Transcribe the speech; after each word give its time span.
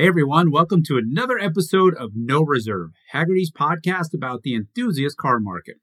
Hey 0.00 0.06
everyone, 0.06 0.52
welcome 0.52 0.84
to 0.84 0.96
another 0.96 1.40
episode 1.40 1.96
of 1.96 2.12
No 2.14 2.42
Reserve, 2.42 2.90
Hagerty's 3.12 3.50
podcast 3.50 4.14
about 4.14 4.42
the 4.42 4.54
enthusiast 4.54 5.16
car 5.16 5.40
market. 5.40 5.78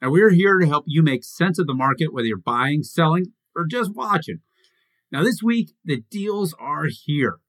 Now 0.00 0.10
we're 0.10 0.30
here 0.30 0.58
to 0.58 0.66
help 0.66 0.86
you 0.86 1.02
make 1.02 1.22
sense 1.22 1.58
of 1.58 1.66
the 1.66 1.74
market, 1.74 2.10
whether 2.10 2.26
you're 2.26 2.38
buying, 2.38 2.82
selling, 2.82 3.34
or 3.54 3.66
just 3.66 3.94
watching. 3.94 4.38
Now 5.12 5.22
this 5.22 5.42
week, 5.42 5.72
the 5.84 6.00
deals 6.10 6.54
are 6.58 6.86
here. 6.86 7.40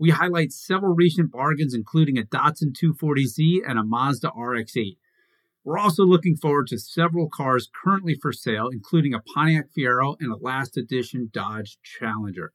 We 0.00 0.10
highlight 0.10 0.50
several 0.50 0.96
recent 0.96 1.30
bargains, 1.30 1.74
including 1.74 2.18
a 2.18 2.22
Datsun 2.22 2.72
240Z 2.76 3.58
and 3.64 3.78
a 3.78 3.84
Mazda 3.84 4.32
RX-8. 4.36 4.96
We're 5.62 5.78
also 5.78 6.02
looking 6.02 6.34
forward 6.34 6.66
to 6.70 6.78
several 6.80 7.28
cars 7.32 7.70
currently 7.72 8.16
for 8.20 8.32
sale, 8.32 8.66
including 8.72 9.14
a 9.14 9.20
Pontiac 9.20 9.66
Fiero 9.78 10.16
and 10.18 10.32
a 10.32 10.44
last 10.44 10.76
edition 10.76 11.30
Dodge 11.32 11.78
Challenger. 11.84 12.50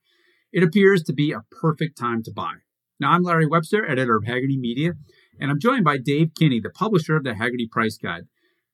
It 0.52 0.62
appears 0.62 1.04
to 1.04 1.14
be 1.14 1.32
a 1.32 1.46
perfect 1.50 1.98
time 1.98 2.22
to 2.24 2.32
buy. 2.34 2.63
Now, 3.00 3.12
I'm 3.12 3.24
Larry 3.24 3.48
Webster, 3.48 3.90
editor 3.90 4.16
of 4.16 4.24
Hagerty 4.24 4.58
Media, 4.58 4.94
and 5.40 5.50
I'm 5.50 5.60
joined 5.60 5.84
by 5.84 5.98
Dave 5.98 6.32
Kinney, 6.38 6.60
the 6.60 6.70
publisher 6.70 7.16
of 7.16 7.24
the 7.24 7.32
Hagerty 7.32 7.70
Price 7.70 7.98
Guide. 7.98 8.24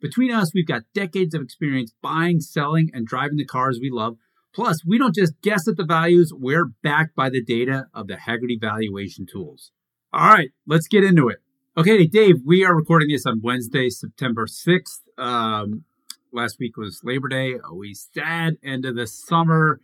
Between 0.01 0.31
us, 0.31 0.51
we've 0.53 0.67
got 0.67 0.83
decades 0.93 1.33
of 1.33 1.41
experience 1.41 1.93
buying, 2.01 2.41
selling, 2.41 2.89
and 2.93 3.07
driving 3.07 3.37
the 3.37 3.45
cars 3.45 3.79
we 3.81 3.89
love. 3.89 4.17
Plus, 4.53 4.85
we 4.85 4.97
don't 4.97 5.15
just 5.15 5.39
guess 5.41 5.67
at 5.67 5.77
the 5.77 5.85
values, 5.85 6.33
we're 6.35 6.65
backed 6.83 7.15
by 7.15 7.29
the 7.29 7.43
data 7.43 7.85
of 7.93 8.07
the 8.07 8.15
Hagerty 8.15 8.59
valuation 8.59 9.25
tools. 9.25 9.71
All 10.11 10.33
right, 10.33 10.49
let's 10.67 10.87
get 10.87 11.03
into 11.03 11.29
it. 11.29 11.37
Okay, 11.77 12.05
Dave, 12.05 12.41
we 12.45 12.65
are 12.65 12.75
recording 12.75 13.09
this 13.09 13.25
on 13.25 13.39
Wednesday, 13.41 13.89
September 13.89 14.47
6th. 14.47 14.99
Um, 15.17 15.85
last 16.33 16.57
week 16.59 16.75
was 16.75 16.99
Labor 17.05 17.29
Day. 17.29 17.55
Always 17.57 18.09
sad. 18.13 18.55
End 18.63 18.85
of 18.85 18.95
the 18.95 19.07
summer, 19.07 19.79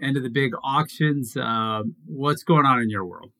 end 0.00 0.16
of 0.16 0.22
the 0.22 0.30
big 0.30 0.52
auctions. 0.62 1.36
Uh, 1.36 1.82
what's 2.06 2.44
going 2.44 2.66
on 2.66 2.80
in 2.80 2.88
your 2.88 3.04
world? 3.04 3.32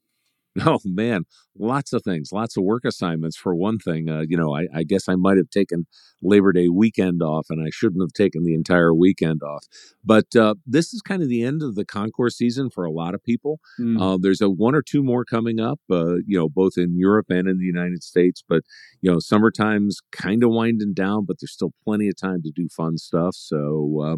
Oh 0.67 0.79
man, 0.85 1.25
lots 1.59 1.93
of 1.93 2.03
things, 2.03 2.33
lots 2.33 2.57
of 2.57 2.65
work 2.65 2.85
assignments. 2.85 3.37
For 3.37 3.55
one 3.55 3.79
thing, 3.79 4.09
uh, 4.09 4.25
you 4.29 4.37
know, 4.37 4.55
I, 4.55 4.67
I, 4.75 4.83
guess 4.83 5.09
I 5.09 5.15
might 5.15 5.37
have 5.37 5.51
taken 5.51 5.87
Labor 6.23 6.52
Day 6.52 6.69
weekend 6.69 7.23
off, 7.23 7.47
and 7.51 7.65
I 7.65 7.71
shouldn't 7.71 8.02
have 8.02 8.13
taken 8.13 8.45
the 8.45 8.55
entire 8.55 8.95
weekend 8.95 9.43
off. 9.43 9.65
But 10.05 10.37
uh, 10.37 10.55
this 10.67 10.93
is 10.93 11.01
kind 11.02 11.23
of 11.23 11.29
the 11.29 11.43
end 11.43 11.63
of 11.63 11.75
the 11.77 11.85
concours 11.85 12.37
season 12.37 12.71
for 12.71 12.85
a 12.85 12.91
lot 12.91 13.15
of 13.15 13.23
people. 13.23 13.61
Mm. 13.79 14.01
Uh, 14.01 14.19
there's 14.21 14.41
a 14.41 14.51
one 14.51 14.75
or 14.75 14.83
two 14.83 15.02
more 15.02 15.25
coming 15.25 15.61
up, 15.61 15.80
uh, 15.91 16.17
you 16.27 16.39
know, 16.39 16.49
both 16.49 16.74
in 16.77 16.99
Europe 16.99 17.27
and 17.30 17.49
in 17.49 17.59
the 17.59 17.65
United 17.65 18.02
States. 18.02 18.43
But 18.47 18.63
you 19.01 19.11
know, 19.11 19.19
summertime's 19.19 20.01
kind 20.13 20.45
of 20.45 20.51
winding 20.51 20.95
down, 20.95 21.24
but 21.24 21.37
there's 21.41 21.52
still 21.52 21.73
plenty 21.85 22.09
of 22.09 22.17
time 22.17 22.43
to 22.43 22.51
do 22.51 22.69
fun 22.69 22.99
stuff. 22.99 23.35
So 23.35 24.02
uh, 24.05 24.17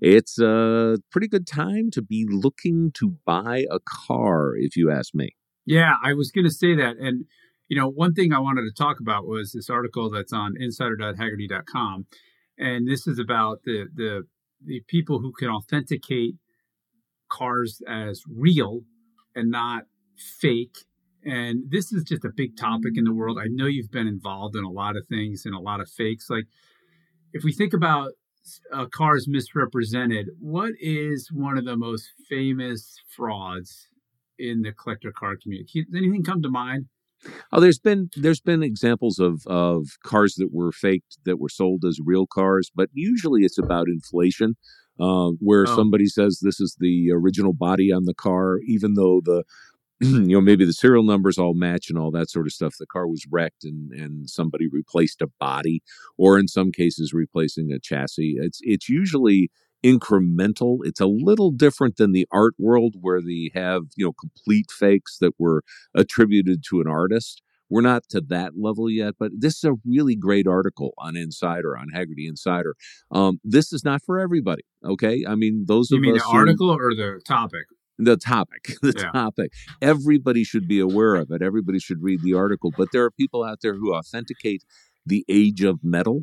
it's 0.00 0.38
a 0.38 0.98
pretty 1.10 1.28
good 1.28 1.46
time 1.46 1.90
to 1.92 2.02
be 2.02 2.26
looking 2.28 2.90
to 2.94 3.16
buy 3.24 3.64
a 3.70 3.78
car, 3.80 4.54
if 4.56 4.76
you 4.76 4.90
ask 4.90 5.14
me. 5.14 5.34
Yeah, 5.68 5.96
I 6.02 6.14
was 6.14 6.30
going 6.30 6.46
to 6.46 6.50
say 6.50 6.74
that. 6.76 6.96
And, 6.98 7.26
you 7.68 7.78
know, 7.78 7.90
one 7.90 8.14
thing 8.14 8.32
I 8.32 8.38
wanted 8.38 8.62
to 8.62 8.72
talk 8.72 9.00
about 9.00 9.26
was 9.26 9.52
this 9.52 9.68
article 9.68 10.10
that's 10.10 10.32
on 10.32 10.54
insider.hagerty.com. 10.58 12.06
And 12.56 12.88
this 12.88 13.06
is 13.06 13.18
about 13.18 13.58
the, 13.64 13.84
the, 13.94 14.22
the 14.64 14.80
people 14.88 15.18
who 15.18 15.30
can 15.38 15.50
authenticate 15.50 16.36
cars 17.30 17.82
as 17.86 18.22
real 18.26 18.80
and 19.36 19.50
not 19.50 19.82
fake. 20.40 20.78
And 21.22 21.64
this 21.68 21.92
is 21.92 22.02
just 22.02 22.24
a 22.24 22.30
big 22.34 22.56
topic 22.56 22.92
in 22.96 23.04
the 23.04 23.12
world. 23.12 23.38
I 23.38 23.48
know 23.48 23.66
you've 23.66 23.90
been 23.90 24.08
involved 24.08 24.56
in 24.56 24.64
a 24.64 24.70
lot 24.70 24.96
of 24.96 25.06
things 25.06 25.42
and 25.44 25.54
a 25.54 25.60
lot 25.60 25.82
of 25.82 25.90
fakes. 25.90 26.30
Like, 26.30 26.46
if 27.34 27.44
we 27.44 27.52
think 27.52 27.74
about 27.74 28.12
uh, 28.72 28.86
cars 28.86 29.26
misrepresented, 29.28 30.28
what 30.40 30.72
is 30.80 31.28
one 31.30 31.58
of 31.58 31.66
the 31.66 31.76
most 31.76 32.08
famous 32.26 32.96
frauds 33.14 33.88
in 34.38 34.62
the 34.62 34.72
collector 34.72 35.12
car 35.12 35.36
community. 35.36 35.84
Does 35.84 35.94
anything 35.94 36.24
come 36.24 36.42
to 36.42 36.50
mind? 36.50 36.86
Oh, 37.52 37.60
there's 37.60 37.78
been 37.78 38.10
there's 38.16 38.40
been 38.40 38.62
examples 38.62 39.18
of 39.18 39.46
of 39.46 39.86
cars 40.04 40.36
that 40.36 40.52
were 40.52 40.72
faked 40.72 41.18
that 41.24 41.38
were 41.38 41.48
sold 41.48 41.84
as 41.84 41.98
real 42.04 42.26
cars, 42.26 42.70
but 42.74 42.90
usually 42.92 43.42
it's 43.42 43.58
about 43.58 43.88
inflation, 43.88 44.56
uh, 45.00 45.30
where 45.40 45.64
oh. 45.68 45.76
somebody 45.76 46.06
says 46.06 46.40
this 46.40 46.60
is 46.60 46.76
the 46.78 47.10
original 47.12 47.52
body 47.52 47.92
on 47.92 48.04
the 48.04 48.14
car, 48.14 48.58
even 48.66 48.94
though 48.94 49.20
the 49.24 49.42
you 50.00 50.28
know 50.28 50.40
maybe 50.40 50.64
the 50.64 50.72
serial 50.72 51.02
numbers 51.02 51.38
all 51.38 51.54
match 51.54 51.90
and 51.90 51.98
all 51.98 52.12
that 52.12 52.30
sort 52.30 52.46
of 52.46 52.52
stuff. 52.52 52.76
The 52.78 52.86
car 52.86 53.08
was 53.08 53.26
wrecked 53.30 53.64
and 53.64 53.90
and 53.92 54.30
somebody 54.30 54.68
replaced 54.68 55.20
a 55.20 55.28
body, 55.40 55.82
or 56.16 56.38
in 56.38 56.46
some 56.46 56.70
cases 56.70 57.12
replacing 57.12 57.72
a 57.72 57.80
chassis. 57.80 58.36
It's 58.38 58.60
it's 58.62 58.88
usually 58.88 59.50
incremental. 59.84 60.78
It's 60.82 61.00
a 61.00 61.06
little 61.06 61.50
different 61.50 61.96
than 61.96 62.12
the 62.12 62.26
art 62.30 62.54
world 62.58 62.96
where 63.00 63.20
they 63.20 63.50
have, 63.54 63.82
you 63.96 64.06
know, 64.06 64.12
complete 64.12 64.70
fakes 64.70 65.18
that 65.18 65.32
were 65.38 65.62
attributed 65.94 66.62
to 66.68 66.80
an 66.80 66.88
artist. 66.88 67.42
We're 67.70 67.82
not 67.82 68.04
to 68.10 68.22
that 68.28 68.52
level 68.56 68.88
yet, 68.88 69.14
but 69.18 69.30
this 69.36 69.58
is 69.58 69.64
a 69.64 69.74
really 69.84 70.16
great 70.16 70.46
article 70.46 70.94
on 70.98 71.16
Insider, 71.16 71.76
on 71.76 71.88
Hagerty 71.94 72.26
Insider. 72.26 72.74
Um, 73.10 73.40
this 73.44 73.72
is 73.72 73.84
not 73.84 74.02
for 74.04 74.18
everybody. 74.18 74.62
Okay. 74.84 75.24
I 75.28 75.34
mean, 75.34 75.64
those 75.68 75.90
you 75.90 76.00
mean 76.00 76.14
the 76.14 76.24
article 76.24 76.72
who, 76.72 76.80
or 76.80 76.94
the 76.94 77.20
topic? 77.26 77.66
The 77.98 78.16
topic, 78.16 78.72
the 78.82 78.94
yeah. 78.96 79.10
topic. 79.10 79.52
Everybody 79.82 80.44
should 80.44 80.66
be 80.66 80.80
aware 80.80 81.16
of 81.16 81.30
it. 81.30 81.42
Everybody 81.42 81.78
should 81.78 82.02
read 82.02 82.22
the 82.22 82.34
article. 82.34 82.72
But 82.76 82.88
there 82.92 83.04
are 83.04 83.10
people 83.10 83.44
out 83.44 83.58
there 83.60 83.74
who 83.74 83.94
authenticate 83.94 84.62
the 85.04 85.24
age 85.28 85.62
of 85.62 85.80
metal 85.82 86.22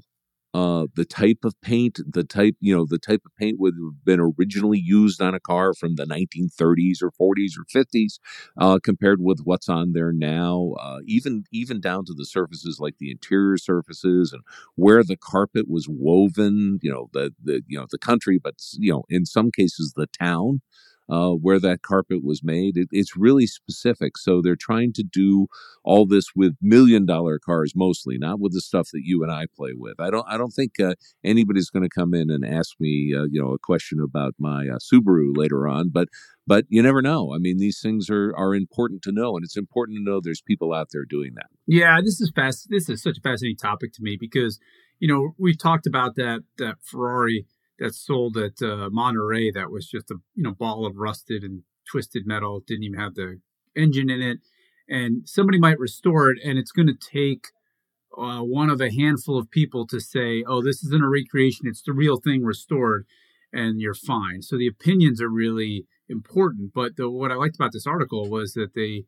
uh, 0.55 0.87
the 0.95 1.05
type 1.05 1.39
of 1.43 1.53
paint, 1.61 1.99
the 2.07 2.23
type, 2.23 2.55
you 2.61 2.75
know, 2.75 2.85
the 2.89 2.97
type 2.99 3.21
of 3.25 3.35
paint 3.37 3.59
would 3.59 3.73
have 3.75 4.05
been 4.05 4.19
originally 4.21 4.79
used 4.79 5.21
on 5.21 5.33
a 5.35 5.39
car 5.39 5.73
from 5.73 5.95
the 5.95 6.05
1930s 6.05 7.01
or 7.03 7.11
40s 7.11 7.53
or 7.59 7.65
50s, 7.65 8.19
uh, 8.57 8.79
compared 8.83 9.19
with 9.21 9.41
what's 9.43 9.69
on 9.69 9.93
there 9.93 10.13
now. 10.13 10.73
Uh, 10.79 10.99
even 11.05 11.43
even 11.51 11.81
down 11.81 12.05
to 12.05 12.13
the 12.13 12.25
surfaces 12.25 12.77
like 12.79 12.95
the 12.99 13.11
interior 13.11 13.57
surfaces 13.57 14.31
and 14.33 14.41
where 14.75 15.03
the 15.03 15.17
carpet 15.17 15.65
was 15.69 15.87
woven. 15.89 16.79
You 16.81 16.91
know, 16.91 17.09
the 17.13 17.31
the 17.43 17.61
you 17.67 17.77
know 17.77 17.87
the 17.91 17.97
country, 17.97 18.39
but 18.41 18.55
you 18.73 18.91
know, 18.93 19.03
in 19.09 19.25
some 19.25 19.51
cases 19.51 19.93
the 19.95 20.07
town 20.07 20.61
uh, 21.09 21.31
where 21.31 21.59
that 21.59 21.81
carpet 21.81 22.23
was 22.23 22.41
made. 22.43 22.77
It, 22.77 22.87
it's 22.91 23.15
really 23.15 23.47
specific. 23.47 24.17
So 24.17 24.41
they're 24.41 24.55
trying 24.55 24.93
to 24.93 25.03
do 25.03 25.47
all 25.83 26.05
this 26.05 26.27
with 26.35 26.55
million 26.61 27.05
dollar 27.05 27.39
cars 27.39 27.73
mostly, 27.75 28.17
not 28.17 28.39
with 28.39 28.53
the 28.53 28.61
stuff 28.61 28.89
that 28.91 29.01
you 29.03 29.23
and 29.23 29.31
I 29.31 29.45
play 29.55 29.71
with. 29.75 29.99
I 29.99 30.09
don't. 30.09 30.25
I 30.27 30.37
don't 30.37 30.51
think 30.51 30.79
uh, 30.79 30.95
anybody's 31.23 31.69
going 31.69 31.83
to 31.83 31.89
come 31.89 32.13
in 32.13 32.29
and 32.29 32.45
ask 32.45 32.75
me, 32.79 33.13
uh, 33.15 33.25
you 33.29 33.41
know, 33.41 33.53
a 33.53 33.59
question 33.59 33.99
about 34.03 34.35
my 34.39 34.67
uh, 34.67 34.79
Subaru 34.79 35.35
later 35.35 35.67
on. 35.67 35.89
But 35.89 36.09
but 36.47 36.65
you 36.69 36.81
never 36.81 37.01
know. 37.01 37.33
I 37.33 37.37
mean, 37.37 37.57
these 37.57 37.79
things 37.81 38.09
are 38.09 38.35
are 38.35 38.55
important 38.55 39.01
to 39.03 39.11
know, 39.11 39.35
and 39.35 39.43
it's 39.43 39.57
important 39.57 39.97
to 39.97 40.03
know 40.03 40.19
there's 40.21 40.41
people 40.41 40.73
out 40.73 40.87
there 40.91 41.05
doing 41.07 41.33
that. 41.35 41.47
Yeah, 41.67 41.99
this 42.03 42.21
is 42.21 42.31
fast. 42.35 42.67
This 42.69 42.89
is 42.89 43.01
such 43.01 43.17
a 43.17 43.21
fascinating 43.21 43.57
topic 43.57 43.93
to 43.93 44.01
me 44.01 44.17
because 44.19 44.59
you 44.99 45.07
know 45.07 45.35
we've 45.37 45.59
talked 45.59 45.87
about 45.87 46.15
that 46.15 46.41
that 46.57 46.75
Ferrari 46.83 47.45
that 47.79 47.93
sold 47.93 48.37
at 48.37 48.61
uh, 48.61 48.89
Monterey 48.91 49.51
that 49.51 49.71
was 49.71 49.87
just 49.87 50.11
a 50.11 50.15
you 50.35 50.43
know 50.43 50.53
ball 50.53 50.85
of 50.85 50.97
rusted 50.97 51.43
and 51.43 51.63
twisted 51.89 52.25
metal. 52.25 52.61
Didn't 52.65 52.83
even 52.83 52.99
have 52.99 53.15
the 53.15 53.39
engine 53.75 54.09
in 54.09 54.21
it, 54.21 54.39
and 54.87 55.27
somebody 55.27 55.59
might 55.59 55.79
restore 55.79 56.29
it, 56.31 56.37
and 56.43 56.57
it's 56.57 56.71
going 56.71 56.87
to 56.87 56.95
take 56.95 57.47
uh, 58.17 58.39
one 58.39 58.69
of 58.69 58.79
a 58.81 58.91
handful 58.91 59.37
of 59.37 59.51
people 59.51 59.85
to 59.87 59.99
say, 59.99 60.43
"Oh, 60.47 60.61
this 60.61 60.83
isn't 60.83 61.03
a 61.03 61.09
recreation; 61.09 61.67
it's 61.67 61.81
the 61.81 61.93
real 61.93 62.17
thing 62.17 62.43
restored," 62.43 63.05
and 63.51 63.81
you're 63.81 63.93
fine. 63.93 64.41
So 64.41 64.57
the 64.57 64.67
opinions 64.67 65.21
are 65.21 65.29
really 65.29 65.85
important. 66.07 66.71
But 66.73 66.95
the, 66.95 67.09
what 67.09 67.31
I 67.31 67.35
liked 67.35 67.55
about 67.55 67.73
this 67.73 67.87
article 67.87 68.29
was 68.29 68.53
that 68.53 68.73
they 68.73 69.05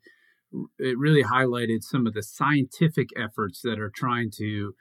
it 0.79 0.97
really 0.97 1.23
highlighted 1.23 1.83
some 1.83 2.07
of 2.07 2.13
the 2.13 2.23
scientific 2.23 3.09
efforts 3.17 3.61
that 3.61 3.79
are 3.79 3.91
trying 3.93 4.31
to 4.31 4.75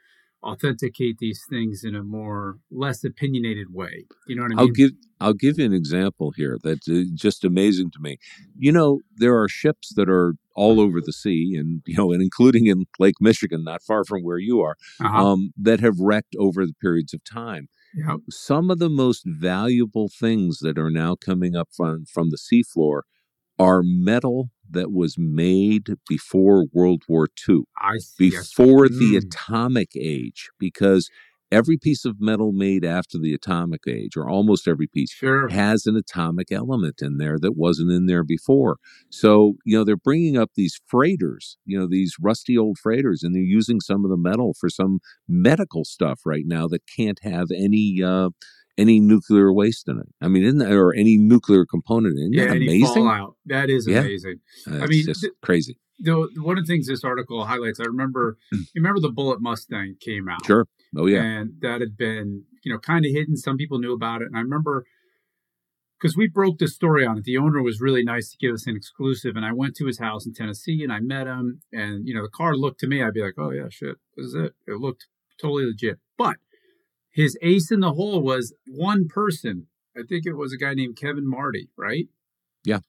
authenticate 0.46 1.18
these 1.18 1.44
things 1.50 1.82
in 1.84 1.94
a 1.94 2.02
more 2.02 2.58
less 2.70 3.04
opinionated 3.04 3.72
way. 3.72 4.06
You 4.26 4.36
know 4.36 4.42
what 4.42 4.52
I 4.52 4.54
mean? 4.54 4.58
I'll 4.60 4.68
give 4.68 4.90
I'll 5.20 5.32
give 5.32 5.58
you 5.58 5.64
an 5.64 5.72
example 5.72 6.32
here 6.36 6.58
that's 6.62 6.88
uh, 6.88 7.04
just 7.14 7.44
amazing 7.44 7.90
to 7.92 7.98
me. 8.00 8.18
You 8.56 8.72
know, 8.72 9.00
there 9.16 9.38
are 9.40 9.48
ships 9.48 9.92
that 9.96 10.08
are 10.08 10.34
all 10.54 10.80
over 10.80 11.00
the 11.00 11.12
sea, 11.12 11.56
and 11.58 11.82
you 11.86 11.96
know, 11.96 12.12
and 12.12 12.22
including 12.22 12.66
in 12.66 12.86
Lake 12.98 13.16
Michigan, 13.20 13.64
not 13.64 13.82
far 13.82 14.04
from 14.04 14.22
where 14.22 14.38
you 14.38 14.60
are, 14.60 14.76
uh-huh. 15.00 15.26
um, 15.26 15.52
that 15.56 15.80
have 15.80 15.98
wrecked 15.98 16.36
over 16.38 16.64
the 16.66 16.74
periods 16.80 17.12
of 17.12 17.24
time. 17.24 17.68
Yep. 17.94 18.18
Some 18.30 18.70
of 18.70 18.78
the 18.78 18.90
most 18.90 19.22
valuable 19.26 20.08
things 20.08 20.58
that 20.58 20.78
are 20.78 20.90
now 20.90 21.14
coming 21.16 21.56
up 21.56 21.68
from 21.76 22.04
from 22.06 22.30
the 22.30 22.38
seafloor 22.38 23.02
are 23.58 23.82
metal 23.82 24.50
that 24.70 24.92
was 24.92 25.16
made 25.18 25.86
before 26.08 26.66
World 26.72 27.02
War 27.08 27.28
II, 27.48 27.60
I 27.78 27.98
see. 27.98 28.30
before 28.30 28.86
mm. 28.86 28.98
the 28.98 29.16
atomic 29.16 29.90
age, 29.96 30.48
because 30.58 31.08
every 31.52 31.76
piece 31.78 32.04
of 32.04 32.20
metal 32.20 32.52
made 32.52 32.84
after 32.84 33.18
the 33.18 33.32
atomic 33.32 33.82
age, 33.88 34.16
or 34.16 34.28
almost 34.28 34.66
every 34.66 34.86
piece, 34.86 35.12
sure. 35.12 35.48
has 35.48 35.86
an 35.86 35.96
atomic 35.96 36.50
element 36.50 37.00
in 37.00 37.18
there 37.18 37.38
that 37.38 37.56
wasn't 37.56 37.90
in 37.90 38.06
there 38.06 38.24
before. 38.24 38.76
So, 39.10 39.54
you 39.64 39.76
know, 39.76 39.84
they're 39.84 39.96
bringing 39.96 40.36
up 40.36 40.50
these 40.54 40.80
freighters, 40.86 41.56
you 41.64 41.78
know, 41.78 41.86
these 41.88 42.14
rusty 42.20 42.58
old 42.58 42.78
freighters, 42.78 43.22
and 43.22 43.34
they're 43.34 43.42
using 43.42 43.80
some 43.80 44.04
of 44.04 44.10
the 44.10 44.16
metal 44.16 44.54
for 44.58 44.68
some 44.68 45.00
medical 45.28 45.84
stuff 45.84 46.20
right 46.24 46.44
now 46.46 46.66
that 46.68 46.82
can't 46.94 47.20
have 47.22 47.48
any. 47.54 48.02
Uh, 48.02 48.30
any 48.78 49.00
nuclear 49.00 49.52
waste 49.52 49.88
in 49.88 49.98
it. 49.98 50.06
I 50.20 50.28
mean, 50.28 50.44
isn't 50.44 50.58
there 50.58 50.80
or 50.86 50.94
any 50.94 51.16
nuclear 51.16 51.64
component 51.64 52.18
in 52.18 52.32
it? 52.32 52.36
Yeah, 52.36 52.52
amazing? 52.52 52.86
fallout. 52.86 53.36
That 53.46 53.70
is 53.70 53.86
Yeah. 53.88 54.00
amazing. 54.00 54.40
Uh, 54.70 54.78
I 54.80 54.86
mean, 54.86 55.04
just 55.06 55.20
th- 55.22 55.32
crazy. 55.42 55.78
The, 55.98 56.28
one 56.42 56.58
of 56.58 56.66
the 56.66 56.70
things 56.72 56.86
this 56.86 57.04
article 57.04 57.44
highlights, 57.46 57.80
I 57.80 57.84
remember, 57.84 58.36
you 58.52 58.58
remember 58.74 59.00
the 59.00 59.10
Bullet 59.10 59.40
Mustang 59.40 59.96
came 60.00 60.28
out. 60.28 60.44
Sure. 60.44 60.66
Oh 60.96 61.06
yeah. 61.06 61.22
And 61.22 61.54
that 61.60 61.80
had 61.80 61.96
been, 61.96 62.44
you 62.64 62.72
know, 62.72 62.78
kind 62.78 63.04
of 63.06 63.12
hidden. 63.12 63.36
Some 63.36 63.56
people 63.56 63.78
knew 63.78 63.92
about 63.94 64.20
it. 64.22 64.26
And 64.26 64.36
I 64.36 64.40
remember 64.40 64.84
because 65.98 66.16
we 66.16 66.28
broke 66.28 66.58
the 66.58 66.68
story 66.68 67.06
on 67.06 67.16
it. 67.18 67.24
The 67.24 67.38
owner 67.38 67.62
was 67.62 67.80
really 67.80 68.04
nice 68.04 68.30
to 68.30 68.36
give 68.36 68.52
us 68.52 68.66
an 68.66 68.76
exclusive. 68.76 69.34
And 69.36 69.46
I 69.46 69.52
went 69.52 69.74
to 69.76 69.86
his 69.86 69.98
house 69.98 70.26
in 70.26 70.34
Tennessee 70.34 70.82
and 70.82 70.92
I 70.92 71.00
met 71.00 71.26
him. 71.26 71.62
And, 71.72 72.06
you 72.06 72.14
know, 72.14 72.22
the 72.22 72.28
car 72.28 72.54
looked 72.54 72.80
to 72.80 72.86
me, 72.86 73.02
I'd 73.02 73.14
be 73.14 73.22
like, 73.22 73.34
oh, 73.38 73.50
yeah, 73.50 73.68
shit, 73.70 73.96
this 74.16 74.26
is 74.26 74.34
it. 74.34 74.52
It 74.66 74.78
looked 74.78 75.06
totally 75.40 75.64
legit. 75.64 75.98
But 76.18 76.36
his 77.16 77.38
ace 77.40 77.70
in 77.70 77.80
the 77.80 77.94
hole 77.94 78.20
was 78.20 78.52
one 78.66 79.08
person. 79.08 79.68
I 79.96 80.02
think 80.06 80.26
it 80.26 80.34
was 80.34 80.52
a 80.52 80.58
guy 80.58 80.74
named 80.74 80.98
Kevin 80.98 81.26
Marti, 81.26 81.70
right? 81.74 82.08
Yeah. 82.62 82.80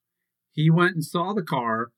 He 0.51 0.69
went 0.69 0.95
and 0.95 1.05
saw 1.05 1.33
the 1.33 1.43
car 1.43 1.91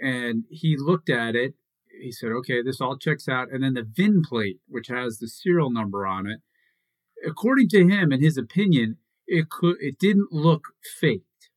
and 0.00 0.42
he 0.50 0.76
looked 0.76 1.08
at 1.08 1.36
it. 1.36 1.54
He 2.02 2.10
said, 2.10 2.32
okay, 2.32 2.62
this 2.62 2.80
all 2.80 2.98
checks 2.98 3.28
out. 3.28 3.52
And 3.52 3.62
then 3.62 3.74
the 3.74 3.84
VIN 3.88 4.22
plate, 4.22 4.58
which 4.66 4.88
has 4.88 5.18
the 5.18 5.28
serial 5.28 5.70
number 5.70 6.04
on 6.04 6.26
it, 6.26 6.40
according 7.24 7.68
to 7.68 7.86
him, 7.86 8.10
in 8.10 8.20
his 8.20 8.36
opinion, 8.36 8.96
it 9.28 9.48
could 9.48 9.76
it 9.80 10.00
didn't 10.00 10.32
look 10.32 10.64
faked. 11.00 11.50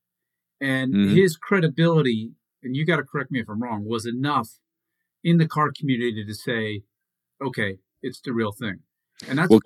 And 0.60 0.94
Mhm. 0.94 1.16
his 1.16 1.36
credibility, 1.36 2.36
and 2.62 2.76
you 2.76 2.86
got 2.86 2.98
to 2.98 3.04
correct 3.04 3.32
me 3.32 3.40
if 3.40 3.50
I'm 3.50 3.64
wrong, 3.64 3.86
was 3.86 4.06
enough 4.06 4.60
in 5.24 5.40
the 5.40 5.48
car 5.48 5.72
community 5.72 6.24
to 6.24 6.34
say, 6.36 6.84
okay, 7.42 7.80
it's 8.04 8.22
the 8.22 8.34
real 8.34 8.52
thing. 8.52 8.84
And 9.28 9.40
that's 9.40 9.50
Well, 9.50 9.62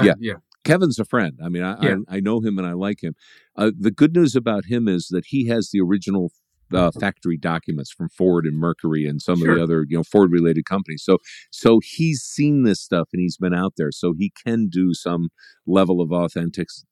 ahead, 0.00 0.16
yeah. 0.20 0.34
Kevin's 0.64 0.98
a 0.98 1.04
friend. 1.04 1.38
I 1.42 1.48
mean, 1.48 1.62
I 1.62 1.76
Yeah. 1.82 1.96
I, 2.08 2.16
I 2.16 2.20
know 2.20 2.40
him 2.40 2.58
and 2.58 2.66
I 2.66 2.72
like 2.72 3.02
him. 3.02 3.14
Uh, 3.56 3.72
the 3.76 3.90
good 3.90 4.14
news 4.14 4.36
about 4.36 4.66
him 4.66 4.88
is 4.88 5.08
that 5.08 5.26
he 5.26 5.48
has 5.48 5.70
the 5.70 5.80
original 5.80 6.30
uh, 6.74 6.90
factory 6.90 7.36
documents 7.36 7.92
from 7.92 8.08
Ford 8.08 8.46
and 8.46 8.58
Mercury 8.58 9.06
and 9.06 9.20
some 9.20 9.42
of 9.42 9.56
the 9.56 9.62
other 9.62 9.84
you 9.88 9.96
know 9.96 10.02
Ford 10.02 10.30
related 10.30 10.64
companies. 10.64 11.02
So 11.04 11.18
so 11.50 11.80
he's 11.82 12.22
seen 12.22 12.62
this 12.62 12.80
stuff 12.80 13.08
and 13.12 13.20
he's 13.20 13.36
been 13.36 13.54
out 13.54 13.74
there, 13.76 13.92
so 13.92 14.14
he 14.16 14.32
can 14.44 14.68
do 14.68 14.94
some 14.94 15.28
level 15.66 16.00
of 16.00 16.12
authentication 16.12 16.84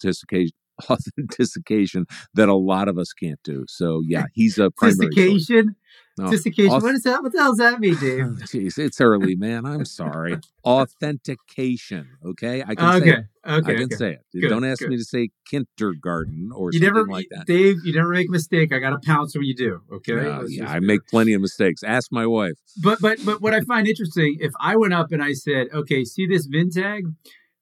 authentication 0.91 2.07
that 2.35 2.49
a 2.49 2.55
lot 2.55 2.89
of 2.89 2.99
us 2.99 3.13
can't 3.13 3.41
do. 3.43 3.65
So 3.69 4.03
yeah, 4.07 4.25
he's 4.33 4.59
a 4.59 4.71
primary. 4.71 4.97
source. 4.97 5.15
Sophistication. 5.15 5.77
No. 6.19 6.27
Oh, 6.27 6.27
Sophistication. 6.27 6.73
Auth- 6.73 6.83
what 6.83 6.95
is 6.95 7.03
that? 7.05 7.23
What 7.23 7.33
the 7.33 7.39
hell 7.39 7.53
does 7.53 7.59
that 7.59 7.81
mean, 7.81 7.95
Dave? 7.95 8.25
Oh, 8.25 8.35
Jeez, 8.41 8.79
it's 8.79 9.01
early, 9.01 9.37
man. 9.37 9.65
I'm 9.65 9.85
sorry. 9.85 10.39
Authentication. 10.65 12.09
Okay, 12.25 12.63
I 12.63 12.75
can 12.75 12.93
say 12.93 12.97
okay. 12.97 13.11
it. 13.11 13.25
Okay. 13.47 13.73
I 13.73 13.75
can 13.77 13.85
okay. 13.85 13.97
say 13.97 14.13
it. 14.13 14.21
Good, 14.39 14.49
Don't 14.49 14.65
ask 14.65 14.81
good. 14.81 14.91
me 14.91 14.99
to 14.99 15.05
say 15.05 15.31
kindergarten 15.49 16.51
or 16.55 16.71
You 16.73 16.79
something 16.79 16.95
never, 16.95 17.07
like 17.07 17.29
that. 17.31 17.47
Dave. 17.47 17.77
You 17.85 17.95
never 17.95 18.11
make 18.11 18.29
a 18.29 18.31
mistake. 18.31 18.73
I 18.73 18.79
got 18.79 18.91
to 18.91 18.99
pounce 18.99 19.35
when 19.35 19.45
you 19.45 19.55
do. 19.55 19.81
Okay. 19.91 20.15
Let's 20.15 20.55
yeah, 20.55 20.71
I 20.71 20.81
make 20.81 21.07
plenty 21.07 21.33
of 21.33 21.41
mistakes. 21.41 21.83
Ask 21.83 22.13
my 22.13 22.27
wife. 22.27 22.59
But 22.83 23.01
but 23.01 23.19
but 23.25 23.41
what 23.41 23.55
I 23.55 23.61
find 23.63 23.89
interesting, 23.89 24.37
if 24.41 24.53
I 24.61 24.77
went 24.77 24.93
up 24.93 25.13
and 25.13 25.23
I 25.23 25.33
said, 25.33 25.69
"Okay, 25.73 26.05
see 26.05 26.27
this 26.27 26.47
VIN 26.47 26.71
tag? 26.71 27.05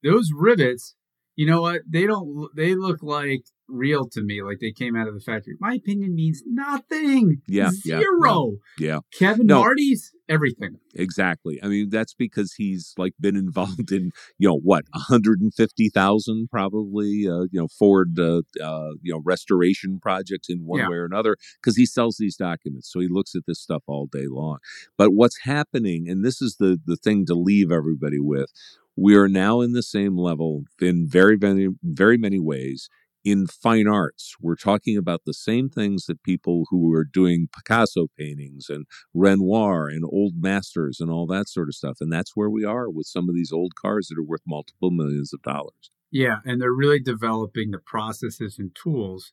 Those 0.03 0.31
rivets, 0.35 0.95
you 1.39 1.47
know 1.47 1.63
what? 1.63 1.83
They 1.89 2.05
don't. 2.07 2.49
They 2.57 2.75
look 2.75 2.99
like 3.03 3.43
real 3.69 4.09
to 4.09 4.23
me, 4.23 4.43
like 4.43 4.59
they 4.61 4.73
came 4.73 4.97
out 4.97 5.07
of 5.09 5.15
the 5.15 5.21
factory." 5.21 5.55
My 5.61 5.75
opinion 5.75 6.15
means 6.17 6.43
nothing. 6.47 7.43
Yeah, 7.47 7.71
yeah, 7.85 8.01
zero. 8.01 8.57
Yeah, 8.79 9.01
Kevin 9.19 9.47
No. 9.47 9.61
Marti's 9.61 10.13
everything. 10.29 10.79
exactly. 10.95 11.59
I 11.63 11.69
mean, 11.69 11.91
that's 11.91 12.13
because 12.13 12.55
he's 12.55 12.93
like 12.99 13.15
been 13.21 13.37
involved 13.47 13.93
in 13.93 14.11
you 14.39 14.49
know 14.49 14.59
what, 14.59 14.85
150,000 14.93 16.49
probably, 16.51 17.27
uh, 17.29 17.43
you 17.51 17.61
know, 17.61 17.69
Ford, 17.69 18.19
uh, 18.19 18.43
uh, 18.63 18.93
you 19.03 19.13
know, 19.13 19.23
restoration 19.25 19.99
projects 20.01 20.49
in 20.49 20.65
one 20.65 20.81
Yeah. 20.81 20.89
way 20.89 20.97
or 20.97 21.05
another 21.05 21.37
because 21.61 21.77
he 21.77 21.87
sells 21.87 22.17
these 22.19 22.37
documents, 22.37 22.91
so 22.93 23.01
he 23.01 23.09
looks 23.09 23.35
at 23.35 23.43
this 23.47 23.61
stuff 23.61 23.83
all 23.87 24.07
day 24.11 24.27
long. 24.29 24.59
But 24.97 25.11
what's 25.15 25.41
happening, 25.45 26.09
and 26.09 26.25
this 26.25 26.43
is 26.43 26.57
the 26.59 26.79
the 26.85 26.97
thing 26.97 27.27
to 27.27 27.35
leave 27.35 27.71
everybody 27.71 28.21
with, 28.21 28.51
we 28.99 29.15
are 29.17 29.29
now 29.29 29.61
in 29.61 29.73
the 29.73 29.83
same 29.83 30.17
level 30.17 30.63
in 30.81 31.07
very 31.09 31.37
very 31.37 31.69
very 31.83 32.19
many 32.19 32.41
ways 32.41 32.89
in 33.25 33.47
fine 33.47 33.87
arts. 33.87 34.35
We're 34.41 34.57
talking 34.57 34.97
about 34.97 35.23
the 35.27 35.35
same 35.35 35.69
things 35.69 36.07
that 36.07 36.23
people 36.23 36.65
who 36.71 36.93
are 36.95 37.05
doing 37.05 37.49
Picasso 37.55 38.07
paintings 38.19 38.67
and 38.69 38.87
Renoir 39.13 39.89
and 39.89 40.05
old 40.05 40.35
masters 40.39 40.99
and 41.01 41.11
all 41.11 41.27
that 41.27 41.49
sort 41.49 41.69
of 41.69 41.75
stuff. 41.75 41.99
And 42.01 42.13
that's 42.13 42.33
where 42.35 42.49
we 42.49 42.65
are 42.65 42.89
with 42.89 43.07
some 43.07 43.29
of 43.29 43.35
these 43.35 43.53
old 43.53 43.75
cars 43.75 44.09
that 44.09 44.19
are 44.19 44.25
worth 44.25 44.43
multiple 44.47 44.91
millions 44.91 45.33
of 45.33 45.43
dollars. 45.43 45.91
Yeah, 46.11 46.39
and 46.45 46.61
they're 46.61 46.73
really 46.73 47.01
developing 47.01 47.71
the 47.71 47.79
processes 47.79 48.59
and 48.59 48.75
tools 48.75 49.33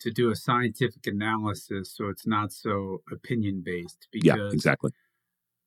to 0.00 0.10
do 0.10 0.30
a 0.30 0.36
scientific 0.36 1.06
analysis, 1.06 1.94
so 1.94 2.08
it's 2.08 2.26
not 2.26 2.52
so 2.52 3.02
opinion 3.12 3.62
based. 3.62 4.08
Because 4.10 4.26
Yeah, 4.26 4.48
exactly. 4.50 4.92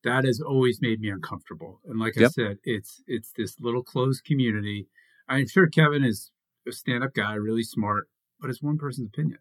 That 0.03 0.25
has 0.25 0.41
always 0.41 0.81
made 0.81 0.99
me 0.99 1.09
uncomfortable. 1.09 1.79
And 1.85 1.99
like 1.99 2.17
I 2.17 2.27
said, 2.27 2.57
it's 2.63 3.01
it's 3.07 3.31
this 3.35 3.59
little 3.59 3.83
closed 3.83 4.23
community. 4.25 4.87
I'm 5.27 5.47
sure 5.47 5.67
Kevin 5.67 6.03
is 6.03 6.31
a 6.67 6.71
stand 6.71 7.03
up 7.03 7.13
guy, 7.13 7.33
really 7.33 7.63
smart, 7.63 8.07
but 8.39 8.49
it's 8.49 8.61
one 8.61 8.77
person's 8.77 9.07
opinion. 9.07 9.39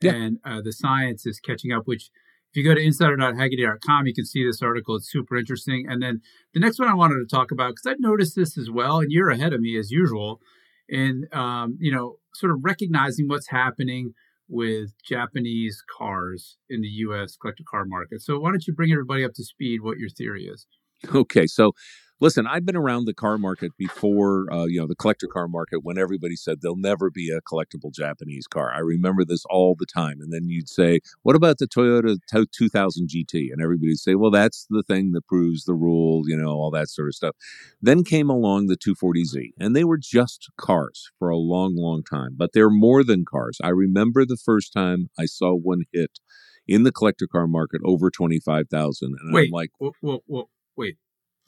Yeah. 0.00 0.12
And 0.12 0.38
uh, 0.44 0.60
the 0.62 0.72
science 0.72 1.26
is 1.26 1.40
catching 1.40 1.72
up, 1.72 1.86
which 1.86 2.10
if 2.52 2.56
you 2.56 2.64
go 2.64 2.74
to 2.74 2.80
insider.hagerty.com, 2.80 4.06
you 4.06 4.14
can 4.14 4.24
see 4.24 4.44
this 4.44 4.62
article. 4.62 4.96
It's 4.96 5.10
super 5.10 5.36
interesting. 5.36 5.86
And 5.88 6.02
then 6.02 6.20
the 6.52 6.60
next 6.60 6.80
one 6.80 6.88
I 6.88 6.94
wanted 6.94 7.16
to 7.20 7.26
talk 7.26 7.52
about, 7.52 7.70
because 7.70 7.86
I've 7.86 8.00
noticed 8.00 8.34
this 8.34 8.58
as 8.58 8.70
well, 8.70 8.98
and 8.98 9.12
you're 9.12 9.30
ahead 9.30 9.52
of 9.52 9.60
me 9.60 9.78
as 9.78 9.90
usual, 9.90 10.40
and 10.88 11.32
um, 11.32 11.76
you 11.78 11.92
know, 11.92 12.16
sort 12.34 12.50
of 12.50 12.58
recognizing 12.62 13.28
what's 13.28 13.48
happening 13.48 14.14
with 14.50 14.90
Japanese 15.08 15.82
cars 15.96 16.58
in 16.68 16.80
the 16.80 16.88
U.S. 16.88 17.36
collector 17.36 17.62
car 17.70 17.84
market. 17.84 18.20
So 18.20 18.38
why 18.38 18.50
don't 18.50 18.66
you 18.66 18.74
bring 18.74 18.90
everybody 18.92 19.24
up 19.24 19.32
to 19.34 19.44
speed 19.44 19.80
what 19.82 19.98
your 19.98 20.10
theory 20.10 20.44
is? 20.46 20.66
Okay, 21.14 21.46
so 21.46 21.72
listen, 22.20 22.46
I've 22.46 22.66
been 22.66 22.76
around 22.76 23.06
the 23.06 23.14
car 23.14 23.38
market 23.38 23.72
before, 23.76 24.52
uh, 24.52 24.66
you 24.66 24.80
know, 24.80 24.86
the 24.86 24.94
collector 24.94 25.26
car 25.26 25.48
market 25.48 25.80
when 25.82 25.98
everybody 25.98 26.36
said 26.36 26.60
there'll 26.60 26.76
never 26.76 27.10
be 27.10 27.30
a 27.30 27.40
collectible 27.40 27.92
Japanese 27.92 28.46
car. 28.46 28.72
I 28.72 28.78
remember 28.78 29.24
this 29.24 29.44
all 29.48 29.74
the 29.78 29.86
time. 29.86 30.20
And 30.20 30.32
then 30.32 30.48
you'd 30.48 30.68
say, 30.68 31.00
what 31.22 31.36
about 31.36 31.58
the 31.58 31.66
Toyota 31.66 32.18
2000 32.52 33.08
GT? 33.08 33.52
And 33.52 33.62
everybody'd 33.62 33.98
say, 33.98 34.14
well, 34.14 34.30
that's 34.30 34.66
the 34.70 34.82
thing 34.82 35.12
that 35.12 35.26
proves 35.26 35.64
the 35.64 35.74
rule, 35.74 36.22
you 36.26 36.36
know, 36.36 36.50
all 36.50 36.70
that 36.70 36.88
sort 36.88 37.08
of 37.08 37.14
stuff. 37.14 37.34
Then 37.80 38.04
came 38.04 38.28
along 38.28 38.66
the 38.66 38.76
240Z, 38.76 39.52
and 39.58 39.74
they 39.74 39.84
were 39.84 39.98
just 39.98 40.50
cars 40.56 41.10
for 41.18 41.28
a 41.30 41.36
long, 41.36 41.76
long 41.76 42.02
time, 42.02 42.34
but 42.36 42.50
they're 42.52 42.70
more 42.70 43.02
than 43.02 43.24
cars. 43.24 43.58
I 43.62 43.68
remember 43.68 44.24
the 44.24 44.36
first 44.36 44.72
time 44.72 45.08
I 45.18 45.26
saw 45.26 45.54
one 45.54 45.82
hit 45.92 46.18
in 46.66 46.82
the 46.84 46.92
collector 46.92 47.26
car 47.26 47.46
market 47.46 47.80
over 47.84 48.10
25,000. 48.10 49.16
And 49.20 49.34
Wait, 49.34 49.48
I'm 49.48 49.50
like, 49.50 49.70
well, 49.80 49.92
well, 50.02 50.22
well 50.26 50.50
wait. 50.76 50.96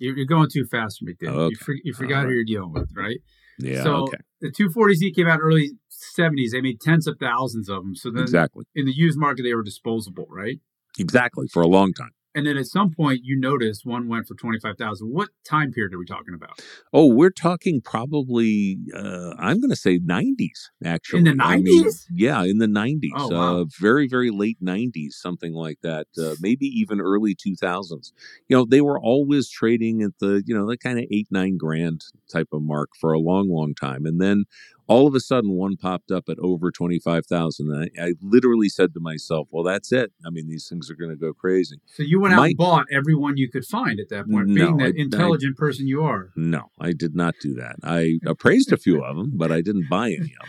You're, 0.02 0.16
you're 0.16 0.26
going 0.26 0.48
too 0.52 0.66
fast 0.66 0.98
for 0.98 1.04
me, 1.04 1.14
Dave. 1.18 1.30
Oh, 1.32 1.48
You, 1.48 1.56
for, 1.56 1.74
you 1.84 1.94
forgot 1.94 2.24
All 2.24 2.28
who 2.28 2.34
you're 2.34 2.44
dealing 2.44 2.72
with, 2.72 2.90
right? 2.94 3.18
yeah, 3.58 3.82
so 3.84 3.94
okay. 4.04 4.18
the 4.40 4.50
240Z 4.50 5.14
came 5.14 5.28
out 5.28 5.38
early 5.40 5.70
70s. 6.18 6.50
They 6.50 6.60
made 6.60 6.80
tens 6.80 7.06
of 7.06 7.18
thousands 7.20 7.68
of 7.68 7.84
them. 7.84 7.94
So 7.94 8.10
then 8.10 8.22
Exactly. 8.22 8.64
in 8.74 8.86
the 8.86 8.92
used 8.92 9.18
market, 9.18 9.44
they 9.44 9.54
were 9.54 9.62
disposable, 9.62 10.26
right? 10.28 10.58
Exactly. 10.98 11.46
For 11.52 11.62
a 11.62 11.68
long 11.68 11.92
time. 11.92 12.10
And 12.34 12.46
then 12.46 12.56
at 12.56 12.66
some 12.66 12.90
point, 12.90 13.20
you 13.24 13.38
noticed 13.38 13.84
one 13.84 14.08
went 14.08 14.26
for 14.26 14.34
25,000. 14.34 15.06
What 15.08 15.28
time 15.44 15.70
period 15.70 15.92
are 15.94 15.98
we 15.98 16.06
talking 16.06 16.34
about? 16.34 16.60
Oh, 16.92 17.06
we're 17.06 17.30
talking 17.30 17.82
probably, 17.82 18.78
uh, 18.94 19.34
I'm 19.38 19.60
going 19.60 19.70
to 19.70 19.76
say 19.76 19.98
90s, 19.98 20.70
actually. 20.84 21.28
In 21.28 21.36
the 21.36 21.44
I 21.44 21.58
mean, 21.58 21.84
90s? 21.84 22.06
yeah, 22.10 22.42
in 22.44 22.58
the 22.58 22.66
90s. 22.66 23.10
Oh, 23.16 23.28
wow. 23.28 23.60
uh, 23.60 23.64
very, 23.78 24.08
very 24.08 24.30
late 24.30 24.58
90s, 24.62 25.12
something 25.12 25.52
like 25.52 25.78
that. 25.82 26.06
Uh, 26.18 26.34
maybe 26.40 26.66
even 26.66 27.00
early 27.00 27.34
2000s. 27.34 28.12
You 28.48 28.56
know, 28.56 28.64
they 28.64 28.80
were 28.80 28.98
always 28.98 29.50
trading 29.50 30.02
at 30.02 30.12
the, 30.18 30.42
you 30.46 30.56
know, 30.56 30.66
the 30.66 30.78
kind 30.78 30.98
of 30.98 31.04
eight, 31.10 31.28
nine 31.30 31.58
grand 31.58 32.04
type 32.30 32.48
of 32.52 32.62
mark 32.62 32.90
for 32.98 33.12
a 33.12 33.20
long, 33.20 33.50
long 33.50 33.74
time. 33.74 34.06
And 34.06 34.20
then 34.20 34.44
all 34.88 35.06
of 35.06 35.14
a 35.14 35.20
sudden, 35.20 35.52
one 35.52 35.76
popped 35.76 36.10
up 36.10 36.24
at 36.28 36.38
over 36.40 36.70
25,000. 36.70 37.70
And 37.72 37.90
I, 37.98 38.04
I 38.08 38.12
literally 38.20 38.68
said 38.68 38.92
to 38.94 39.00
myself, 39.00 39.48
well, 39.50 39.62
that's 39.64 39.92
it. 39.92 40.12
I 40.26 40.30
mean, 40.30 40.48
these 40.48 40.68
things 40.68 40.90
are 40.90 40.94
going 40.94 41.10
to 41.10 41.16
go 41.16 41.32
crazy. 41.32 41.76
So 41.94 42.02
you 42.02 42.20
went 42.20 42.34
out 42.34 42.38
My- 42.38 42.46
and 42.48 42.56
bought 42.56 42.86
every 42.92 43.14
one 43.14 43.36
you 43.36 43.48
could 43.50 43.64
find 43.64 44.00
at 44.00 44.08
that 44.10 44.28
point, 44.30 44.48
No, 44.48 44.54
being 44.54 44.80
I- 44.82 44.86
that 44.86 44.96
intelligent 44.96 45.56
person 45.56 45.86
you 45.86 46.02
are. 46.02 46.30
No, 46.36 46.70
I 46.80 46.92
did 46.92 47.14
not 47.14 47.34
do 47.40 47.54
that. 47.54 47.76
I 47.82 48.18
appraised 48.26 48.72
a 48.72 48.76
few 48.76 49.02
of 49.02 49.16
them, 49.16 49.32
but 49.36 49.50
I 49.52 49.60
didn't 49.62 49.88
buy 49.88 50.10
any 50.10 50.34
of 50.40 50.48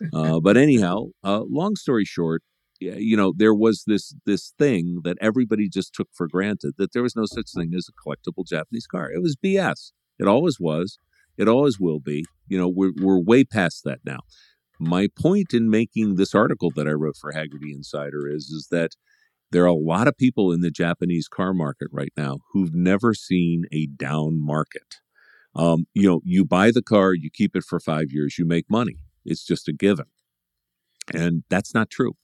them. 0.00 0.10
Uh, 0.12 0.40
but 0.40 0.56
anyhow, 0.56 1.06
uh, 1.24 1.42
long 1.48 1.76
story 1.76 2.04
short, 2.04 2.42
you 2.80 3.16
know, 3.16 3.32
there 3.36 3.54
was 3.54 3.84
this 3.86 4.12
this 4.26 4.52
thing 4.58 5.02
that 5.04 5.16
everybody 5.20 5.68
just 5.68 5.94
took 5.94 6.08
for 6.12 6.26
granted 6.26 6.74
that 6.78 6.92
there 6.92 7.02
was 7.02 7.14
no 7.14 7.26
such 7.26 7.52
thing 7.54 7.72
as 7.76 7.88
a 7.88 7.92
collectible 7.92 8.44
Japanese 8.44 8.88
car. 8.88 9.08
It 9.12 9.22
was 9.22 9.36
BS. 9.36 9.92
It 10.18 10.26
always 10.26 10.58
was. 10.58 10.98
It 11.38 11.46
always 11.48 11.78
will 11.78 12.00
be. 12.00 12.24
You 12.52 12.58
know, 12.58 12.68
we're 12.68 12.92
we're 13.00 13.18
way 13.18 13.44
past 13.44 13.82
that 13.84 14.00
now. 14.04 14.18
My 14.78 15.08
point 15.18 15.54
in 15.54 15.70
making 15.70 16.16
this 16.16 16.34
article 16.34 16.70
that 16.76 16.86
I 16.86 16.90
wrote 16.90 17.16
for 17.16 17.32
Hagerty 17.32 17.72
Insider 17.74 18.28
is 18.28 18.50
is 18.50 18.68
that 18.70 18.90
there 19.52 19.62
are 19.62 19.68
a 19.68 19.74
lot 19.74 20.06
of 20.06 20.18
people 20.18 20.52
in 20.52 20.60
the 20.60 20.70
Japanese 20.70 21.28
car 21.28 21.54
market 21.54 21.88
right 21.90 22.12
now 22.14 22.40
who've 22.52 22.74
never 22.74 23.14
seen 23.14 23.64
a 23.72 23.86
down 23.86 24.38
market. 24.38 25.00
Um, 25.54 25.86
you 25.94 26.06
know, 26.06 26.20
you 26.24 26.44
buy 26.44 26.72
the 26.72 26.82
car, 26.82 27.14
you 27.14 27.30
keep 27.32 27.56
it 27.56 27.64
for 27.64 27.80
five 27.80 28.10
years, 28.10 28.38
you 28.38 28.44
make 28.44 28.66
money. 28.68 28.96
It's 29.24 29.46
just 29.46 29.66
a 29.66 29.72
given, 29.72 30.06
and 31.14 31.44
that's 31.48 31.72
not 31.72 31.88
true. 31.88 32.16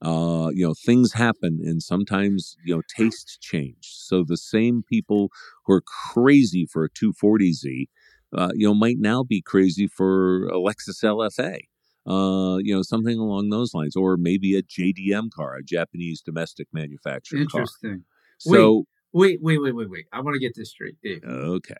Uh, 0.00 0.48
you 0.54 0.66
know, 0.66 0.74
things 0.74 1.12
happen, 1.12 1.60
and 1.62 1.82
sometimes 1.82 2.56
you 2.64 2.74
know 2.74 2.82
tastes 2.96 3.36
change. 3.36 3.90
So 3.90 4.24
the 4.26 4.38
same 4.38 4.82
people 4.82 5.28
who 5.66 5.74
are 5.74 5.82
crazy 5.82 6.64
for 6.64 6.84
a 6.84 6.90
240Z, 6.90 7.88
uh, 8.34 8.50
you 8.54 8.66
know, 8.66 8.74
might 8.74 8.98
now 8.98 9.22
be 9.22 9.40
crazy 9.40 9.86
for 9.86 10.46
a 10.48 10.54
Lexus 10.56 11.02
LFA 11.02 11.58
uh, 12.06 12.58
you 12.58 12.74
know, 12.74 12.82
something 12.82 13.18
along 13.18 13.48
those 13.48 13.72
lines, 13.72 13.96
or 13.96 14.16
maybe 14.16 14.56
a 14.56 14.62
JDM 14.62 15.30
car, 15.30 15.56
a 15.56 15.62
Japanese 15.62 16.20
domestic 16.20 16.68
manufactured 16.72 17.40
Interesting. 17.40 17.90
car. 17.90 17.98
So 18.38 18.84
wait, 19.12 19.38
wait, 19.40 19.62
wait, 19.62 19.74
wait, 19.74 19.90
wait. 19.90 20.06
I 20.12 20.20
want 20.20 20.34
to 20.34 20.40
get 20.40 20.54
this 20.54 20.70
straight, 20.70 20.96
Dave. 21.02 21.22
Okay. 21.24 21.74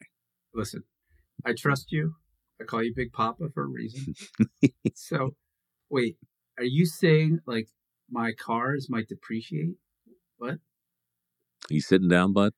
Listen, 0.55 0.85
I 1.45 1.53
trust 1.53 1.93
you. 1.93 2.15
I 2.61 2.65
call 2.65 2.83
you 2.83 2.95
Big 2.95 3.13
Papa 3.13 3.49
for 3.53 3.65
a 3.65 3.67
reason. 3.67 4.15
so, 4.95 5.35
wait, 5.91 6.17
are 6.57 6.65
you 6.65 6.87
saying 6.87 7.41
like 7.47 7.69
my 8.11 8.33
cars 8.33 8.89
might 8.89 9.09
depreciate? 9.09 9.75
What? 10.39 10.55
Are 10.55 10.59
you 11.71 11.81
sitting 11.81 12.09
down, 12.09 12.33
bud? 12.33 12.53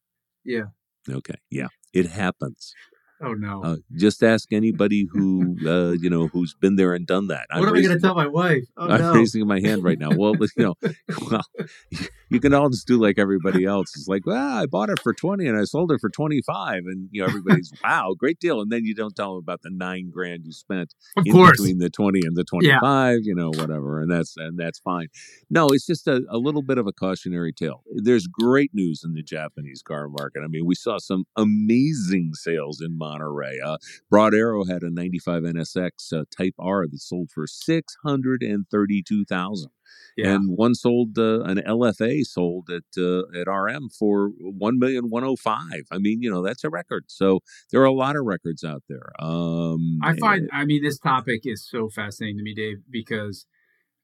Yeah. 0.44 0.66
Okay. 1.08 1.36
Yeah, 1.50 1.68
it 1.92 2.06
happens. 2.06 2.74
Oh 3.20 3.32
no! 3.32 3.62
Uh, 3.62 3.76
just 3.94 4.22
ask 4.22 4.52
anybody 4.52 5.08
who 5.10 5.56
uh, 5.66 5.92
you 5.92 6.10
know 6.10 6.26
who's 6.26 6.54
been 6.54 6.76
there 6.76 6.92
and 6.92 7.06
done 7.06 7.28
that. 7.28 7.46
I'm 7.50 7.60
what 7.60 7.68
am 7.68 7.74
I 7.74 7.80
going 7.80 7.94
to 7.94 8.00
tell 8.00 8.14
my 8.14 8.26
wife? 8.26 8.64
Oh, 8.76 8.88
I'm 8.88 9.00
no. 9.00 9.14
raising 9.14 9.46
my 9.46 9.60
hand 9.60 9.82
right 9.84 9.98
now. 9.98 10.10
Well, 10.14 10.34
you 10.34 10.48
know, 10.58 10.74
well, 11.30 11.42
you 12.28 12.40
can 12.40 12.54
all 12.54 12.68
just 12.68 12.86
do 12.86 13.00
like 13.00 13.18
everybody 13.18 13.64
else. 13.64 13.96
It's 13.96 14.08
like, 14.08 14.26
well, 14.26 14.58
I 14.58 14.66
bought 14.66 14.90
it 14.90 15.00
for 15.00 15.12
twenty 15.12 15.46
and 15.46 15.58
I 15.58 15.64
sold 15.64 15.92
it 15.92 16.00
for 16.00 16.08
twenty 16.08 16.42
five, 16.42 16.82
and 16.86 17.08
you 17.12 17.22
know, 17.22 17.28
everybody's 17.28 17.72
wow, 17.84 18.14
great 18.18 18.38
deal. 18.38 18.60
And 18.60 18.70
then 18.70 18.84
you 18.84 18.94
don't 18.94 19.14
tell 19.14 19.34
them 19.34 19.38
about 19.38 19.62
the 19.62 19.70
nine 19.70 20.10
grand 20.10 20.44
you 20.44 20.52
spent 20.52 20.94
of 21.16 21.26
in 21.26 21.32
course. 21.32 21.52
between 21.52 21.78
the 21.78 21.90
twenty 21.90 22.20
and 22.24 22.36
the 22.36 22.44
twenty 22.44 22.70
five. 22.80 23.18
Yeah. 23.22 23.26
You 23.26 23.34
know, 23.34 23.50
whatever, 23.50 24.00
and 24.00 24.10
that's 24.10 24.36
and 24.36 24.58
that's 24.58 24.78
fine. 24.78 25.08
No, 25.50 25.68
it's 25.68 25.86
just 25.86 26.08
a, 26.08 26.22
a 26.30 26.38
little 26.38 26.62
bit 26.62 26.78
of 26.78 26.86
a 26.86 26.92
cautionary 26.92 27.52
tale. 27.52 27.82
There's 27.94 28.26
great 28.26 28.70
news 28.72 29.02
in 29.04 29.12
the 29.14 29.22
Japanese 29.22 29.82
car 29.82 30.08
market. 30.08 30.42
I 30.44 30.48
mean, 30.48 30.66
we 30.66 30.74
saw 30.74 30.98
some 30.98 31.24
amazing 31.36 32.32
sales 32.34 32.80
in 32.80 32.98
Monterey. 32.98 33.58
Uh, 33.64 33.76
Broad 34.10 34.34
Arrow 34.34 34.64
had 34.64 34.82
a 34.82 34.90
95 34.90 35.42
NSX 35.42 36.12
uh, 36.12 36.24
Type 36.36 36.54
R 36.58 36.86
that 36.86 37.00
sold 37.00 37.30
for 37.32 37.46
632,000. 37.46 39.70
Yeah. 40.16 40.34
And 40.34 40.56
one 40.56 40.74
sold 40.74 41.18
uh, 41.18 41.42
an 41.42 41.58
LFA 41.58 42.24
sold 42.24 42.70
at 42.70 42.84
uh, 42.98 43.22
at 43.38 43.46
RM 43.48 43.90
for 43.90 44.30
one 44.40 44.78
million 44.78 45.10
one 45.10 45.22
hundred 45.22 45.32
oh 45.32 45.36
five. 45.36 45.82
I 45.90 45.98
mean, 45.98 46.22
you 46.22 46.30
know, 46.30 46.42
that's 46.42 46.64
a 46.64 46.70
record. 46.70 47.04
So 47.08 47.40
there 47.70 47.82
are 47.82 47.86
a 47.86 47.92
lot 47.92 48.16
of 48.16 48.24
records 48.24 48.64
out 48.64 48.82
there. 48.88 49.12
Um, 49.18 49.98
I 50.02 50.16
find, 50.16 50.48
I 50.52 50.64
mean, 50.64 50.82
this 50.82 50.98
topic 50.98 51.42
is 51.44 51.66
so 51.68 51.88
fascinating 51.88 52.38
to 52.38 52.42
me, 52.42 52.54
Dave, 52.54 52.78
because 52.90 53.46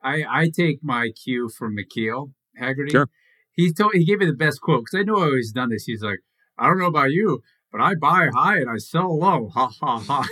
I 0.02 0.24
I 0.28 0.50
take 0.54 0.80
my 0.82 1.10
cue 1.10 1.48
from 1.48 1.76
McKeel 1.76 2.32
Hagerty. 2.60 2.90
Sure. 2.90 3.08
He 3.52 3.72
told 3.72 3.94
he 3.94 4.04
gave 4.04 4.18
me 4.18 4.26
the 4.26 4.32
best 4.32 4.60
quote 4.60 4.84
because 4.84 5.00
I 5.00 5.04
know 5.04 5.16
I've 5.16 5.28
always 5.28 5.52
done 5.52 5.70
this. 5.70 5.84
He's 5.84 6.02
like, 6.02 6.20
I 6.58 6.66
don't 6.66 6.78
know 6.78 6.86
about 6.86 7.10
you, 7.10 7.42
but 7.70 7.80
I 7.80 7.94
buy 7.94 8.28
high 8.34 8.58
and 8.58 8.70
I 8.70 8.78
sell 8.78 9.18
low. 9.18 9.48
Ha 9.48 9.70
ha 9.80 9.98
ha. 9.98 10.26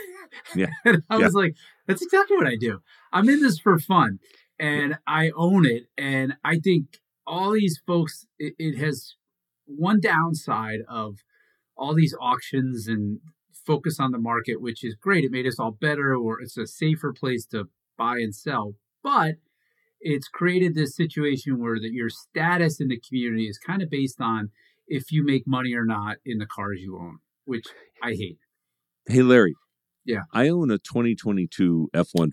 Yeah. 0.54 0.68
and 0.84 1.02
I 1.10 1.18
yeah. 1.18 1.24
was 1.24 1.34
like, 1.34 1.54
that's 1.86 2.02
exactly 2.02 2.36
what 2.36 2.46
I 2.46 2.56
do. 2.56 2.80
I'm 3.12 3.28
in 3.28 3.42
this 3.42 3.58
for 3.58 3.78
fun 3.78 4.18
and 4.60 4.98
I 5.06 5.30
own 5.34 5.64
it. 5.66 5.84
And 5.96 6.34
I 6.44 6.58
think 6.58 6.98
all 7.26 7.52
these 7.52 7.80
folks, 7.86 8.26
it, 8.38 8.54
it 8.58 8.78
has 8.78 9.14
one 9.64 10.00
downside 10.00 10.80
of 10.88 11.16
all 11.76 11.94
these 11.94 12.14
auctions 12.20 12.86
and 12.86 13.20
focus 13.66 13.98
on 13.98 14.12
the 14.12 14.18
market, 14.18 14.60
which 14.60 14.84
is 14.84 14.94
great. 14.94 15.24
It 15.24 15.32
made 15.32 15.46
us 15.46 15.58
all 15.58 15.70
better, 15.70 16.14
or 16.14 16.40
it's 16.40 16.58
a 16.58 16.66
safer 16.66 17.12
place 17.12 17.46
to 17.46 17.64
buy 17.96 18.16
and 18.16 18.34
sell. 18.34 18.74
But 19.02 19.36
it's 20.00 20.28
created 20.28 20.74
this 20.74 20.94
situation 20.94 21.58
where 21.58 21.80
that 21.80 21.92
your 21.92 22.10
status 22.10 22.80
in 22.80 22.88
the 22.88 23.00
community 23.00 23.48
is 23.48 23.58
kind 23.58 23.82
of 23.82 23.88
based 23.88 24.20
on 24.20 24.50
if 24.86 25.10
you 25.10 25.24
make 25.24 25.44
money 25.46 25.72
or 25.74 25.86
not 25.86 26.16
in 26.24 26.38
the 26.38 26.46
cars 26.46 26.80
you 26.80 26.98
own, 26.98 27.18
which 27.44 27.66
I 28.02 28.10
hate. 28.10 28.38
Hey 29.06 29.22
Larry. 29.22 29.54
Yeah. 30.04 30.22
I 30.32 30.48
own 30.48 30.70
a 30.70 30.78
2022 30.78 31.90
F150. 31.94 32.32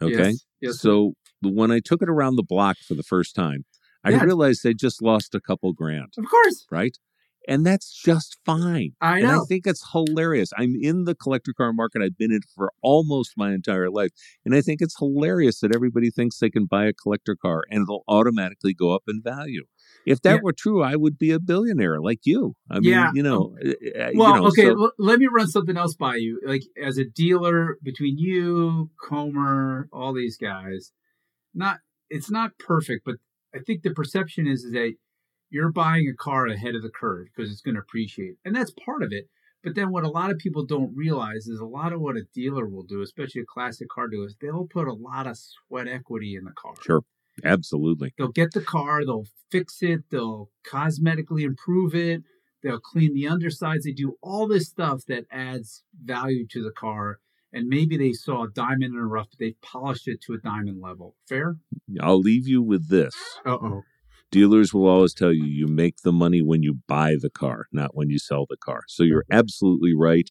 Okay. 0.00 0.30
Yes. 0.30 0.44
yes 0.60 0.80
so 0.80 1.14
when 1.42 1.70
I 1.70 1.80
took 1.80 2.02
it 2.02 2.08
around 2.08 2.36
the 2.36 2.42
block 2.42 2.76
for 2.86 2.94
the 2.94 3.02
first 3.02 3.34
time, 3.34 3.64
I 4.04 4.10
yes. 4.10 4.22
realized 4.22 4.62
they 4.62 4.74
just 4.74 5.02
lost 5.02 5.34
a 5.34 5.40
couple 5.40 5.72
grand. 5.72 6.12
Of 6.16 6.24
course. 6.28 6.66
Right? 6.70 6.96
And 7.48 7.64
that's 7.64 7.92
just 7.92 8.38
fine. 8.44 8.92
I 9.00 9.20
know. 9.20 9.28
And 9.28 9.40
I 9.40 9.44
think 9.48 9.66
it's 9.66 9.92
hilarious. 9.92 10.50
I'm 10.56 10.74
in 10.80 11.04
the 11.04 11.14
collector 11.14 11.52
car 11.56 11.72
market. 11.72 12.02
I've 12.02 12.18
been 12.18 12.32
in 12.32 12.38
it 12.38 12.44
for 12.54 12.72
almost 12.82 13.34
my 13.36 13.52
entire 13.52 13.88
life. 13.88 14.10
And 14.44 14.54
I 14.54 14.60
think 14.60 14.80
it's 14.80 14.98
hilarious 14.98 15.60
that 15.60 15.74
everybody 15.74 16.10
thinks 16.10 16.38
they 16.38 16.50
can 16.50 16.66
buy 16.66 16.86
a 16.86 16.92
collector 16.92 17.36
car 17.36 17.62
and 17.70 17.82
it'll 17.82 18.04
automatically 18.08 18.74
go 18.74 18.94
up 18.94 19.02
in 19.06 19.22
value. 19.22 19.64
If 20.06 20.22
that 20.22 20.36
yeah. 20.36 20.40
were 20.42 20.52
true, 20.52 20.84
I 20.84 20.94
would 20.94 21.18
be 21.18 21.32
a 21.32 21.40
billionaire 21.40 22.00
like 22.00 22.20
you. 22.24 22.54
I 22.70 22.78
mean, 22.78 22.92
yeah. 22.92 23.10
you 23.12 23.24
know. 23.24 23.56
Eh, 23.60 23.72
eh, 23.94 24.10
well, 24.14 24.36
you 24.36 24.40
know, 24.40 24.46
okay. 24.46 24.62
So, 24.66 24.84
l- 24.84 24.92
let 24.98 25.18
me 25.18 25.26
run 25.26 25.48
something 25.48 25.76
else 25.76 25.96
by 25.96 26.14
you. 26.14 26.40
Like 26.46 26.62
as 26.80 26.96
a 26.96 27.04
dealer, 27.04 27.76
between 27.82 28.16
you, 28.16 28.90
Comer, 29.02 29.88
all 29.92 30.14
these 30.14 30.36
guys, 30.36 30.92
not 31.52 31.78
it's 32.08 32.30
not 32.30 32.56
perfect, 32.58 33.04
but 33.04 33.16
I 33.52 33.58
think 33.58 33.82
the 33.82 33.90
perception 33.90 34.46
is, 34.46 34.62
is 34.62 34.72
that 34.72 34.94
you're 35.50 35.72
buying 35.72 36.08
a 36.08 36.14
car 36.14 36.46
ahead 36.46 36.76
of 36.76 36.82
the 36.82 36.90
curve 36.90 37.26
because 37.34 37.50
it's 37.50 37.60
going 37.60 37.74
to 37.74 37.80
appreciate, 37.80 38.36
and 38.44 38.54
that's 38.54 38.72
part 38.84 39.02
of 39.02 39.08
it. 39.10 39.28
But 39.64 39.74
then 39.74 39.90
what 39.90 40.04
a 40.04 40.08
lot 40.08 40.30
of 40.30 40.38
people 40.38 40.64
don't 40.64 40.94
realize 40.94 41.48
is 41.48 41.58
a 41.58 41.66
lot 41.66 41.92
of 41.92 42.00
what 42.00 42.16
a 42.16 42.22
dealer 42.32 42.68
will 42.68 42.84
do, 42.84 43.02
especially 43.02 43.40
a 43.40 43.44
classic 43.44 43.88
car 43.88 44.06
dealer, 44.06 44.26
is 44.26 44.36
they'll 44.40 44.68
put 44.68 44.86
a 44.86 44.92
lot 44.92 45.26
of 45.26 45.36
sweat 45.36 45.88
equity 45.88 46.36
in 46.36 46.44
the 46.44 46.52
car. 46.52 46.74
Sure. 46.80 47.02
Absolutely. 47.44 48.14
They'll 48.16 48.28
get 48.28 48.52
the 48.52 48.62
car, 48.62 49.04
they'll 49.04 49.26
fix 49.50 49.82
it, 49.82 50.04
they'll 50.10 50.50
cosmetically 50.66 51.42
improve 51.42 51.94
it, 51.94 52.22
they'll 52.62 52.80
clean 52.80 53.14
the 53.14 53.28
undersides, 53.28 53.84
they 53.84 53.92
do 53.92 54.16
all 54.22 54.48
this 54.48 54.68
stuff 54.68 55.02
that 55.08 55.24
adds 55.30 55.82
value 56.02 56.46
to 56.48 56.62
the 56.62 56.72
car. 56.72 57.18
And 57.52 57.68
maybe 57.68 57.96
they 57.96 58.12
saw 58.12 58.44
a 58.44 58.50
diamond 58.50 58.94
in 58.94 58.96
a 58.96 59.06
rough, 59.06 59.28
but 59.30 59.38
they've 59.38 59.60
polished 59.62 60.08
it 60.08 60.20
to 60.22 60.34
a 60.34 60.38
diamond 60.38 60.80
level. 60.82 61.14
Fair? 61.28 61.56
I'll 62.00 62.20
leave 62.20 62.46
you 62.46 62.62
with 62.62 62.88
this. 62.88 63.14
Uh 63.46 63.52
oh. 63.52 63.82
Dealers 64.30 64.74
will 64.74 64.88
always 64.88 65.14
tell 65.14 65.32
you 65.32 65.44
you 65.44 65.66
make 65.66 66.02
the 66.02 66.12
money 66.12 66.42
when 66.42 66.62
you 66.62 66.80
buy 66.88 67.14
the 67.18 67.30
car, 67.30 67.66
not 67.72 67.94
when 67.94 68.10
you 68.10 68.18
sell 68.18 68.44
the 68.48 68.56
car. 68.56 68.82
So 68.88 69.04
you're 69.04 69.24
absolutely 69.30 69.94
right 69.94 70.28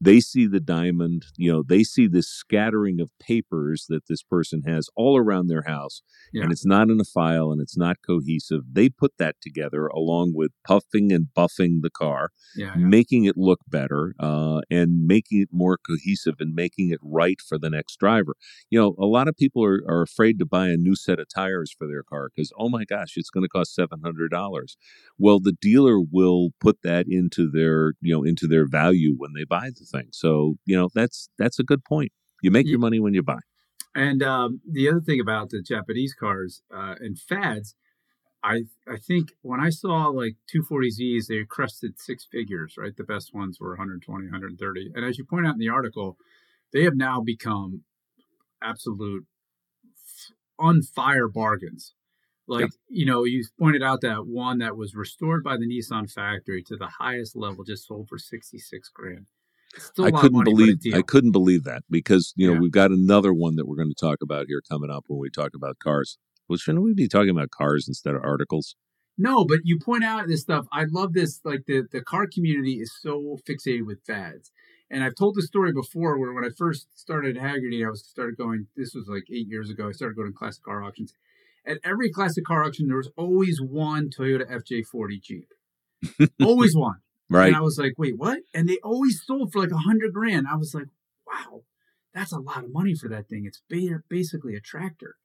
they 0.00 0.20
see 0.20 0.46
the 0.46 0.60
diamond 0.60 1.26
you 1.36 1.50
know 1.50 1.62
they 1.62 1.82
see 1.82 2.06
this 2.06 2.28
scattering 2.28 3.00
of 3.00 3.10
papers 3.18 3.86
that 3.88 4.06
this 4.08 4.22
person 4.22 4.62
has 4.62 4.88
all 4.96 5.16
around 5.16 5.48
their 5.48 5.62
house 5.62 6.02
yeah. 6.32 6.42
and 6.42 6.52
it's 6.52 6.64
not 6.64 6.88
in 6.88 7.00
a 7.00 7.04
file 7.04 7.50
and 7.50 7.60
it's 7.60 7.76
not 7.76 7.96
cohesive 8.06 8.62
they 8.72 8.88
put 8.88 9.12
that 9.18 9.36
together 9.40 9.86
along 9.88 10.32
with 10.34 10.52
puffing 10.64 11.12
and 11.12 11.28
buffing 11.36 11.80
the 11.82 11.90
car 11.90 12.30
yeah, 12.56 12.66
yeah. 12.66 12.74
making 12.76 13.24
it 13.24 13.36
look 13.36 13.60
better 13.68 14.14
uh, 14.20 14.60
and 14.70 15.06
making 15.06 15.42
it 15.42 15.48
more 15.52 15.78
cohesive 15.78 16.36
and 16.38 16.54
making 16.54 16.90
it 16.90 17.00
right 17.02 17.40
for 17.40 17.58
the 17.58 17.70
next 17.70 17.98
driver 17.98 18.34
you 18.70 18.78
know 18.78 18.94
a 18.98 19.06
lot 19.06 19.28
of 19.28 19.36
people 19.36 19.64
are, 19.64 19.82
are 19.88 20.02
afraid 20.02 20.38
to 20.38 20.46
buy 20.46 20.68
a 20.68 20.76
new 20.76 20.94
set 20.94 21.18
of 21.18 21.26
tires 21.28 21.74
for 21.76 21.86
their 21.86 22.02
car 22.02 22.28
because 22.34 22.52
oh 22.58 22.68
my 22.68 22.84
gosh 22.84 23.14
it's 23.16 23.30
going 23.30 23.44
to 23.44 23.48
cost 23.48 23.76
$700 23.76 24.76
well 25.18 25.40
the 25.40 25.52
dealer 25.52 26.00
will 26.00 26.50
put 26.60 26.82
that 26.82 27.06
into 27.08 27.50
their 27.50 27.94
you 28.00 28.14
know 28.14 28.22
into 28.22 28.46
their 28.46 28.66
value 28.66 29.14
when 29.16 29.32
they 29.34 29.44
buy 29.44 29.70
the 29.70 29.87
thing. 29.90 30.08
So 30.12 30.56
you 30.64 30.76
know 30.76 30.88
that's 30.94 31.28
that's 31.38 31.58
a 31.58 31.64
good 31.64 31.84
point. 31.84 32.12
You 32.42 32.50
make 32.50 32.66
your 32.66 32.78
money 32.78 33.00
when 33.00 33.14
you 33.14 33.22
buy. 33.22 33.40
And 33.94 34.22
um, 34.22 34.60
the 34.70 34.88
other 34.88 35.00
thing 35.00 35.20
about 35.20 35.50
the 35.50 35.62
Japanese 35.62 36.14
cars 36.14 36.62
uh, 36.72 36.94
and 37.00 37.18
fads, 37.18 37.74
I 38.42 38.64
I 38.86 38.96
think 38.96 39.32
when 39.42 39.60
I 39.60 39.70
saw 39.70 40.06
like 40.06 40.36
240Zs, 40.54 41.26
they 41.26 41.44
crested 41.44 41.98
six 41.98 42.26
figures, 42.30 42.74
right? 42.78 42.96
The 42.96 43.04
best 43.04 43.34
ones 43.34 43.58
were 43.60 43.70
120, 43.70 44.26
130. 44.26 44.92
And 44.94 45.04
as 45.04 45.18
you 45.18 45.24
point 45.24 45.46
out 45.46 45.54
in 45.54 45.58
the 45.58 45.68
article, 45.68 46.16
they 46.72 46.84
have 46.84 46.96
now 46.96 47.20
become 47.20 47.82
absolute 48.62 49.24
on 50.58 50.82
fire 50.82 51.28
bargains. 51.28 51.94
Like, 52.46 52.62
yeah. 52.62 52.68
you 52.88 53.06
know, 53.06 53.24
you 53.24 53.44
pointed 53.58 53.82
out 53.82 54.00
that 54.00 54.26
one 54.26 54.58
that 54.58 54.76
was 54.76 54.94
restored 54.94 55.44
by 55.44 55.56
the 55.56 55.66
Nissan 55.66 56.10
factory 56.10 56.62
to 56.64 56.76
the 56.76 56.88
highest 56.98 57.36
level 57.36 57.62
just 57.62 57.86
sold 57.86 58.08
for 58.08 58.18
66 58.18 58.88
grand. 58.88 59.26
I 60.02 60.10
couldn't 60.10 60.44
believe 60.44 60.78
I 60.94 61.02
couldn't 61.02 61.32
believe 61.32 61.64
that 61.64 61.82
because 61.90 62.32
you 62.36 62.46
know 62.46 62.54
yeah. 62.54 62.60
we've 62.60 62.72
got 62.72 62.90
another 62.90 63.32
one 63.32 63.56
that 63.56 63.66
we're 63.66 63.76
going 63.76 63.92
to 63.94 63.94
talk 63.94 64.18
about 64.22 64.46
here 64.48 64.62
coming 64.68 64.90
up 64.90 65.04
when 65.08 65.20
we 65.20 65.30
talk 65.30 65.52
about 65.54 65.78
cars. 65.78 66.18
Well, 66.48 66.56
shouldn't 66.56 66.84
we 66.84 66.94
be 66.94 67.08
talking 67.08 67.30
about 67.30 67.50
cars 67.50 67.86
instead 67.86 68.14
of 68.14 68.22
articles? 68.24 68.74
No, 69.18 69.44
but 69.44 69.58
you 69.64 69.78
point 69.78 70.04
out 70.04 70.26
this 70.28 70.42
stuff. 70.42 70.66
I 70.72 70.84
love 70.88 71.12
this. 71.12 71.40
Like 71.44 71.64
the 71.66 71.82
the 71.90 72.00
car 72.00 72.26
community 72.32 72.74
is 72.74 72.92
so 73.00 73.36
fixated 73.48 73.84
with 73.84 73.98
fads, 74.06 74.50
and 74.90 75.04
I've 75.04 75.16
told 75.16 75.34
the 75.34 75.42
story 75.42 75.72
before 75.72 76.18
where 76.18 76.32
when 76.32 76.44
I 76.44 76.50
first 76.56 76.86
started 76.98 77.36
Hagerty, 77.36 77.84
I 77.84 77.90
was 77.90 78.04
started 78.04 78.36
going. 78.36 78.68
This 78.76 78.94
was 78.94 79.06
like 79.08 79.24
eight 79.30 79.48
years 79.48 79.70
ago. 79.70 79.88
I 79.88 79.92
started 79.92 80.16
going 80.16 80.28
to 80.28 80.38
classic 80.38 80.62
car 80.62 80.82
auctions. 80.82 81.12
At 81.66 81.78
every 81.84 82.10
classic 82.10 82.44
car 82.44 82.64
auction, 82.64 82.86
there 82.86 82.96
was 82.96 83.10
always 83.16 83.60
one 83.60 84.08
Toyota 84.08 84.48
FJ40 84.50 85.20
Jeep. 85.20 85.52
always 86.42 86.74
one. 86.74 87.00
Right. 87.30 87.48
And 87.48 87.56
I 87.56 87.60
was 87.60 87.78
like, 87.78 87.94
wait, 87.98 88.16
what? 88.16 88.40
And 88.54 88.68
they 88.68 88.78
always 88.82 89.22
sold 89.24 89.52
for 89.52 89.60
like 89.60 89.70
a 89.70 89.78
hundred 89.78 90.12
grand. 90.12 90.46
I 90.50 90.56
was 90.56 90.74
like, 90.74 90.86
wow, 91.26 91.62
that's 92.14 92.32
a 92.32 92.38
lot 92.38 92.64
of 92.64 92.72
money 92.72 92.94
for 92.94 93.08
that 93.08 93.28
thing. 93.28 93.44
It's 93.46 93.62
basically 94.08 94.54
a 94.54 94.60
tractor. 94.60 95.16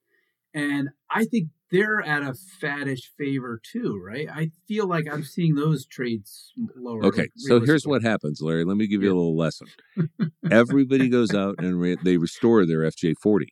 And 0.53 0.89
I 1.10 1.25
think 1.25 1.50
they're 1.72 2.01
at 2.01 2.22
a 2.22 2.36
faddish 2.62 3.05
favor 3.17 3.60
too, 3.63 4.00
right? 4.05 4.27
I 4.29 4.51
feel 4.67 4.88
like 4.88 5.05
I'm 5.12 5.24
seeing 5.24 5.55
those 5.55 5.88
trades 5.88 6.51
lower. 6.75 7.03
Okay, 7.05 7.29
so 7.36 7.60
here's 7.60 7.88
what 7.88 8.03
happens, 8.03 8.39
Larry. 8.41 8.63
Let 8.63 8.77
me 8.77 8.86
give 8.86 9.01
you 9.01 9.10
a 9.10 9.17
little 9.17 9.36
lesson. 9.36 9.67
Everybody 10.51 11.10
goes 11.10 11.33
out 11.33 11.55
and 11.57 11.79
re- 11.79 11.98
they 12.03 12.17
restore 12.17 12.67
their 12.67 12.81
FJ40. 12.81 13.45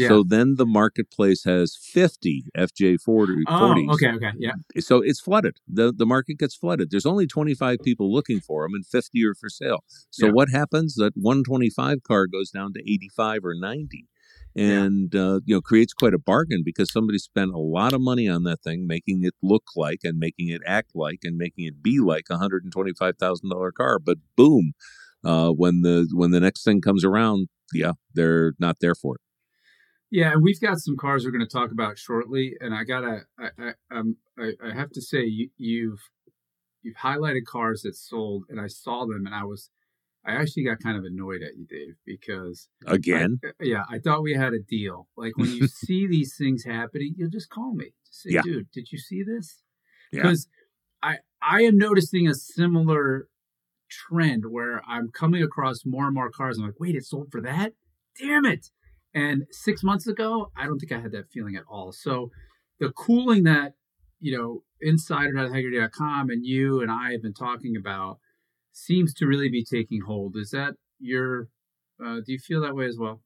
Yeah. 0.00 0.08
So 0.08 0.22
then 0.22 0.56
the 0.56 0.66
marketplace 0.66 1.44
has 1.44 1.76
50 1.76 2.44
FJ40s. 2.56 3.44
Oh, 3.46 3.92
okay, 3.94 4.12
okay, 4.12 4.32
yeah. 4.38 4.52
So 4.78 5.02
it's 5.02 5.20
flooded. 5.20 5.58
The 5.68 5.92
the 5.92 6.06
market 6.06 6.38
gets 6.38 6.54
flooded. 6.54 6.90
There's 6.90 7.06
only 7.06 7.26
25 7.26 7.78
people 7.84 8.12
looking 8.12 8.40
for 8.40 8.64
them 8.64 8.74
and 8.74 8.86
50 8.86 9.24
are 9.26 9.34
for 9.34 9.48
sale. 9.48 9.84
So 10.10 10.26
yeah. 10.26 10.32
what 10.32 10.48
happens? 10.50 10.94
That 10.94 11.12
125 11.16 12.02
car 12.02 12.26
goes 12.26 12.50
down 12.50 12.72
to 12.74 12.80
85 12.80 13.44
or 13.44 13.54
90 13.54 14.06
and 14.56 15.10
yeah. 15.12 15.20
uh, 15.20 15.40
you 15.44 15.54
know 15.54 15.60
creates 15.60 15.92
quite 15.92 16.14
a 16.14 16.18
bargain 16.18 16.62
because 16.64 16.92
somebody 16.92 17.18
spent 17.18 17.52
a 17.52 17.58
lot 17.58 17.92
of 17.92 18.00
money 18.00 18.28
on 18.28 18.42
that 18.42 18.60
thing 18.62 18.86
making 18.86 19.22
it 19.24 19.34
look 19.42 19.64
like 19.76 20.00
and 20.02 20.18
making 20.18 20.48
it 20.48 20.60
act 20.66 20.90
like 20.94 21.20
and 21.22 21.36
making 21.36 21.66
it 21.66 21.82
be 21.82 22.00
like 22.00 22.24
a 22.30 22.38
hundred 22.38 22.64
and 22.64 22.72
twenty 22.72 22.92
five 22.92 23.16
thousand 23.16 23.50
dollar 23.50 23.70
car 23.70 23.98
but 23.98 24.18
boom 24.36 24.72
uh, 25.24 25.50
when 25.50 25.82
the 25.82 26.08
when 26.12 26.30
the 26.32 26.40
next 26.40 26.64
thing 26.64 26.80
comes 26.80 27.04
around 27.04 27.48
yeah 27.72 27.92
they're 28.14 28.54
not 28.58 28.78
there 28.80 28.94
for 28.94 29.16
it 29.16 29.20
yeah 30.10 30.32
and 30.32 30.42
we've 30.42 30.60
got 30.60 30.78
some 30.78 30.96
cars 30.96 31.24
we're 31.24 31.30
going 31.30 31.46
to 31.46 31.52
talk 31.52 31.70
about 31.70 31.98
shortly 31.98 32.56
and 32.60 32.74
i 32.74 32.84
gotta 32.84 33.20
i 33.38 33.48
i, 33.58 33.72
um, 33.90 34.16
I, 34.38 34.52
I 34.64 34.74
have 34.74 34.90
to 34.90 35.02
say 35.02 35.24
you, 35.24 35.50
you've 35.56 36.00
you've 36.82 36.96
highlighted 36.96 37.44
cars 37.46 37.82
that 37.82 37.96
sold 37.96 38.44
and 38.48 38.60
i 38.60 38.66
saw 38.66 39.06
them 39.06 39.26
and 39.26 39.34
i 39.34 39.44
was 39.44 39.70
I 40.24 40.32
actually 40.32 40.64
got 40.64 40.80
kind 40.80 40.98
of 40.98 41.04
annoyed 41.04 41.42
at 41.42 41.56
you, 41.56 41.66
Dave, 41.66 41.96
because 42.04 42.68
again, 42.86 43.40
I, 43.42 43.48
uh, 43.48 43.52
yeah, 43.62 43.82
I 43.88 43.98
thought 43.98 44.22
we 44.22 44.34
had 44.34 44.52
a 44.52 44.58
deal. 44.58 45.08
Like 45.16 45.36
when 45.36 45.50
you 45.50 45.66
see 45.66 46.06
these 46.06 46.36
things 46.36 46.64
happening, 46.64 47.14
you'll 47.16 47.30
just 47.30 47.48
call 47.48 47.74
me. 47.74 47.94
Just 48.06 48.22
say, 48.22 48.30
yeah. 48.32 48.42
dude, 48.42 48.70
did 48.70 48.92
you 48.92 48.98
see 48.98 49.22
this? 49.22 49.62
Because 50.12 50.46
yeah. 51.02 51.10
I 51.10 51.16
I 51.42 51.62
am 51.62 51.78
noticing 51.78 52.28
a 52.28 52.34
similar 52.34 53.28
trend 53.88 54.44
where 54.50 54.82
I'm 54.86 55.10
coming 55.10 55.42
across 55.42 55.86
more 55.86 56.04
and 56.04 56.14
more 56.14 56.30
cars. 56.30 56.58
I'm 56.58 56.66
like, 56.66 56.78
wait, 56.78 56.96
it 56.96 57.04
sold 57.04 57.28
for 57.32 57.40
that? 57.40 57.72
Damn 58.18 58.44
it! 58.44 58.68
And 59.14 59.44
six 59.50 59.82
months 59.82 60.06
ago, 60.06 60.50
I 60.56 60.66
don't 60.66 60.78
think 60.78 60.92
I 60.92 61.00
had 61.00 61.12
that 61.12 61.30
feeling 61.32 61.56
at 61.56 61.64
all. 61.68 61.92
So 61.92 62.30
the 62.78 62.90
cooling 62.92 63.44
that 63.44 63.74
you 64.20 64.36
know 64.36 64.62
insider.hagerty.com 64.80 66.30
and 66.30 66.44
you 66.44 66.80
and 66.80 66.90
I 66.90 67.12
have 67.12 67.22
been 67.22 67.34
talking 67.34 67.76
about 67.76 68.18
seems 68.72 69.12
to 69.14 69.26
really 69.26 69.48
be 69.48 69.64
taking 69.64 70.02
hold. 70.02 70.36
Is 70.36 70.50
that 70.50 70.74
your? 70.98 71.48
Uh, 72.02 72.16
do 72.24 72.32
you 72.32 72.38
feel 72.38 72.62
that 72.62 72.74
way 72.74 72.86
as 72.86 72.96
well? 72.98 73.20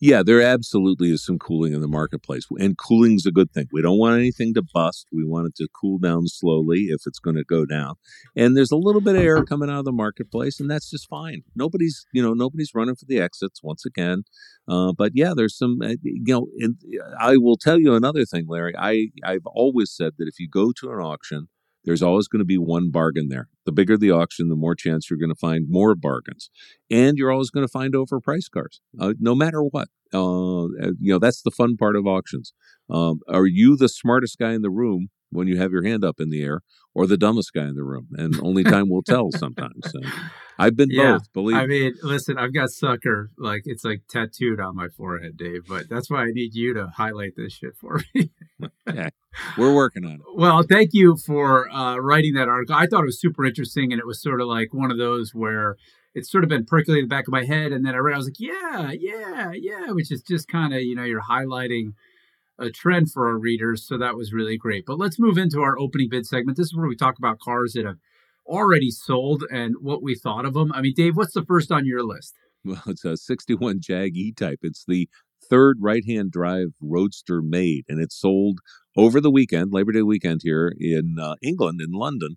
Yeah, 0.00 0.22
there 0.22 0.40
absolutely 0.40 1.10
is 1.10 1.24
some 1.24 1.38
cooling 1.38 1.74
in 1.74 1.80
the 1.80 1.88
marketplace, 1.88 2.46
and 2.58 2.76
cooling's 2.78 3.26
a 3.26 3.30
good 3.30 3.52
thing. 3.52 3.66
We 3.72 3.82
don't 3.82 3.98
want 3.98 4.18
anything 4.18 4.54
to 4.54 4.62
bust. 4.62 5.06
We 5.12 5.24
want 5.24 5.48
it 5.48 5.56
to 5.56 5.68
cool 5.78 5.98
down 5.98 6.26
slowly 6.26 6.86
if 6.88 7.02
it's 7.06 7.18
going 7.18 7.36
to 7.36 7.44
go 7.44 7.66
down. 7.66 7.94
And 8.34 8.56
there's 8.56 8.70
a 8.70 8.76
little 8.76 9.02
bit 9.02 9.16
of 9.16 9.22
air 9.22 9.44
coming 9.44 9.68
out 9.70 9.80
of 9.80 9.84
the 9.84 9.92
marketplace, 9.92 10.58
and 10.58 10.70
that's 10.70 10.90
just 10.90 11.08
fine. 11.08 11.42
Nobody's, 11.54 12.06
you 12.12 12.22
know, 12.22 12.32
nobody's 12.32 12.70
running 12.74 12.96
for 12.96 13.04
the 13.06 13.20
exits 13.20 13.62
once 13.62 13.84
again. 13.84 14.22
Uh, 14.66 14.92
but 14.96 15.12
yeah, 15.14 15.32
there's 15.36 15.56
some, 15.56 15.78
uh, 15.82 15.94
you 16.02 16.22
know, 16.34 16.46
and 16.60 16.76
I 17.20 17.36
will 17.36 17.56
tell 17.56 17.78
you 17.78 17.94
another 17.94 18.24
thing, 18.24 18.46
Larry. 18.48 18.74
I 18.78 19.08
I've 19.24 19.46
always 19.46 19.92
said 19.92 20.14
that 20.18 20.28
if 20.28 20.38
you 20.38 20.48
go 20.48 20.72
to 20.80 20.90
an 20.90 20.98
auction 21.00 21.48
there's 21.84 22.02
always 22.02 22.28
going 22.28 22.40
to 22.40 22.46
be 22.46 22.58
one 22.58 22.90
bargain 22.90 23.28
there. 23.28 23.48
The 23.64 23.72
bigger 23.72 23.96
the 23.96 24.10
auction, 24.10 24.48
the 24.48 24.56
more 24.56 24.74
chance 24.74 25.08
you're 25.08 25.18
going 25.18 25.30
to 25.30 25.38
find 25.38 25.66
more 25.68 25.94
bargains, 25.94 26.50
and 26.90 27.16
you're 27.16 27.32
always 27.32 27.50
going 27.50 27.66
to 27.66 27.70
find 27.70 27.94
overpriced 27.94 28.50
cars, 28.52 28.80
uh, 28.98 29.14
no 29.18 29.34
matter 29.34 29.62
what. 29.62 29.88
Uh, 30.12 30.66
you 30.98 31.12
know 31.12 31.18
that's 31.18 31.42
the 31.42 31.52
fun 31.52 31.76
part 31.76 31.94
of 31.96 32.06
auctions. 32.06 32.52
Um, 32.88 33.20
are 33.28 33.46
you 33.46 33.76
the 33.76 33.88
smartest 33.88 34.38
guy 34.38 34.52
in 34.52 34.62
the 34.62 34.70
room 34.70 35.10
when 35.30 35.48
you 35.48 35.56
have 35.58 35.72
your 35.72 35.84
hand 35.84 36.04
up 36.04 36.20
in 36.20 36.30
the 36.30 36.42
air, 36.42 36.60
or 36.94 37.06
the 37.06 37.16
dumbest 37.16 37.52
guy 37.52 37.62
in 37.68 37.74
the 37.74 37.84
room? 37.84 38.08
And 38.12 38.38
only 38.42 38.64
time 38.64 38.88
will 38.88 39.02
tell. 39.02 39.30
Sometimes. 39.32 39.90
So, 39.90 40.00
I've 40.58 40.76
been 40.76 40.90
yeah, 40.90 41.12
both. 41.12 41.32
Believe. 41.32 41.56
I 41.56 41.66
mean, 41.66 41.94
listen, 42.02 42.36
I've 42.36 42.52
got 42.52 42.70
sucker 42.70 43.30
like 43.38 43.62
it's 43.64 43.84
like 43.84 44.02
tattooed 44.08 44.60
on 44.60 44.76
my 44.76 44.88
forehead, 44.88 45.36
Dave. 45.38 45.62
But 45.66 45.88
that's 45.88 46.10
why 46.10 46.22
I 46.22 46.30
need 46.32 46.54
you 46.54 46.74
to 46.74 46.88
highlight 46.88 47.32
this 47.36 47.54
shit 47.54 47.76
for 47.76 48.00
me. 48.14 48.30
okay. 48.88 49.10
We're 49.56 49.74
working 49.74 50.04
on 50.04 50.14
it. 50.14 50.20
Well, 50.34 50.62
thank 50.62 50.90
you 50.92 51.16
for 51.16 51.70
uh, 51.70 51.96
writing 51.96 52.34
that 52.34 52.48
article. 52.48 52.74
I 52.74 52.86
thought 52.86 53.02
it 53.02 53.06
was 53.06 53.20
super 53.20 53.46
interesting, 53.46 53.92
and 53.92 54.00
it 54.00 54.06
was 54.06 54.20
sort 54.20 54.40
of 54.40 54.48
like 54.48 54.74
one 54.74 54.90
of 54.90 54.98
those 54.98 55.30
where 55.34 55.76
it's 56.14 56.30
sort 56.30 56.44
of 56.44 56.50
been 56.50 56.66
percolating 56.66 57.04
in 57.04 57.08
the 57.08 57.14
back 57.14 57.26
of 57.26 57.32
my 57.32 57.44
head, 57.44 57.72
and 57.72 57.86
then 57.86 57.94
I 57.94 57.98
read, 57.98 58.14
I 58.14 58.18
was 58.18 58.26
like, 58.26 58.40
yeah, 58.40 58.92
yeah, 58.92 59.52
yeah, 59.54 59.92
which 59.92 60.10
is 60.10 60.22
just 60.22 60.48
kind 60.48 60.74
of 60.74 60.82
you 60.82 60.94
know 60.94 61.04
you're 61.04 61.22
highlighting 61.22 61.94
a 62.60 62.70
trend 62.70 63.10
for 63.10 63.26
our 63.26 63.38
readers, 63.38 63.86
so 63.86 63.96
that 63.98 64.16
was 64.16 64.32
really 64.32 64.56
great. 64.56 64.84
But 64.86 64.98
let's 64.98 65.18
move 65.18 65.38
into 65.38 65.60
our 65.60 65.78
opening 65.78 66.08
bid 66.10 66.26
segment. 66.26 66.56
This 66.56 66.66
is 66.66 66.76
where 66.76 66.88
we 66.88 66.96
talk 66.96 67.18
about 67.18 67.40
cars 67.40 67.72
that 67.72 67.86
have 67.86 67.98
already 68.46 68.90
sold 68.90 69.44
and 69.50 69.76
what 69.80 70.02
we 70.02 70.14
thought 70.14 70.44
of 70.44 70.54
them. 70.54 70.72
I 70.72 70.80
mean, 70.82 70.92
Dave, 70.94 71.16
what's 71.16 71.34
the 71.34 71.44
first 71.44 71.72
on 71.72 71.86
your 71.86 72.04
list? 72.04 72.34
Well, 72.62 72.82
it's 72.88 73.06
a 73.06 73.16
61 73.16 73.80
Jag 73.80 74.16
E 74.16 74.32
type. 74.32 74.58
It's 74.62 74.84
the 74.86 75.08
third 75.48 75.78
right 75.80 76.04
hand 76.06 76.30
drive 76.30 76.68
roadster 76.80 77.40
made, 77.40 77.84
and 77.88 78.00
it 78.00 78.12
sold 78.12 78.60
over 78.96 79.20
the 79.20 79.30
weekend, 79.30 79.72
Labor 79.72 79.92
Day 79.92 80.02
weekend 80.02 80.42
here 80.44 80.74
in 80.78 81.16
uh, 81.18 81.36
England, 81.42 81.80
in 81.80 81.92
London, 81.92 82.36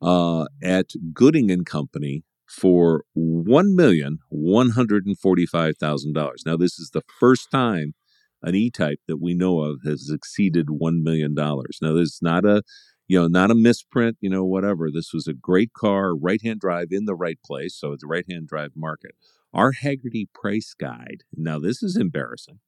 uh, 0.00 0.46
at 0.62 0.90
Gooding 1.12 1.50
and 1.50 1.66
Company 1.66 2.22
for 2.48 3.02
one 3.14 3.74
million 3.74 4.20
one 4.28 4.70
hundred 4.70 5.04
and 5.04 5.18
forty 5.18 5.46
five 5.46 5.76
thousand 5.78 6.12
dollars. 6.12 6.44
Now, 6.46 6.56
this 6.56 6.78
is 6.78 6.90
the 6.90 7.02
first 7.18 7.50
time 7.50 7.94
an 8.42 8.54
E 8.54 8.70
type 8.70 9.00
that 9.08 9.20
we 9.20 9.34
know 9.34 9.60
of 9.60 9.80
has 9.84 10.10
exceeded 10.10 10.70
one 10.70 11.02
million 11.02 11.34
dollars. 11.34 11.78
Now, 11.82 11.94
this 11.94 12.08
is 12.08 12.18
not 12.22 12.44
a 12.44 12.62
you 13.08 13.20
know, 13.20 13.28
not 13.28 13.50
a 13.50 13.54
misprint, 13.54 14.16
you 14.20 14.28
know, 14.28 14.44
whatever. 14.44 14.90
This 14.90 15.12
was 15.12 15.28
a 15.28 15.32
great 15.32 15.72
car, 15.72 16.16
right 16.16 16.42
hand 16.42 16.60
drive 16.60 16.88
in 16.90 17.04
the 17.04 17.14
right 17.14 17.38
place. 17.44 17.76
So 17.76 17.92
it's 17.92 18.02
a 18.02 18.08
right 18.08 18.24
hand 18.28 18.48
drive 18.48 18.72
market. 18.74 19.12
Our 19.52 19.72
Hagerty 19.72 20.26
price 20.34 20.74
guide, 20.78 21.24
now 21.34 21.58
this 21.58 21.82
is 21.82 21.96
embarrassing. 21.96 22.60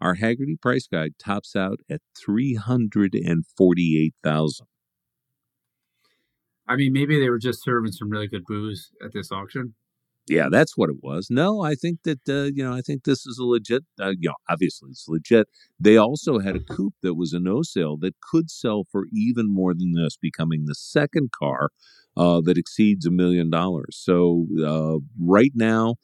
Our 0.00 0.16
Hagerty 0.16 0.58
price 0.60 0.86
guide 0.86 1.14
tops 1.18 1.56
out 1.56 1.80
at 1.90 2.00
348000 2.24 4.66
I 6.66 6.76
mean, 6.76 6.92
maybe 6.92 7.18
they 7.18 7.28
were 7.28 7.38
just 7.38 7.64
serving 7.64 7.92
some 7.92 8.10
really 8.10 8.28
good 8.28 8.44
booze 8.46 8.92
at 9.04 9.12
this 9.12 9.32
auction. 9.32 9.74
Yeah, 10.30 10.48
that's 10.48 10.76
what 10.76 10.90
it 10.90 10.98
was. 11.02 11.26
No, 11.28 11.60
I 11.62 11.74
think 11.74 12.04
that 12.04 12.20
uh, 12.28 12.52
you 12.54 12.62
know, 12.62 12.72
I 12.72 12.82
think 12.82 13.02
this 13.02 13.26
is 13.26 13.36
a 13.38 13.44
legit. 13.44 13.82
Uh, 14.00 14.10
you 14.10 14.28
know, 14.28 14.34
obviously 14.48 14.90
it's 14.90 15.06
legit. 15.08 15.48
They 15.80 15.96
also 15.96 16.38
had 16.38 16.54
a 16.54 16.60
coupe 16.60 16.94
that 17.02 17.14
was 17.14 17.32
a 17.32 17.40
no 17.40 17.62
sale 17.62 17.96
that 17.98 18.14
could 18.20 18.48
sell 18.48 18.84
for 18.92 19.06
even 19.12 19.52
more 19.52 19.74
than 19.74 19.92
this, 19.92 20.16
becoming 20.16 20.66
the 20.66 20.76
second 20.76 21.32
car 21.32 21.70
uh, 22.16 22.40
that 22.42 22.56
exceeds 22.58 23.06
a 23.06 23.10
million 23.10 23.50
dollars. 23.50 23.98
So 24.00 24.46
uh, 24.64 24.98
right 25.20 25.52
now, 25.56 25.96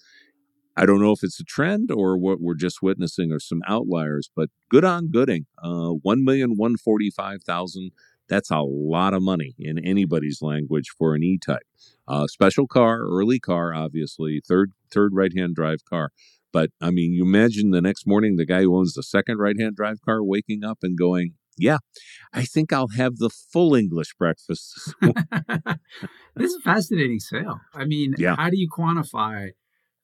I 0.77 0.85
don't 0.87 1.01
know 1.01 1.13
if 1.13 1.21
it's 1.23 1.41
a 1.41 1.45
trend 1.45 1.91
or 1.91 2.19
what 2.19 2.41
we're 2.41 2.55
just 2.55 2.83
witnessing 2.83 3.33
or 3.33 3.41
some 3.41 3.63
outliers, 3.67 4.31
but 4.37 4.51
good 4.71 4.85
on 4.85 5.09
Gooding. 5.09 5.47
Uh, 5.63 5.91
one 6.03 6.25
million 6.25 6.57
one 6.57 6.77
forty 6.77 7.11
five 7.11 7.43
thousand 7.45 7.93
that's 8.29 8.51
a 8.51 8.61
lot 8.61 9.15
of 9.15 9.23
money 9.23 9.55
in 9.59 9.79
anybody's 9.79 10.43
language 10.43 10.89
for 10.99 11.15
an 11.15 11.23
E-type. 11.23 11.63
Uh, 12.09 12.27
special 12.27 12.67
car, 12.67 13.01
early 13.03 13.41
car, 13.41 13.75
obviously, 13.75 14.41
third 14.47 14.73
third 14.93 15.13
right-hand 15.15 15.55
drive 15.55 15.85
car. 15.85 16.11
But 16.53 16.71
I 16.81 16.91
mean, 16.91 17.13
you 17.13 17.25
imagine 17.25 17.71
the 17.71 17.83
next 17.83 18.07
morning 18.07 18.37
the 18.37 18.47
guy 18.47 18.63
who 18.63 18.77
owns 18.77 18.95
the 18.95 19.03
second 19.03 19.39
right-hand 19.39 19.77
drive 19.77 20.01
car 20.01 20.23
waking 20.23 20.65
up 20.65 20.79
and 20.83 20.97
going, 20.97 21.35
"Yeah, 21.59 21.79
I 22.33 22.45
think 22.45 22.73
I'll 22.73 22.89
have 22.97 23.17
the 23.17 23.31
full 23.31 23.75
English 23.75 24.15
breakfast." 24.19 24.95
this 25.03 25.15
is 26.37 26.55
a 26.55 26.61
fascinating 26.61 27.19
sale. 27.19 27.61
I 27.75 27.85
mean, 27.85 28.15
yeah. 28.19 28.37
how 28.37 28.51
do 28.51 28.57
you 28.57 28.69
quantify 28.71 29.51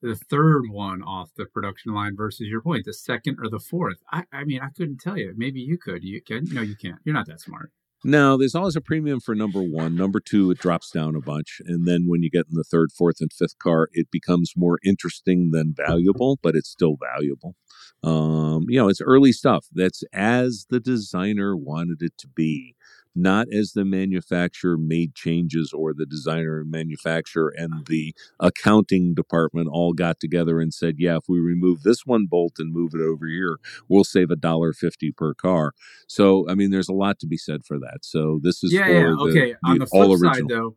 the 0.01 0.15
third 0.15 0.63
one 0.69 1.01
off 1.01 1.29
the 1.37 1.45
production 1.45 1.93
line 1.93 2.15
versus 2.15 2.47
your 2.47 2.61
point, 2.61 2.83
the 2.85 2.93
second 2.93 3.37
or 3.41 3.49
the 3.49 3.59
fourth? 3.59 3.97
I, 4.11 4.25
I 4.31 4.43
mean, 4.43 4.59
I 4.61 4.69
couldn't 4.75 4.99
tell 4.99 5.17
you. 5.17 5.33
Maybe 5.37 5.61
you 5.61 5.77
could. 5.77 6.03
You 6.03 6.21
can? 6.21 6.43
No, 6.51 6.61
you 6.61 6.75
can't. 6.75 6.99
You're 7.05 7.15
not 7.15 7.27
that 7.27 7.39
smart. 7.39 7.71
No, 8.05 8.37
there's 8.37 8.55
always 8.55 8.75
a 8.75 8.81
premium 8.81 9.21
for 9.21 9.33
number 9.33 9.61
one. 9.61 9.95
Number 9.95 10.19
two, 10.19 10.51
it 10.51 10.59
drops 10.59 10.91
down 10.91 11.15
a 11.15 11.21
bunch. 11.21 11.61
And 11.65 11.87
then 11.87 12.05
when 12.07 12.21
you 12.21 12.29
get 12.29 12.47
in 12.49 12.55
the 12.55 12.63
third, 12.63 12.91
fourth, 12.91 13.21
and 13.21 13.31
fifth 13.31 13.57
car, 13.59 13.87
it 13.93 14.11
becomes 14.11 14.53
more 14.57 14.77
interesting 14.83 15.51
than 15.51 15.73
valuable, 15.73 16.37
but 16.43 16.55
it's 16.55 16.69
still 16.69 16.97
valuable. 16.97 17.55
Um, 18.03 18.65
you 18.67 18.77
know, 18.77 18.89
it's 18.89 19.01
early 19.01 19.31
stuff 19.31 19.67
that's 19.71 20.03
as 20.11 20.65
the 20.69 20.81
designer 20.81 21.55
wanted 21.55 22.01
it 22.01 22.17
to 22.17 22.27
be 22.27 22.75
not 23.15 23.47
as 23.53 23.73
the 23.73 23.85
manufacturer 23.85 24.77
made 24.77 25.15
changes 25.15 25.71
or 25.73 25.93
the 25.93 26.05
designer 26.05 26.61
and 26.61 26.71
manufacturer 26.71 27.53
and 27.55 27.85
the 27.87 28.13
accounting 28.39 29.13
department 29.13 29.69
all 29.71 29.93
got 29.93 30.19
together 30.19 30.59
and 30.59 30.73
said, 30.73 30.95
yeah, 30.97 31.17
if 31.17 31.23
we 31.27 31.39
remove 31.39 31.83
this 31.83 32.05
one 32.05 32.25
bolt 32.29 32.53
and 32.57 32.73
move 32.73 32.91
it 32.93 33.01
over 33.01 33.27
here, 33.27 33.57
we'll 33.87 34.03
save 34.03 34.31
a 34.31 34.35
dollar 34.35 34.73
fifty 34.73 35.11
per 35.11 35.33
car. 35.33 35.73
So, 36.07 36.47
I 36.49 36.55
mean, 36.55 36.71
there's 36.71 36.89
a 36.89 36.93
lot 36.93 37.19
to 37.19 37.27
be 37.27 37.37
said 37.37 37.65
for 37.65 37.79
that. 37.79 37.99
So 38.01 38.39
this 38.41 38.63
is 38.63 38.73
yeah, 38.73 38.87
yeah. 38.87 39.15
okay. 39.19 39.53
The, 39.61 39.69
On 39.69 39.77
the 39.79 39.85
flip 39.87 40.19
side, 40.19 40.47
though, 40.47 40.75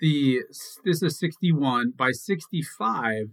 the 0.00 0.42
this 0.84 1.02
is 1.02 1.18
61 1.18 1.92
by 1.96 2.12
65 2.12 3.30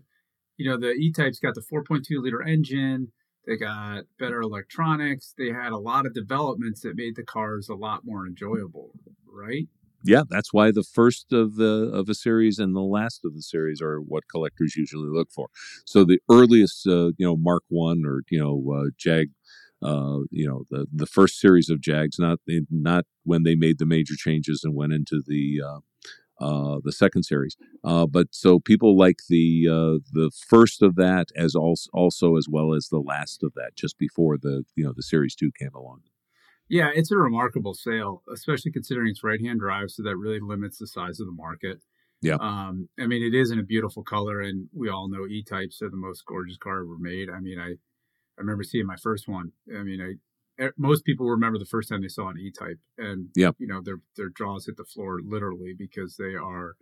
you 0.57 0.69
know 0.69 0.77
the 0.77 0.91
e-type's 0.91 1.39
got 1.39 1.55
the 1.55 1.61
4.2 1.61 2.03
liter 2.21 2.41
engine 2.41 3.11
they 3.45 3.57
got 3.57 4.03
better 4.19 4.41
electronics. 4.41 5.33
They 5.37 5.49
had 5.49 5.71
a 5.71 5.77
lot 5.77 6.05
of 6.05 6.13
developments 6.13 6.81
that 6.81 6.95
made 6.95 7.15
the 7.15 7.23
cars 7.23 7.69
a 7.69 7.75
lot 7.75 8.01
more 8.03 8.25
enjoyable 8.25 8.91
right? 9.35 9.67
Yeah 10.03 10.23
that's 10.29 10.53
why 10.53 10.71
the 10.71 10.83
first 10.83 11.33
of 11.33 11.55
the 11.55 11.91
of 11.93 12.09
a 12.09 12.13
series 12.15 12.59
and 12.59 12.75
the 12.75 12.81
last 12.81 13.21
of 13.25 13.33
the 13.33 13.41
series 13.41 13.81
are 13.81 13.99
what 13.99 14.23
collectors 14.31 14.75
usually 14.75 15.09
look 15.09 15.29
for. 15.31 15.47
So 15.85 16.03
the 16.03 16.19
earliest 16.29 16.87
uh, 16.87 17.11
you 17.17 17.25
know 17.25 17.35
mark 17.35 17.63
one 17.69 18.03
or 18.05 18.21
you 18.29 18.39
know 18.39 18.63
uh, 18.73 18.89
jag 18.97 19.29
uh, 19.81 20.19
you 20.31 20.47
know 20.47 20.63
the 20.69 20.85
the 20.93 21.07
first 21.07 21.39
series 21.39 21.69
of 21.69 21.81
Jags, 21.81 22.17
not 22.19 22.39
not 22.69 23.05
when 23.23 23.43
they 23.43 23.55
made 23.55 23.79
the 23.79 23.85
major 23.85 24.15
changes 24.15 24.61
and 24.63 24.75
went 24.75 24.93
into 24.93 25.21
the 25.25 25.61
uh, 26.39 26.79
the 26.83 26.91
second 26.91 27.23
series. 27.23 27.55
Uh, 27.83 28.05
but 28.05 28.27
so 28.31 28.59
people 28.59 28.97
like 28.97 29.19
the 29.29 29.67
uh, 29.69 29.99
the 30.11 30.31
first 30.47 30.81
of 30.81 30.95
that 30.95 31.29
as 31.35 31.55
also 31.55 31.89
also 31.93 32.35
as 32.37 32.47
well 32.49 32.73
as 32.73 32.89
the 32.89 32.99
last 32.99 33.43
of 33.43 33.53
that, 33.55 33.75
just 33.75 33.97
before 33.97 34.37
the 34.37 34.63
you 34.75 34.83
know 34.83 34.93
the 34.95 35.03
series 35.03 35.35
two 35.35 35.51
came 35.57 35.73
along. 35.73 36.01
Yeah, 36.67 36.89
it's 36.93 37.11
a 37.11 37.17
remarkable 37.17 37.75
sale, 37.75 38.23
especially 38.33 38.71
considering 38.71 39.09
it's 39.09 39.23
right 39.23 39.39
hand 39.39 39.59
drive, 39.59 39.91
so 39.91 40.01
that 40.03 40.17
really 40.17 40.39
limits 40.39 40.79
the 40.79 40.87
size 40.87 41.19
of 41.19 41.27
the 41.27 41.31
market. 41.31 41.79
Yeah. 42.21 42.37
Um, 42.39 42.89
I 42.99 43.05
mean, 43.05 43.21
it 43.21 43.37
is 43.37 43.51
in 43.51 43.59
a 43.59 43.63
beautiful 43.63 44.03
color, 44.03 44.41
and 44.41 44.67
we 44.73 44.89
all 44.89 45.07
know 45.07 45.27
E 45.27 45.43
types 45.43 45.81
are 45.81 45.89
the 45.89 45.97
most 45.97 46.25
gorgeous 46.25 46.57
car 46.57 46.81
ever 46.81 46.97
made. 46.97 47.29
I 47.29 47.39
mean, 47.39 47.59
I 47.59 47.71
I 48.37 48.41
remember 48.41 48.63
seeing 48.63 48.85
my 48.85 48.97
first 48.97 49.27
one. 49.27 49.51
I 49.73 49.83
mean, 49.83 50.01
I 50.01 50.15
most 50.77 51.05
people 51.05 51.29
remember 51.29 51.59
the 51.59 51.65
first 51.65 51.89
time 51.89 52.01
they 52.01 52.07
saw 52.07 52.29
an 52.29 52.37
E-type, 52.39 52.79
and 52.97 53.29
yeah. 53.35 53.51
you 53.57 53.67
know 53.67 53.81
their 53.81 53.97
their 54.15 54.29
jaws 54.29 54.65
hit 54.65 54.77
the 54.77 54.85
floor 54.85 55.19
literally 55.23 55.73
because 55.77 56.15
they 56.17 56.35
are 56.35 56.75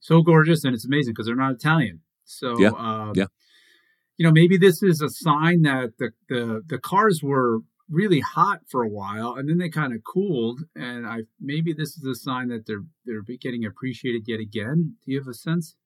so 0.00 0.22
gorgeous, 0.22 0.64
and 0.64 0.74
it's 0.74 0.84
amazing 0.84 1.12
because 1.12 1.26
they're 1.26 1.36
not 1.36 1.52
Italian. 1.52 2.00
So 2.24 2.58
yeah, 2.58 2.70
um, 2.76 3.12
yeah. 3.14 3.26
you 4.16 4.26
know 4.26 4.32
maybe 4.32 4.56
this 4.56 4.82
is 4.82 5.00
a 5.00 5.08
sign 5.08 5.62
that 5.62 5.92
the 5.98 6.10
the 6.28 6.62
the 6.66 6.78
cars 6.78 7.20
were 7.22 7.60
really 7.88 8.20
hot 8.20 8.60
for 8.70 8.82
a 8.82 8.88
while, 8.88 9.34
and 9.34 9.48
then 9.48 9.58
they 9.58 9.68
kind 9.68 9.92
of 9.92 10.00
cooled, 10.04 10.62
and 10.74 11.06
I 11.06 11.22
maybe 11.40 11.72
this 11.72 11.96
is 11.96 12.04
a 12.04 12.14
sign 12.14 12.48
that 12.48 12.66
they're 12.66 12.84
they're 13.04 13.22
getting 13.40 13.64
appreciated 13.64 14.24
yet 14.26 14.40
again. 14.40 14.96
Do 15.04 15.12
you 15.12 15.18
have 15.18 15.28
a 15.28 15.34
sense? 15.34 15.76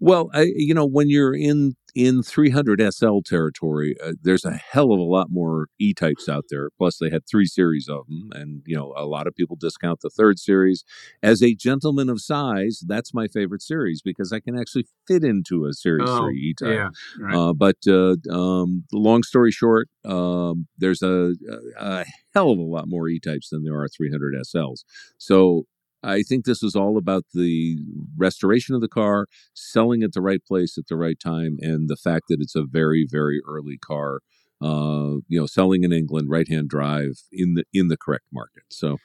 Well, 0.00 0.30
I, 0.32 0.52
you 0.54 0.74
know, 0.74 0.86
when 0.86 1.08
you're 1.08 1.34
in 1.34 1.76
in 1.94 2.24
300 2.24 2.82
SL 2.92 3.20
territory, 3.20 3.94
uh, 4.04 4.14
there's 4.20 4.44
a 4.44 4.50
hell 4.52 4.92
of 4.92 4.98
a 4.98 5.04
lot 5.04 5.28
more 5.30 5.68
E 5.78 5.94
types 5.94 6.28
out 6.28 6.46
there. 6.50 6.70
Plus, 6.76 6.98
they 6.98 7.08
had 7.08 7.22
three 7.26 7.46
series 7.46 7.88
of 7.88 8.06
them, 8.06 8.30
and 8.34 8.62
you 8.66 8.76
know, 8.76 8.92
a 8.96 9.06
lot 9.06 9.26
of 9.26 9.34
people 9.34 9.56
discount 9.56 10.00
the 10.00 10.10
third 10.10 10.38
series. 10.38 10.84
As 11.22 11.42
a 11.42 11.54
gentleman 11.54 12.08
of 12.08 12.20
size, 12.20 12.82
that's 12.86 13.14
my 13.14 13.28
favorite 13.28 13.62
series 13.62 14.02
because 14.02 14.32
I 14.32 14.40
can 14.40 14.58
actually 14.58 14.86
fit 15.06 15.22
into 15.22 15.66
a 15.66 15.72
Series 15.72 16.08
oh, 16.08 16.18
Three 16.20 16.38
E 16.38 16.54
type. 16.54 16.68
Yeah, 16.68 16.88
right. 17.20 17.36
uh, 17.36 17.52
but 17.52 17.76
uh, 17.86 18.16
um, 18.30 18.84
long 18.92 19.22
story 19.22 19.52
short, 19.52 19.88
um, 20.04 20.66
there's 20.76 21.02
a, 21.02 21.32
a 21.78 22.04
hell 22.34 22.50
of 22.50 22.58
a 22.58 22.62
lot 22.62 22.88
more 22.88 23.08
E 23.08 23.20
types 23.20 23.50
than 23.50 23.62
there 23.62 23.78
are 23.78 23.88
300 23.88 24.34
SLs. 24.34 24.84
So 25.18 25.66
I 26.04 26.22
think 26.22 26.44
this 26.44 26.62
is 26.62 26.76
all 26.76 26.96
about 26.98 27.24
the 27.32 27.78
restoration 28.16 28.74
of 28.74 28.80
the 28.80 28.88
car, 28.88 29.26
selling 29.54 30.02
at 30.02 30.12
the 30.12 30.20
right 30.20 30.44
place 30.44 30.76
at 30.78 30.86
the 30.88 30.96
right 30.96 31.18
time, 31.18 31.56
and 31.60 31.88
the 31.88 31.96
fact 31.96 32.24
that 32.28 32.40
it's 32.40 32.54
a 32.54 32.64
very, 32.64 33.06
very 33.10 33.40
early 33.48 33.78
car. 33.78 34.20
Uh, 34.62 35.18
you 35.28 35.38
know, 35.38 35.46
selling 35.46 35.84
in 35.84 35.92
England, 35.92 36.30
right-hand 36.30 36.68
drive 36.70 37.14
in 37.30 37.54
the 37.54 37.64
in 37.74 37.88
the 37.88 37.96
correct 37.98 38.24
market. 38.32 38.62
So, 38.70 38.96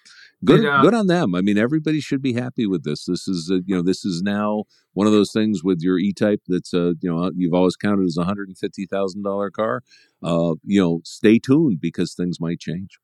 good, 0.45 0.63
uh, 0.63 0.81
good 0.83 0.93
on 0.93 1.07
them. 1.07 1.35
I 1.35 1.41
mean, 1.41 1.57
everybody 1.57 1.99
should 1.99 2.21
be 2.21 2.33
happy 2.33 2.65
with 2.65 2.83
this. 2.83 3.05
This 3.05 3.27
is, 3.27 3.49
a, 3.49 3.59
you 3.65 3.75
know, 3.75 3.81
this 3.81 4.05
is 4.05 4.21
now 4.21 4.65
one 4.93 5.07
of 5.07 5.11
those 5.11 5.33
things 5.33 5.61
with 5.63 5.79
your 5.81 5.97
E-Type 5.99 6.41
that's, 6.47 6.73
uh, 6.73 6.93
you 7.01 7.11
know, 7.11 7.31
you've 7.35 7.53
always 7.53 7.75
counted 7.75 8.05
as 8.05 8.15
a 8.17 8.23
hundred 8.23 8.47
and 8.47 8.57
fifty 8.57 8.85
thousand 8.85 9.23
dollar 9.23 9.49
car. 9.49 9.81
Uh, 10.23 10.53
you 10.63 10.79
know, 10.79 11.01
stay 11.03 11.39
tuned 11.39 11.81
because 11.81 12.13
things 12.13 12.39
might 12.39 12.59
change. 12.59 12.97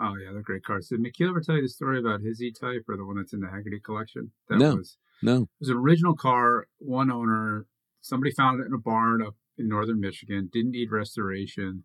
Oh 0.00 0.14
yeah, 0.16 0.32
they're 0.32 0.42
great 0.42 0.64
cars. 0.64 0.88
Did 0.88 1.00
McKeel 1.00 1.30
ever 1.30 1.40
tell 1.40 1.56
you 1.56 1.62
the 1.62 1.68
story 1.68 1.98
about 1.98 2.20
his 2.20 2.40
E-Type 2.40 2.84
or 2.88 2.96
the 2.96 3.04
one 3.04 3.16
that's 3.16 3.32
in 3.32 3.40
the 3.40 3.48
Hagerty 3.48 3.82
collection? 3.82 4.30
That 4.48 4.58
no, 4.58 4.76
was 4.76 4.96
no. 5.22 5.42
It 5.42 5.48
was 5.60 5.68
an 5.70 5.76
original 5.76 6.14
car, 6.14 6.68
one 6.78 7.10
owner. 7.10 7.66
Somebody 8.00 8.32
found 8.32 8.60
it 8.60 8.66
in 8.66 8.74
a 8.74 8.78
barn 8.78 9.22
up 9.22 9.34
in 9.58 9.68
northern 9.68 10.00
Michigan. 10.00 10.48
Didn't 10.52 10.70
need 10.70 10.92
restoration. 10.92 11.84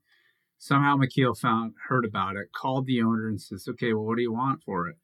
Somehow 0.60 0.95
McKeel 0.95 1.38
found 1.38 1.73
heard 1.89 2.06
about 2.06 2.36
it, 2.36 2.47
called 2.56 2.86
the 2.86 3.02
owner 3.02 3.28
and 3.28 3.41
says, 3.41 3.67
"Okay, 3.67 3.93
well, 3.93 4.06
what 4.06 4.17
do 4.17 4.21
you 4.21 4.32
want 4.32 4.62
for 4.63 4.88
it?" 4.88 4.97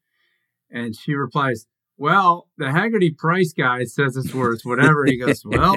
And 0.70 0.96
she 0.96 1.14
replies, 1.14 1.66
well, 2.00 2.48
the 2.56 2.64
Hagerty 2.64 3.14
price 3.14 3.52
guy 3.52 3.84
says 3.84 4.16
it's 4.16 4.32
worth 4.32 4.62
whatever. 4.64 5.04
He 5.04 5.18
goes, 5.18 5.42
well, 5.44 5.76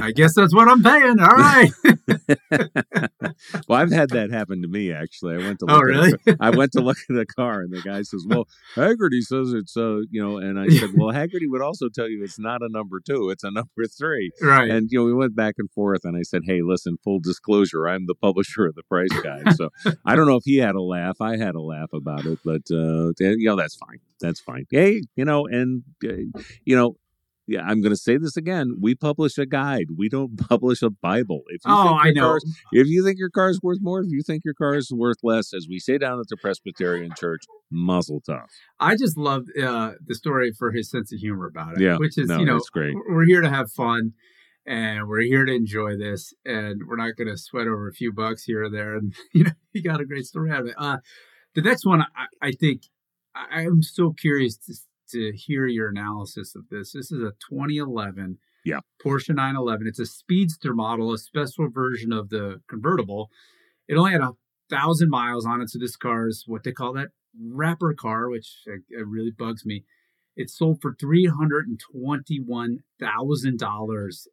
I 0.00 0.10
guess 0.12 0.34
that's 0.34 0.54
what 0.54 0.68
I'm 0.68 0.82
paying. 0.82 1.20
All 1.20 1.36
right. 1.36 1.70
well, 3.68 3.78
I've 3.78 3.92
had 3.92 4.08
that 4.10 4.30
happen 4.30 4.62
to 4.62 4.68
me 4.68 4.90
actually. 4.90 5.34
I 5.34 5.38
went 5.38 5.58
to 5.58 5.66
oh, 5.68 5.74
look 5.74 5.82
oh 5.82 5.84
really? 5.84 6.12
At 6.26 6.34
a, 6.34 6.36
I 6.40 6.48
went 6.48 6.72
to 6.72 6.80
look 6.80 6.96
at 7.10 7.16
a 7.16 7.26
car, 7.26 7.60
and 7.60 7.70
the 7.70 7.82
guy 7.82 8.00
says, 8.02 8.24
"Well, 8.26 8.48
Hagerty 8.74 9.20
says 9.20 9.52
it's 9.52 9.76
uh, 9.76 9.98
you 10.10 10.22
know," 10.22 10.38
and 10.38 10.58
I 10.58 10.68
said, 10.68 10.90
"Well, 10.96 11.12
Hagerty 11.12 11.46
would 11.46 11.60
also 11.60 11.90
tell 11.90 12.08
you 12.08 12.24
it's 12.24 12.38
not 12.38 12.62
a 12.62 12.68
number 12.70 13.00
two; 13.00 13.28
it's 13.28 13.44
a 13.44 13.50
number 13.50 13.84
three. 13.98 14.30
Right. 14.40 14.70
And 14.70 14.88
you 14.90 14.98
know, 14.98 15.04
we 15.04 15.14
went 15.14 15.34
back 15.34 15.56
and 15.58 15.70
forth, 15.70 16.04
and 16.04 16.16
I 16.16 16.22
said, 16.22 16.42
"Hey, 16.46 16.60
listen, 16.62 16.96
full 17.02 17.20
disclosure, 17.20 17.86
I'm 17.86 18.06
the 18.06 18.14
publisher 18.14 18.66
of 18.66 18.74
the 18.74 18.82
price 18.84 19.12
guide, 19.22 19.54
so 19.56 19.70
I 20.06 20.16
don't 20.16 20.26
know 20.26 20.36
if 20.36 20.44
he 20.44 20.56
had 20.56 20.74
a 20.74 20.82
laugh. 20.82 21.20
I 21.20 21.36
had 21.36 21.54
a 21.54 21.60
laugh 21.60 21.92
about 21.92 22.24
it, 22.24 22.38
but 22.44 22.62
uh, 22.70 23.12
you 23.18 23.46
know, 23.46 23.56
that's 23.56 23.76
fine. 23.76 24.00
That's 24.24 24.40
fine. 24.40 24.64
Hey, 24.70 25.02
you 25.16 25.24
know, 25.24 25.46
and 25.46 25.82
uh, 26.04 26.40
you 26.64 26.76
know, 26.76 26.96
yeah, 27.46 27.60
I'm 27.60 27.82
going 27.82 27.92
to 27.92 27.96
say 27.96 28.16
this 28.16 28.36
again. 28.36 28.76
We 28.80 28.94
publish 28.94 29.36
a 29.36 29.44
guide. 29.44 29.86
We 29.96 30.08
don't 30.08 30.36
publish 30.48 30.82
a 30.82 30.90
Bible. 30.90 31.42
If 31.48 31.60
you 31.66 31.72
oh, 31.72 31.94
I 31.94 32.10
know. 32.10 32.22
Car's, 32.22 32.44
if 32.72 32.86
you 32.86 33.04
think 33.04 33.18
your 33.18 33.30
car 33.30 33.50
is 33.50 33.60
worth 33.62 33.78
more, 33.80 34.00
if 34.00 34.08
you 34.08 34.22
think 34.26 34.44
your 34.44 34.54
car 34.54 34.74
is 34.74 34.90
worth 34.90 35.18
less, 35.22 35.52
as 35.52 35.66
we 35.68 35.78
say 35.78 35.98
down 35.98 36.20
at 36.20 36.28
the 36.28 36.36
Presbyterian 36.36 37.12
Church, 37.18 37.42
muzzle 37.70 38.22
tough. 38.24 38.50
I 38.80 38.96
just 38.96 39.18
love 39.18 39.44
uh, 39.62 39.92
the 40.04 40.14
story 40.14 40.52
for 40.58 40.72
his 40.72 40.90
sense 40.90 41.12
of 41.12 41.18
humor 41.18 41.46
about 41.46 41.74
it. 41.74 41.80
Yeah, 41.80 41.98
which 41.98 42.16
is 42.16 42.28
no, 42.28 42.38
you 42.38 42.46
know, 42.46 42.56
it's 42.56 42.70
great. 42.70 42.94
we're 43.08 43.26
here 43.26 43.40
to 43.40 43.50
have 43.50 43.70
fun. 43.70 44.12
And 44.66 45.08
we're 45.08 45.20
here 45.20 45.44
to 45.44 45.52
enjoy 45.54 45.98
this, 45.98 46.32
and 46.46 46.80
we're 46.88 46.96
not 46.96 47.16
going 47.16 47.28
to 47.28 47.36
sweat 47.36 47.66
over 47.66 47.86
a 47.86 47.92
few 47.92 48.14
bucks 48.14 48.44
here 48.44 48.64
or 48.64 48.70
there. 48.70 48.96
And 48.96 49.14
you 49.34 49.44
know, 49.44 49.50
he 49.74 49.82
got 49.82 50.00
a 50.00 50.06
great 50.06 50.24
story 50.24 50.50
out 50.50 50.60
of 50.60 50.68
it. 50.68 50.74
Uh, 50.78 50.96
the 51.54 51.60
next 51.60 51.84
one, 51.84 52.00
I, 52.00 52.48
I 52.48 52.52
think, 52.52 52.84
I 53.34 53.62
am 53.62 53.82
so 53.82 54.12
curious 54.12 54.56
to 54.58 54.74
to 55.10 55.32
hear 55.32 55.66
your 55.66 55.90
analysis 55.90 56.54
of 56.54 56.68
this. 56.70 56.92
This 56.92 57.12
is 57.12 57.22
a 57.22 57.32
2011 57.50 58.38
yeah. 58.64 58.80
Porsche 59.04 59.34
911. 59.34 59.86
It's 59.86 59.98
a 59.98 60.06
speedster 60.06 60.72
model, 60.74 61.12
a 61.12 61.18
special 61.18 61.68
version 61.68 62.12
of 62.12 62.30
the 62.30 62.62
convertible. 62.68 63.30
It 63.86 63.96
only 63.96 64.12
had 64.12 64.22
a 64.22 64.32
thousand 64.70 65.10
miles 65.10 65.44
on 65.46 65.60
it, 65.60 65.70
so 65.70 65.78
this 65.78 65.96
car 65.96 66.28
is 66.28 66.44
what 66.46 66.64
they 66.64 66.72
call 66.72 66.94
that 66.94 67.08
wrapper 67.38 67.94
car, 67.94 68.30
which 68.30 68.48
uh, 68.66 69.04
really 69.04 69.30
bugs 69.30 69.66
me. 69.66 69.84
It 70.36 70.50
sold 70.50 70.80
for 70.80 70.96
three 70.98 71.26
hundred 71.26 71.68
and 71.68 71.78
twenty-one 71.78 72.78
thousand 72.98 73.62
um, 73.62 73.68
dollars 73.68 74.26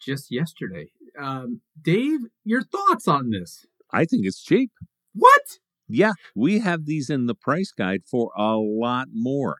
just 0.00 0.30
yesterday. 0.30 0.90
Um, 1.18 1.60
Dave, 1.80 2.20
your 2.44 2.62
thoughts 2.62 3.06
on 3.06 3.30
this? 3.30 3.66
I 3.90 4.04
think 4.04 4.24
it's 4.24 4.42
cheap. 4.42 4.70
What? 5.14 5.58
Yeah, 5.92 6.12
we 6.34 6.58
have 6.60 6.86
these 6.86 7.10
in 7.10 7.26
the 7.26 7.34
price 7.34 7.72
guide 7.76 8.02
for 8.10 8.30
a 8.36 8.56
lot 8.56 9.08
more. 9.12 9.58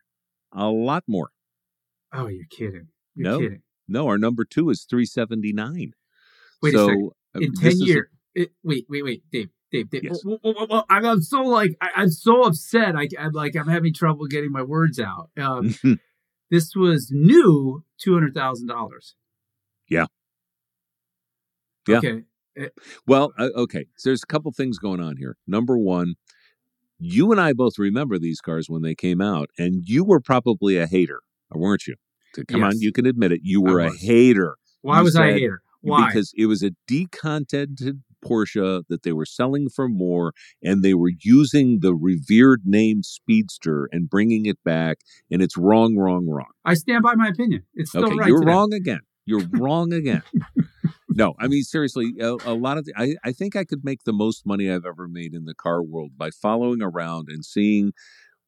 A 0.52 0.68
lot 0.68 1.04
more. 1.06 1.30
Oh, 2.12 2.26
you're 2.26 2.46
kidding. 2.50 2.88
You're 3.14 3.30
no, 3.30 3.38
kidding. 3.40 3.62
No, 3.88 4.06
our 4.08 4.18
number 4.18 4.44
two 4.44 4.70
is 4.70 4.86
379. 4.88 5.92
Wait 6.62 6.74
so, 6.74 6.84
a 6.84 6.86
second. 6.86 7.10
Uh, 7.34 7.40
in 7.40 7.54
10 7.54 7.72
years. 7.80 8.08
A... 8.36 8.48
wait, 8.62 8.86
wait, 8.88 9.04
wait, 9.04 9.22
Dave. 9.30 9.48
Dave, 9.70 9.88
Dave. 9.90 10.04
Yes. 10.04 10.22
Well, 10.24 10.38
well, 10.44 10.66
well, 10.68 10.86
I'm, 10.90 11.04
I'm, 11.04 11.22
so 11.22 11.40
like 11.40 11.76
I, 11.80 12.02
am 12.02 12.10
so 12.10 12.42
upset. 12.42 12.94
I, 12.94 13.08
am 13.18 13.32
like 13.32 13.56
I'm 13.56 13.68
having 13.68 13.94
trouble 13.94 14.26
getting 14.26 14.52
my 14.52 14.62
words 14.62 15.00
out. 15.00 15.30
Um, 15.40 15.74
this 16.50 16.76
was 16.76 17.10
new 17.10 17.82
two 17.98 18.12
hundred 18.12 18.34
thousand 18.34 18.68
dollars. 18.68 19.14
Yeah. 19.88 20.06
Yeah. 21.88 21.98
Okay. 21.98 22.22
Eh, 22.58 22.68
well, 23.06 23.32
uh, 23.38 23.48
okay. 23.56 23.86
So 23.96 24.10
there's 24.10 24.22
a 24.22 24.26
couple 24.26 24.52
things 24.52 24.78
going 24.78 25.00
on 25.00 25.16
here. 25.16 25.36
Number 25.46 25.78
one, 25.78 26.14
you 26.98 27.32
and 27.32 27.40
I 27.40 27.52
both 27.52 27.78
remember 27.78 28.18
these 28.18 28.40
cars 28.40 28.68
when 28.68 28.82
they 28.82 28.94
came 28.94 29.20
out, 29.20 29.50
and 29.58 29.82
you 29.84 30.04
were 30.04 30.20
probably 30.20 30.76
a 30.76 30.86
hater, 30.86 31.20
weren't 31.50 31.86
you? 31.86 31.96
Come 32.48 32.62
yes. 32.62 32.74
on, 32.74 32.80
you 32.80 32.92
can 32.92 33.06
admit 33.06 33.32
it. 33.32 33.40
You 33.42 33.60
were 33.60 33.80
a 33.80 33.94
hater. 33.94 34.56
Why 34.80 34.98
you 34.98 35.04
was 35.04 35.16
I 35.16 35.26
a 35.26 35.32
hater? 35.32 35.62
Why? 35.82 36.06
Because 36.06 36.32
it 36.36 36.46
was 36.46 36.62
a 36.62 36.70
decontented 36.88 38.00
Porsche 38.24 38.84
that 38.88 39.02
they 39.02 39.12
were 39.12 39.26
selling 39.26 39.68
for 39.68 39.88
more, 39.88 40.32
and 40.62 40.82
they 40.82 40.94
were 40.94 41.10
using 41.22 41.80
the 41.80 41.94
revered 41.94 42.62
name 42.64 43.02
Speedster 43.02 43.88
and 43.90 44.08
bringing 44.08 44.46
it 44.46 44.62
back, 44.64 44.98
and 45.30 45.42
it's 45.42 45.56
wrong, 45.56 45.96
wrong, 45.96 46.28
wrong. 46.28 46.50
I 46.64 46.74
stand 46.74 47.02
by 47.02 47.14
my 47.16 47.28
opinion. 47.28 47.64
It's 47.74 47.90
still 47.90 48.06
okay, 48.06 48.14
right. 48.14 48.28
You're 48.28 48.40
today. 48.40 48.52
wrong 48.52 48.72
again. 48.72 49.00
You're 49.26 49.46
wrong 49.52 49.92
again. 49.92 50.22
no, 51.14 51.34
I 51.38 51.48
mean 51.48 51.62
seriously, 51.62 52.14
a, 52.20 52.36
a 52.44 52.54
lot 52.54 52.78
of 52.78 52.84
the, 52.84 52.92
I 52.96 53.16
I 53.24 53.32
think 53.32 53.56
I 53.56 53.64
could 53.64 53.84
make 53.84 54.04
the 54.04 54.12
most 54.12 54.46
money 54.46 54.70
I've 54.70 54.86
ever 54.86 55.08
made 55.08 55.34
in 55.34 55.44
the 55.44 55.54
car 55.54 55.82
world 55.82 56.12
by 56.16 56.30
following 56.30 56.82
around 56.82 57.28
and 57.30 57.44
seeing 57.44 57.92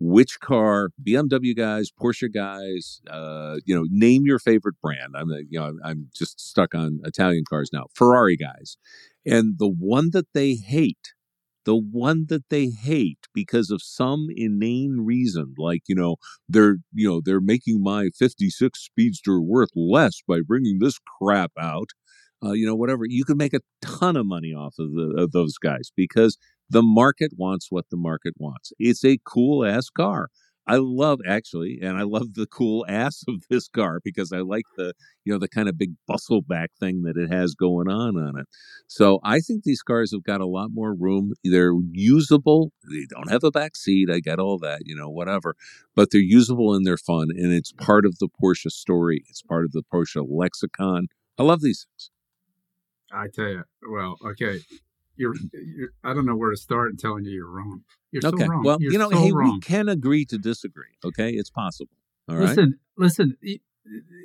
which 0.00 0.40
car 0.40 0.90
bmw 1.02 1.56
guys 1.56 1.90
porsche 2.00 2.32
guys 2.32 3.00
uh, 3.10 3.56
you 3.66 3.74
know 3.74 3.86
name 3.90 4.24
your 4.26 4.38
favorite 4.38 4.76
brand. 4.82 5.14
I'm 5.16 5.30
you 5.50 5.58
know 5.60 5.74
i'm 5.84 6.10
just 6.14 6.40
stuck 6.40 6.74
on 6.74 7.00
italian 7.04 7.44
cars 7.48 7.70
now 7.72 7.86
ferrari 7.94 8.36
guys. 8.36 8.76
And 9.26 9.56
the 9.58 9.68
one 9.68 10.10
that 10.12 10.26
they 10.34 10.54
hate 10.54 11.14
the 11.64 11.76
one 11.76 12.26
that 12.28 12.48
they 12.50 12.66
hate 12.68 13.26
because 13.32 13.70
of 13.70 13.82
some 13.82 14.28
inane 14.36 15.00
reason 15.00 15.54
like 15.58 15.82
you 15.88 15.94
know 15.94 16.16
they're 16.48 16.76
you 16.92 17.08
know 17.08 17.20
they're 17.24 17.40
making 17.40 17.82
my 17.82 18.10
56 18.18 18.78
speedster 18.78 19.40
worth 19.40 19.70
less 19.74 20.20
by 20.28 20.40
bringing 20.46 20.78
this 20.78 20.98
crap 21.18 21.52
out 21.58 21.90
uh, 22.44 22.52
you 22.52 22.66
know 22.66 22.74
whatever 22.74 23.04
you 23.06 23.24
can 23.24 23.36
make 23.36 23.54
a 23.54 23.60
ton 23.82 24.16
of 24.16 24.26
money 24.26 24.52
off 24.52 24.74
of, 24.78 24.92
the, 24.92 25.14
of 25.16 25.32
those 25.32 25.58
guys 25.58 25.90
because 25.96 26.38
the 26.70 26.82
market 26.82 27.32
wants 27.36 27.70
what 27.70 27.86
the 27.90 27.96
market 27.96 28.34
wants 28.38 28.72
it's 28.78 29.04
a 29.04 29.18
cool 29.24 29.64
ass 29.64 29.90
car 29.90 30.28
I 30.66 30.76
love 30.76 31.20
actually, 31.26 31.80
and 31.82 31.98
I 31.98 32.02
love 32.02 32.34
the 32.34 32.46
cool 32.46 32.86
ass 32.88 33.24
of 33.28 33.42
this 33.50 33.68
car 33.68 34.00
because 34.02 34.32
I 34.32 34.38
like 34.38 34.64
the 34.76 34.94
you 35.24 35.32
know 35.32 35.38
the 35.38 35.48
kind 35.48 35.68
of 35.68 35.76
big 35.78 35.92
bustle 36.06 36.42
back 36.42 36.70
thing 36.80 37.02
that 37.02 37.16
it 37.16 37.30
has 37.30 37.54
going 37.54 37.88
on 37.88 38.16
on 38.16 38.38
it. 38.38 38.46
So 38.86 39.20
I 39.22 39.40
think 39.40 39.64
these 39.64 39.82
cars 39.82 40.12
have 40.12 40.24
got 40.24 40.40
a 40.40 40.46
lot 40.46 40.70
more 40.72 40.94
room. 40.94 41.32
They're 41.44 41.74
usable. 41.92 42.72
They 42.90 43.06
don't 43.10 43.30
have 43.30 43.44
a 43.44 43.50
back 43.50 43.76
seat. 43.76 44.08
I 44.10 44.20
get 44.20 44.38
all 44.38 44.58
that, 44.60 44.82
you 44.84 44.96
know, 44.96 45.08
whatever. 45.10 45.54
But 45.94 46.10
they're 46.10 46.20
usable 46.20 46.74
and 46.74 46.86
they're 46.86 46.96
fun, 46.96 47.28
and 47.30 47.52
it's 47.52 47.72
part 47.72 48.06
of 48.06 48.18
the 48.18 48.28
Porsche 48.42 48.70
story. 48.70 49.22
It's 49.28 49.42
part 49.42 49.64
of 49.64 49.72
the 49.72 49.82
Porsche 49.92 50.24
lexicon. 50.28 51.08
I 51.38 51.42
love 51.42 51.60
these 51.60 51.86
things. 51.90 52.10
I 53.14 53.28
tell 53.32 53.48
you, 53.48 53.62
well, 53.88 54.16
okay, 54.32 54.58
you're, 55.16 55.34
you're, 55.52 55.90
I 56.02 56.12
don't 56.14 56.26
know 56.26 56.36
where 56.36 56.50
to 56.50 56.56
start 56.56 56.90
in 56.90 56.96
telling 56.96 57.24
you 57.24 57.32
you're 57.32 57.50
wrong. 57.50 57.82
You're 58.10 58.26
okay. 58.26 58.44
So 58.44 58.48
wrong. 58.48 58.62
Well, 58.64 58.78
you're 58.80 58.92
you 58.92 58.98
know, 58.98 59.10
so 59.10 59.18
hey, 59.18 59.32
wrong. 59.32 59.54
we 59.54 59.60
can 59.60 59.88
agree 59.88 60.24
to 60.26 60.38
disagree. 60.38 60.96
Okay, 61.04 61.30
it's 61.30 61.50
possible. 61.50 61.96
All 62.28 62.36
listen, 62.36 62.78
right? 62.98 63.04
listen. 63.04 63.36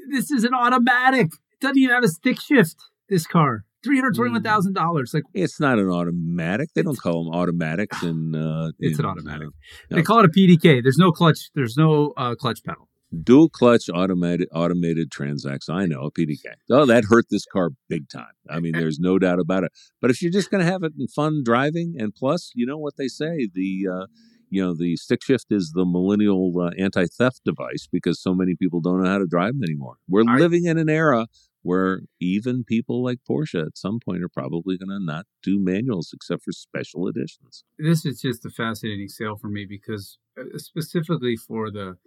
This 0.09 0.31
is 0.31 0.43
an 0.43 0.53
automatic. 0.53 1.27
It 1.27 1.59
doesn't 1.61 1.77
even 1.77 1.93
have 1.93 2.03
a 2.03 2.07
stick 2.07 2.39
shift. 2.39 2.75
This 3.09 3.25
car, 3.25 3.65
three 3.83 3.97
hundred 3.97 4.15
twenty-one 4.15 4.43
thousand 4.43 4.73
dollars. 4.73 5.13
Like 5.13 5.23
it's 5.33 5.59
not 5.59 5.79
an 5.79 5.89
automatic. 5.89 6.69
They 6.75 6.83
don't 6.83 6.99
call 6.99 7.25
them 7.25 7.33
automatics. 7.33 8.01
And 8.03 8.35
uh, 8.35 8.71
it's 8.79 8.99
an 8.99 9.05
automatic. 9.05 9.47
Uh, 9.91 9.95
they 9.95 10.03
call 10.03 10.19
it 10.19 10.25
a 10.25 10.29
PDK. 10.29 10.81
There's 10.83 10.97
no 10.97 11.11
clutch. 11.11 11.49
There's 11.55 11.75
no 11.77 12.13
uh, 12.17 12.35
clutch 12.35 12.63
pedal 12.63 12.88
dual 13.23 13.49
clutch 13.49 13.89
automated 13.93 14.47
automated 14.53 15.09
transaxle. 15.09 15.73
I 15.73 15.85
know 15.85 16.01
a 16.01 16.11
PDK. 16.11 16.45
Oh, 16.69 16.85
that 16.85 17.05
hurt 17.05 17.25
this 17.29 17.45
car 17.45 17.71
big 17.87 18.09
time. 18.09 18.33
I 18.49 18.59
mean, 18.59 18.73
there's 18.73 18.99
no 18.99 19.17
doubt 19.19 19.39
about 19.39 19.63
it. 19.63 19.71
But 20.01 20.11
if 20.11 20.21
you're 20.21 20.31
just 20.31 20.51
going 20.51 20.63
to 20.63 20.71
have 20.71 20.83
it 20.83 20.93
in 20.99 21.07
fun 21.07 21.43
driving, 21.43 21.95
and 21.97 22.13
plus, 22.13 22.51
you 22.53 22.65
know 22.65 22.77
what 22.77 22.97
they 22.97 23.07
say 23.07 23.49
the 23.53 23.87
uh, 23.91 24.05
you 24.49 24.63
know 24.63 24.75
the 24.75 24.95
stick 24.95 25.23
shift 25.23 25.47
is 25.51 25.71
the 25.73 25.85
millennial 25.85 26.53
uh, 26.59 26.71
anti-theft 26.77 27.41
device 27.45 27.87
because 27.91 28.21
so 28.21 28.33
many 28.33 28.55
people 28.55 28.81
don't 28.81 29.03
know 29.03 29.09
how 29.09 29.17
to 29.17 29.27
drive 29.27 29.53
them 29.53 29.63
anymore. 29.63 29.95
We're 30.07 30.23
I, 30.27 30.37
living 30.37 30.65
in 30.65 30.77
an 30.77 30.89
era 30.89 31.27
where 31.61 32.01
even 32.21 32.63
people 32.63 33.03
like 33.03 33.19
Porsche 33.29 33.65
at 33.65 33.77
some 33.77 33.99
point 34.03 34.23
are 34.23 34.29
probably 34.29 34.77
going 34.77 34.89
to 34.89 35.03
not 35.03 35.25
do 35.43 35.59
manuals 35.59 36.11
except 36.13 36.43
for 36.43 36.51
special 36.51 37.07
editions. 37.07 37.65
This 37.77 38.05
is 38.05 38.21
just 38.21 38.45
a 38.45 38.49
fascinating 38.49 39.09
sale 39.09 39.35
for 39.35 39.49
me 39.49 39.65
because 39.67 40.17
uh, 40.39 40.57
specifically 40.57 41.35
for 41.35 41.69
the 41.69 41.97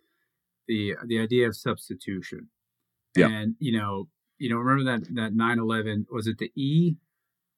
the 0.73 0.97
the 1.07 1.21
idea 1.21 1.47
of 1.47 1.57
substitution. 1.57 2.49
Yeah. 3.15 3.29
And 3.29 3.57
you 3.59 3.79
know, 3.79 4.09
you 4.39 4.49
know, 4.49 4.57
remember 4.57 4.91
that 4.91 5.15
that 5.15 5.35
911 5.35 6.07
was 6.11 6.27
it 6.27 6.39
the 6.39 6.51
E 6.57 6.97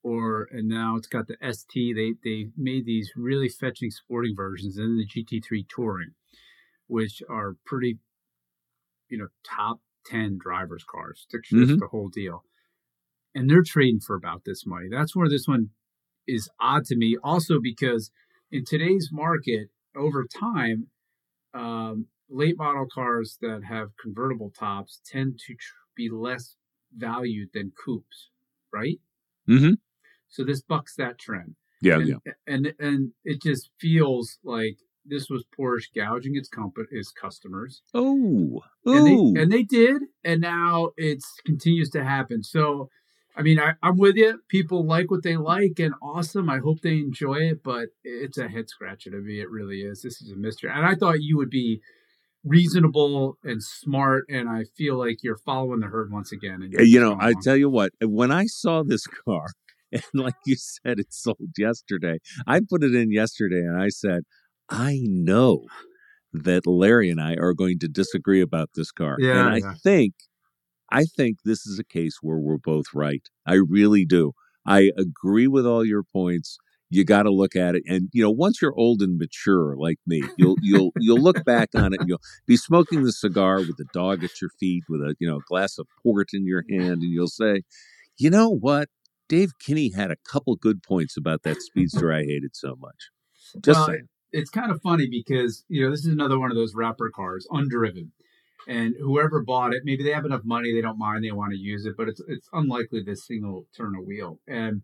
or 0.02 0.48
and 0.50 0.68
now 0.68 0.96
it's 0.96 1.06
got 1.06 1.28
the 1.28 1.36
ST. 1.52 1.96
They 1.96 2.14
they 2.24 2.48
made 2.56 2.86
these 2.86 3.12
really 3.16 3.48
fetching 3.48 3.90
sporting 3.90 4.34
versions 4.36 4.76
and 4.76 4.98
the 4.98 5.06
GT3 5.06 5.66
Touring, 5.68 6.12
which 6.88 7.22
are 7.28 7.56
pretty, 7.64 7.98
you 9.08 9.18
know, 9.18 9.28
top 9.44 9.80
10 10.06 10.38
drivers 10.40 10.84
cars. 10.84 11.26
Shift, 11.30 11.52
mm-hmm. 11.52 11.78
the 11.78 11.86
whole 11.86 12.08
deal. 12.08 12.44
And 13.34 13.48
they're 13.48 13.64
trading 13.64 14.00
for 14.00 14.14
about 14.16 14.42
this 14.44 14.64
money. 14.66 14.86
That's 14.90 15.14
where 15.14 15.28
this 15.28 15.46
one 15.46 15.70
is 16.26 16.48
odd 16.60 16.84
to 16.86 16.96
me. 16.96 17.16
Also 17.22 17.60
because 17.60 18.10
in 18.50 18.64
today's 18.64 19.10
market, 19.12 19.68
over 19.96 20.24
time, 20.24 20.88
um, 21.54 22.06
late 22.28 22.56
model 22.58 22.86
cars 22.92 23.38
that 23.40 23.62
have 23.64 23.96
convertible 24.00 24.50
tops 24.50 25.00
tend 25.04 25.38
to 25.46 25.54
tr- 25.54 25.74
be 25.94 26.08
less 26.10 26.56
valued 26.96 27.50
than 27.52 27.72
coupes, 27.84 28.30
right? 28.72 28.98
Mm-hmm. 29.48 29.74
So 30.28 30.44
this 30.44 30.62
bucks 30.62 30.96
that 30.96 31.18
trend. 31.18 31.56
Yeah, 31.80 31.96
and, 31.96 32.08
yeah. 32.08 32.32
And 32.46 32.74
and 32.78 33.12
it 33.24 33.42
just 33.42 33.70
feels 33.78 34.38
like 34.42 34.78
this 35.04 35.28
was 35.28 35.44
Porsche 35.56 35.94
gouging 35.94 36.36
its 36.36 36.48
comp- 36.48 36.78
its 36.90 37.10
customers. 37.10 37.82
Oh, 37.92 38.62
and 38.86 39.06
they, 39.06 39.40
and 39.40 39.52
they 39.52 39.62
did, 39.62 40.02
and 40.24 40.40
now 40.40 40.90
it 40.96 41.22
continues 41.44 41.90
to 41.90 42.02
happen. 42.02 42.42
So, 42.42 42.88
I 43.36 43.42
mean, 43.42 43.60
I, 43.60 43.74
I'm 43.82 43.98
with 43.98 44.16
you. 44.16 44.40
People 44.48 44.86
like 44.86 45.10
what 45.10 45.22
they 45.22 45.36
like, 45.36 45.78
and 45.78 45.94
awesome. 46.02 46.48
I 46.48 46.58
hope 46.58 46.80
they 46.80 46.98
enjoy 46.98 47.36
it, 47.36 47.62
but 47.62 47.88
it's 48.02 48.38
a 48.38 48.48
head 48.48 48.68
scratcher 48.68 49.10
to 49.10 49.18
me. 49.18 49.40
It 49.40 49.50
really 49.50 49.82
is. 49.82 50.02
This 50.02 50.22
is 50.22 50.30
a 50.30 50.36
mystery, 50.36 50.70
and 50.74 50.86
I 50.86 50.94
thought 50.94 51.20
you 51.20 51.36
would 51.36 51.50
be 51.50 51.82
reasonable 52.44 53.36
and 53.42 53.62
smart 53.62 54.24
and 54.28 54.48
i 54.48 54.64
feel 54.76 54.96
like 54.96 55.18
you're 55.22 55.38
following 55.38 55.80
the 55.80 55.86
herd 55.86 56.12
once 56.12 56.30
again 56.30 56.62
and 56.62 56.74
eh, 56.78 56.82
you 56.82 57.00
know 57.00 57.16
i 57.20 57.32
tell 57.42 57.56
you 57.56 57.70
what 57.70 57.92
eh, 58.02 58.06
when 58.06 58.30
i 58.30 58.44
saw 58.46 58.82
this 58.82 59.06
car 59.06 59.46
and 59.92 60.02
like 60.12 60.34
you 60.44 60.56
said 60.56 60.98
it 60.98 61.12
sold 61.12 61.38
yesterday 61.56 62.18
i 62.46 62.60
put 62.60 62.84
it 62.84 62.94
in 62.94 63.10
yesterday 63.10 63.60
and 63.60 63.80
i 63.80 63.88
said 63.88 64.22
i 64.68 65.00
know 65.02 65.64
that 66.32 66.66
larry 66.66 67.08
and 67.10 67.20
i 67.20 67.34
are 67.34 67.54
going 67.54 67.78
to 67.78 67.88
disagree 67.88 68.40
about 68.40 68.68
this 68.74 68.92
car 68.92 69.16
yeah, 69.18 69.46
and 69.46 69.62
yeah. 69.62 69.70
i 69.70 69.74
think 69.82 70.14
i 70.90 71.04
think 71.04 71.38
this 71.44 71.66
is 71.66 71.78
a 71.78 71.84
case 71.84 72.18
where 72.20 72.38
we're 72.38 72.58
both 72.58 72.86
right. 72.94 73.22
I 73.46 73.54
really 73.54 74.04
do. 74.04 74.32
I 74.66 74.92
agree 74.96 75.46
with 75.46 75.66
all 75.66 75.84
your 75.84 76.02
points 76.02 76.58
you 76.94 77.04
got 77.04 77.24
to 77.24 77.30
look 77.30 77.56
at 77.56 77.74
it 77.74 77.82
and 77.86 78.08
you 78.12 78.22
know 78.22 78.30
once 78.30 78.62
you're 78.62 78.74
old 78.76 79.02
and 79.02 79.18
mature 79.18 79.76
like 79.76 79.98
me 80.06 80.22
you'll 80.36 80.56
you'll 80.62 80.92
you'll 80.98 81.20
look 81.20 81.44
back 81.44 81.68
on 81.74 81.92
it 81.92 82.00
and 82.00 82.08
you'll 82.08 82.20
be 82.46 82.56
smoking 82.56 83.02
the 83.02 83.12
cigar 83.12 83.58
with 83.58 83.76
the 83.76 83.86
dog 83.92 84.22
at 84.22 84.40
your 84.40 84.50
feet 84.60 84.84
with 84.88 85.00
a 85.00 85.14
you 85.18 85.28
know 85.28 85.40
glass 85.48 85.78
of 85.78 85.86
port 86.02 86.28
in 86.32 86.46
your 86.46 86.64
hand 86.70 87.02
and 87.02 87.10
you'll 87.10 87.26
say 87.26 87.62
you 88.16 88.30
know 88.30 88.48
what? 88.48 88.88
Dave 89.28 89.52
kinney 89.58 89.90
had 89.90 90.10
a 90.10 90.16
couple 90.30 90.54
good 90.56 90.82
points 90.82 91.16
about 91.16 91.42
that 91.42 91.60
speedster 91.62 92.12
i 92.12 92.22
hated 92.22 92.54
so 92.54 92.76
much. 92.78 93.10
Just 93.64 93.78
well, 93.78 93.86
saying. 93.86 94.08
it's 94.32 94.50
kind 94.50 94.70
of 94.70 94.80
funny 94.82 95.08
because 95.10 95.64
you 95.68 95.82
know 95.82 95.90
this 95.90 96.00
is 96.00 96.12
another 96.12 96.38
one 96.38 96.50
of 96.50 96.56
those 96.56 96.74
wrapper 96.74 97.10
cars 97.10 97.46
undriven 97.50 98.10
and 98.68 98.94
whoever 99.00 99.42
bought 99.42 99.74
it 99.74 99.82
maybe 99.84 100.02
they 100.02 100.10
have 100.10 100.24
enough 100.24 100.42
money 100.44 100.72
they 100.72 100.80
don't 100.80 100.98
mind 100.98 101.24
they 101.24 101.32
want 101.32 101.52
to 101.52 101.58
use 101.58 101.84
it 101.86 101.94
but 101.96 102.08
it's 102.08 102.20
it's 102.28 102.48
unlikely 102.52 103.02
this 103.02 103.26
thing 103.26 103.46
will 103.46 103.66
turn 103.76 103.94
a 103.94 104.02
wheel 104.02 104.38
and 104.46 104.82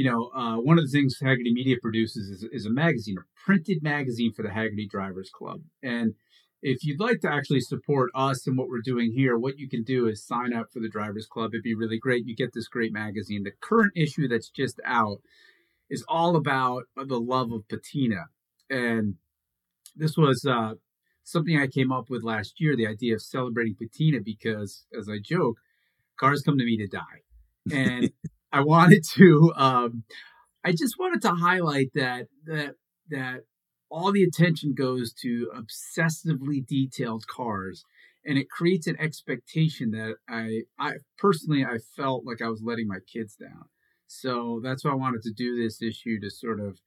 you 0.00 0.10
know, 0.10 0.30
uh, 0.34 0.56
one 0.56 0.78
of 0.78 0.84
the 0.86 0.90
things 0.90 1.18
Hagerty 1.22 1.52
Media 1.52 1.76
produces 1.78 2.30
is, 2.30 2.48
is 2.52 2.64
a 2.64 2.70
magazine, 2.70 3.16
a 3.18 3.44
printed 3.44 3.82
magazine 3.82 4.32
for 4.32 4.42
the 4.42 4.48
Hagerty 4.48 4.88
Drivers 4.88 5.28
Club. 5.28 5.60
And 5.82 6.14
if 6.62 6.82
you'd 6.82 6.98
like 7.00 7.20
to 7.20 7.30
actually 7.30 7.60
support 7.60 8.10
us 8.14 8.46
and 8.46 8.56
what 8.56 8.70
we're 8.70 8.80
doing 8.80 9.12
here, 9.12 9.36
what 9.36 9.58
you 9.58 9.68
can 9.68 9.82
do 9.82 10.06
is 10.06 10.26
sign 10.26 10.54
up 10.54 10.68
for 10.72 10.80
the 10.80 10.88
Drivers 10.88 11.26
Club. 11.26 11.50
It'd 11.52 11.62
be 11.62 11.74
really 11.74 11.98
great. 11.98 12.24
You 12.24 12.34
get 12.34 12.54
this 12.54 12.66
great 12.66 12.94
magazine. 12.94 13.42
The 13.42 13.52
current 13.60 13.92
issue 13.94 14.26
that's 14.26 14.48
just 14.48 14.80
out 14.86 15.18
is 15.90 16.02
all 16.08 16.34
about 16.34 16.84
the 16.96 17.20
love 17.20 17.52
of 17.52 17.68
patina. 17.68 18.24
And 18.70 19.16
this 19.94 20.16
was 20.16 20.46
uh, 20.48 20.76
something 21.24 21.58
I 21.58 21.66
came 21.66 21.92
up 21.92 22.08
with 22.08 22.22
last 22.22 22.54
year 22.58 22.74
the 22.74 22.86
idea 22.86 23.16
of 23.16 23.20
celebrating 23.20 23.74
patina 23.74 24.20
because, 24.24 24.86
as 24.98 25.10
I 25.10 25.18
joke, 25.22 25.58
cars 26.18 26.40
come 26.40 26.56
to 26.56 26.64
me 26.64 26.78
to 26.78 26.86
die. 26.86 27.20
And 27.70 28.10
I 28.52 28.60
wanted 28.60 29.04
to 29.14 29.52
um, 29.56 30.04
I 30.64 30.72
just 30.72 30.98
wanted 30.98 31.22
to 31.22 31.30
highlight 31.30 31.90
that 31.94 32.26
that 32.46 32.74
that 33.10 33.40
all 33.90 34.12
the 34.12 34.22
attention 34.24 34.74
goes 34.74 35.12
to 35.12 35.50
obsessively 35.54 36.64
detailed 36.64 37.26
cars 37.26 37.84
and 38.24 38.38
it 38.38 38.50
creates 38.50 38.86
an 38.86 38.96
expectation 39.00 39.90
that 39.92 40.16
I 40.28 40.62
I 40.78 40.94
personally 41.18 41.64
I 41.64 41.78
felt 41.96 42.24
like 42.24 42.42
I 42.42 42.48
was 42.48 42.62
letting 42.62 42.86
my 42.86 42.98
kids 43.12 43.36
down. 43.36 43.64
So 44.06 44.60
that's 44.62 44.84
why 44.84 44.90
I 44.90 44.96
wanted 44.96 45.22
to 45.22 45.32
do 45.32 45.56
this 45.56 45.80
issue 45.80 46.20
to 46.20 46.30
sort 46.30 46.60
of 46.60 46.78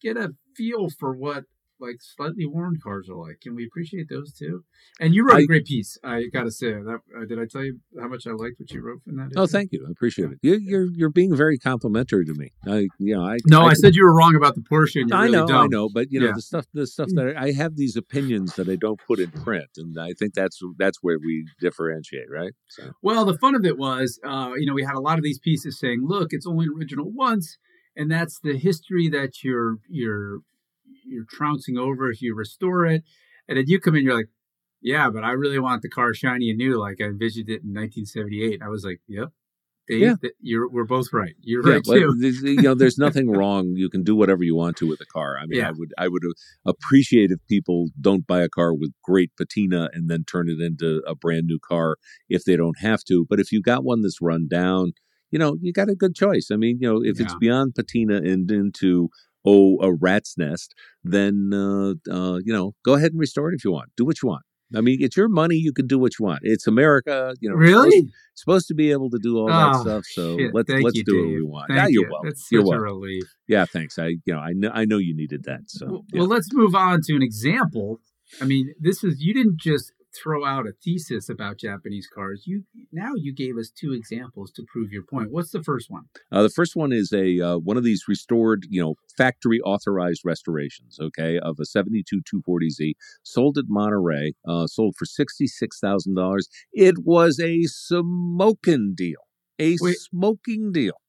get 0.00 0.16
a 0.16 0.34
feel 0.56 0.88
for 0.90 1.14
what 1.14 1.44
like 1.82 1.96
slightly 2.00 2.46
worn 2.46 2.78
cars 2.82 3.08
are 3.08 3.16
like. 3.16 3.40
Can 3.40 3.54
we 3.54 3.66
appreciate 3.66 4.08
those 4.08 4.32
too? 4.32 4.64
And 5.00 5.14
you 5.14 5.26
wrote 5.26 5.36
I, 5.36 5.40
a 5.40 5.46
great 5.46 5.66
piece. 5.66 5.98
I 6.04 6.24
got 6.32 6.44
to 6.44 6.50
say 6.50 6.72
that. 6.72 7.00
Uh, 7.16 7.24
did 7.26 7.38
I 7.38 7.44
tell 7.44 7.64
you 7.64 7.80
how 8.00 8.08
much 8.08 8.26
I 8.26 8.30
liked 8.30 8.58
what 8.58 8.70
you 8.70 8.80
wrote 8.82 9.00
in 9.06 9.16
that? 9.16 9.32
Oh, 9.36 9.46
thank 9.46 9.72
you. 9.72 9.84
I 9.86 9.90
appreciate 9.90 10.30
it. 10.30 10.38
You, 10.42 10.54
are 10.54 10.58
you're, 10.58 10.86
you're 10.94 11.10
being 11.10 11.36
very 11.36 11.58
complimentary 11.58 12.24
to 12.24 12.34
me. 12.34 12.52
I 12.66 12.88
you 12.98 13.16
know 13.16 13.26
I 13.26 13.38
no, 13.46 13.62
I, 13.62 13.70
I 13.70 13.74
said 13.74 13.94
you 13.94 14.04
were 14.04 14.14
wrong 14.14 14.36
about 14.36 14.54
the 14.54 14.62
Porsche. 14.62 15.02
And 15.02 15.12
I 15.12 15.24
really 15.24 15.38
know, 15.38 15.46
dumb. 15.46 15.64
I 15.64 15.66
know, 15.66 15.88
but 15.92 16.10
you 16.10 16.20
know 16.20 16.26
yeah. 16.26 16.32
the 16.34 16.42
stuff 16.42 16.66
the 16.72 16.86
stuff 16.86 17.08
that 17.14 17.34
I 17.36 17.52
have 17.52 17.76
these 17.76 17.96
opinions 17.96 18.54
that 18.56 18.68
I 18.68 18.76
don't 18.76 19.00
put 19.06 19.18
in 19.18 19.30
print, 19.30 19.70
and 19.76 19.98
I 19.98 20.12
think 20.12 20.34
that's 20.34 20.60
that's 20.78 20.98
where 21.02 21.18
we 21.18 21.46
differentiate, 21.60 22.30
right? 22.30 22.52
So. 22.68 22.92
Well, 23.02 23.24
the 23.24 23.36
fun 23.38 23.54
of 23.54 23.64
it 23.64 23.76
was, 23.76 24.20
uh, 24.24 24.52
you 24.56 24.66
know, 24.66 24.74
we 24.74 24.84
had 24.84 24.94
a 24.94 25.00
lot 25.00 25.18
of 25.18 25.24
these 25.24 25.38
pieces 25.38 25.78
saying, 25.78 26.02
"Look, 26.04 26.28
it's 26.30 26.46
only 26.46 26.66
original 26.74 27.10
once." 27.10 27.58
and 27.96 28.10
that's 28.10 28.40
the 28.40 28.56
history 28.56 29.08
that 29.08 29.42
you're 29.42 29.76
you're 29.88 30.38
you're 31.04 31.26
trouncing 31.28 31.78
over 31.78 32.10
if 32.10 32.22
you 32.22 32.34
restore 32.34 32.86
it, 32.86 33.04
and 33.48 33.58
then 33.58 33.64
you 33.66 33.80
come 33.80 33.96
in, 33.96 34.04
you're 34.04 34.16
like, 34.16 34.28
yeah, 34.80 35.10
but 35.10 35.24
I 35.24 35.32
really 35.32 35.58
want 35.58 35.82
the 35.82 35.88
car 35.88 36.12
shiny 36.12 36.50
and 36.50 36.58
new, 36.58 36.80
like 36.80 37.00
I 37.00 37.04
envisioned 37.04 37.48
it 37.48 37.62
in 37.62 37.72
1978. 37.72 38.60
I 38.62 38.68
was 38.68 38.84
like, 38.84 39.00
yep. 39.06 39.28
Dave, 39.88 40.00
yeah. 40.00 40.30
you're 40.40 40.68
we're 40.68 40.84
both 40.84 41.12
right. 41.12 41.34
You're 41.40 41.66
yeah, 41.66 41.74
right 41.74 41.84
too. 41.84 42.14
you 42.20 42.62
know, 42.62 42.74
there's 42.74 42.98
nothing 42.98 43.30
wrong. 43.30 43.74
You 43.74 43.90
can 43.90 44.04
do 44.04 44.14
whatever 44.14 44.44
you 44.44 44.54
want 44.54 44.76
to 44.76 44.88
with 44.88 45.00
a 45.00 45.06
car. 45.06 45.36
I 45.38 45.46
mean, 45.46 45.58
yeah. 45.58 45.68
I 45.68 45.72
would 45.72 45.92
I 45.98 46.08
would 46.08 46.22
appreciate 46.64 47.32
if 47.32 47.40
people 47.48 47.88
don't 48.00 48.26
buy 48.26 48.42
a 48.42 48.48
car 48.48 48.74
with 48.74 48.92
great 49.02 49.32
patina 49.36 49.90
and 49.92 50.08
then 50.08 50.24
turn 50.24 50.48
it 50.48 50.60
into 50.60 51.02
a 51.06 51.16
brand 51.16 51.46
new 51.46 51.58
car 51.58 51.96
if 52.28 52.44
they 52.44 52.56
don't 52.56 52.78
have 52.78 53.02
to. 53.04 53.26
But 53.28 53.40
if 53.40 53.50
you 53.50 53.60
got 53.60 53.84
one 53.84 54.02
that's 54.02 54.20
run 54.20 54.46
down, 54.48 54.92
you 55.32 55.38
know, 55.38 55.56
you 55.60 55.72
got 55.72 55.88
a 55.88 55.96
good 55.96 56.14
choice. 56.14 56.48
I 56.52 56.56
mean, 56.56 56.78
you 56.80 56.88
know, 56.88 57.02
if 57.02 57.18
yeah. 57.18 57.24
it's 57.24 57.34
beyond 57.34 57.74
patina 57.74 58.16
and 58.16 58.48
into 58.50 59.10
oh 59.44 59.78
a 59.80 59.92
rat's 59.92 60.36
nest, 60.38 60.74
then 61.02 61.50
uh, 61.52 61.94
uh, 62.12 62.38
you 62.44 62.52
know, 62.52 62.74
go 62.84 62.94
ahead 62.94 63.12
and 63.12 63.20
restore 63.20 63.50
it 63.50 63.56
if 63.56 63.64
you 63.64 63.72
want. 63.72 63.90
Do 63.96 64.04
what 64.04 64.22
you 64.22 64.28
want. 64.28 64.42
I 64.74 64.80
mean, 64.80 64.98
it's 65.00 65.16
your 65.16 65.28
money. 65.28 65.56
You 65.56 65.72
can 65.72 65.86
do 65.86 65.98
what 65.98 66.18
you 66.18 66.24
want. 66.24 66.40
It's 66.42 66.66
America. 66.66 67.34
You 67.40 67.50
know, 67.50 67.56
really 67.56 67.90
supposed, 67.90 68.14
supposed 68.34 68.68
to 68.68 68.74
be 68.74 68.90
able 68.90 69.10
to 69.10 69.18
do 69.18 69.38
all 69.38 69.48
that 69.48 69.76
oh, 69.76 69.82
stuff. 69.82 70.04
So 70.06 70.38
shit. 70.38 70.54
let's 70.54 70.70
let's 70.70 70.96
you, 70.96 71.04
do 71.04 71.12
Dave. 71.12 71.24
what 71.24 71.34
we 71.34 71.42
want. 71.42 71.68
Thank 71.68 71.78
yeah, 71.78 71.86
you're 71.88 72.04
you. 72.04 72.10
welcome. 72.10 72.28
That's 72.28 72.48
you're 72.50 72.62
such 72.62 72.68
welcome. 72.68 72.80
a 72.80 72.92
relief. 72.92 73.24
Yeah, 73.48 73.66
thanks. 73.66 73.98
I 73.98 74.06
you 74.24 74.32
know 74.32 74.38
I 74.38 74.52
know 74.54 74.70
I 74.72 74.84
know 74.84 74.98
you 74.98 75.14
needed 75.14 75.44
that. 75.44 75.62
So 75.66 75.86
well, 75.86 76.04
yeah. 76.12 76.20
well, 76.20 76.28
let's 76.28 76.48
move 76.52 76.74
on 76.74 77.00
to 77.04 77.14
an 77.14 77.22
example. 77.22 78.00
I 78.40 78.44
mean, 78.44 78.72
this 78.80 79.04
is 79.04 79.20
you 79.20 79.34
didn't 79.34 79.58
just 79.58 79.92
throw 80.14 80.44
out 80.44 80.66
a 80.66 80.72
thesis 80.72 81.28
about 81.28 81.58
Japanese 81.58 82.08
cars. 82.12 82.42
You 82.46 82.64
now 82.92 83.12
you 83.16 83.32
gave 83.32 83.56
us 83.56 83.70
two 83.70 83.92
examples 83.92 84.50
to 84.52 84.64
prove 84.70 84.92
your 84.92 85.02
point. 85.02 85.30
What's 85.30 85.50
the 85.50 85.62
first 85.62 85.90
one? 85.90 86.04
Uh, 86.30 86.42
the 86.42 86.50
first 86.50 86.76
one 86.76 86.92
is 86.92 87.12
a 87.12 87.40
uh, 87.40 87.58
one 87.58 87.76
of 87.76 87.84
these 87.84 88.04
restored, 88.08 88.66
you 88.68 88.82
know, 88.82 88.94
factory 89.16 89.60
authorized 89.60 90.22
restorations. 90.24 90.98
Okay, 91.00 91.38
of 91.38 91.58
a 91.60 91.64
'72 91.64 92.20
240Z 92.22 92.94
sold 93.22 93.58
at 93.58 93.64
Monterey, 93.68 94.34
uh, 94.46 94.66
sold 94.66 94.94
for 94.96 95.04
sixty 95.04 95.46
six 95.46 95.78
thousand 95.78 96.14
dollars. 96.14 96.48
It 96.72 97.04
was 97.04 97.40
a 97.40 97.64
smoking 97.64 98.94
deal. 98.94 99.20
A 99.58 99.76
Wait. 99.80 99.96
smoking 99.96 100.72
deal. 100.72 101.00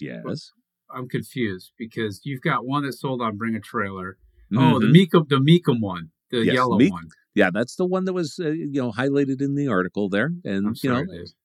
Yes. 0.00 0.52
I'm 0.88 1.08
confused 1.08 1.72
because 1.76 2.20
you've 2.24 2.42
got 2.42 2.64
one 2.64 2.84
that 2.84 2.92
sold 2.92 3.20
on 3.20 3.36
Bring 3.36 3.56
a 3.56 3.60
Trailer. 3.60 4.18
Mm-hmm. 4.52 4.62
Oh, 4.62 4.78
the 4.78 4.86
Mecum, 4.86 5.28
the 5.28 5.40
Mecum 5.40 5.80
one, 5.80 6.10
the 6.30 6.44
yes, 6.44 6.54
yellow 6.54 6.78
one 6.78 7.08
yeah, 7.36 7.50
that's 7.52 7.76
the 7.76 7.84
one 7.84 8.06
that 8.06 8.14
was 8.14 8.40
uh, 8.42 8.48
you 8.48 8.80
know 8.80 8.90
highlighted 8.90 9.42
in 9.42 9.54
the 9.54 9.68
article 9.68 10.08
there, 10.08 10.30
and 10.42 10.76
you 10.82 10.90
know, 10.90 11.04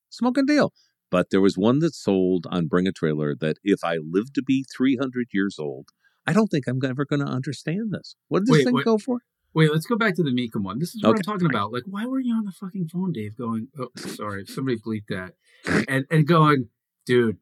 smoking 0.09 0.45
deal. 0.45 0.73
But 1.11 1.29
there 1.29 1.41
was 1.41 1.57
one 1.57 1.79
that 1.79 1.93
sold 1.93 2.47
on 2.49 2.67
Bring 2.67 2.87
a 2.87 2.93
Trailer 2.93 3.35
that 3.41 3.57
if 3.63 3.83
I 3.83 3.97
live 3.97 4.31
to 4.33 4.41
be 4.41 4.65
300 4.73 5.27
years 5.33 5.57
old, 5.59 5.89
I 6.25 6.31
don't 6.31 6.47
think 6.47 6.65
I'm 6.67 6.79
ever 6.85 7.03
going 7.03 7.19
to 7.19 7.29
understand 7.29 7.91
this. 7.91 8.15
What 8.29 8.39
did 8.39 8.47
this 8.47 8.59
wait, 8.59 8.63
thing 8.63 8.73
wait, 8.75 8.85
go 8.85 8.97
for? 8.97 9.19
Wait, 9.53 9.69
let's 9.69 9.85
go 9.85 9.97
back 9.97 10.15
to 10.15 10.23
the 10.23 10.29
Mecum 10.29 10.63
one. 10.63 10.79
This 10.79 10.95
is 10.95 11.03
what 11.03 11.09
okay. 11.09 11.17
I'm 11.17 11.33
talking 11.33 11.49
about. 11.53 11.73
Like, 11.73 11.83
why 11.85 12.05
were 12.05 12.21
you 12.21 12.33
on 12.33 12.45
the 12.45 12.53
fucking 12.53 12.87
phone, 12.87 13.11
Dave? 13.11 13.37
Going, 13.37 13.67
oh, 13.77 13.89
sorry, 13.97 14.45
somebody 14.45 14.77
bleep 14.85 15.03
that, 15.09 15.33
and 15.89 16.05
and 16.09 16.25
going, 16.25 16.69
dude, 17.05 17.37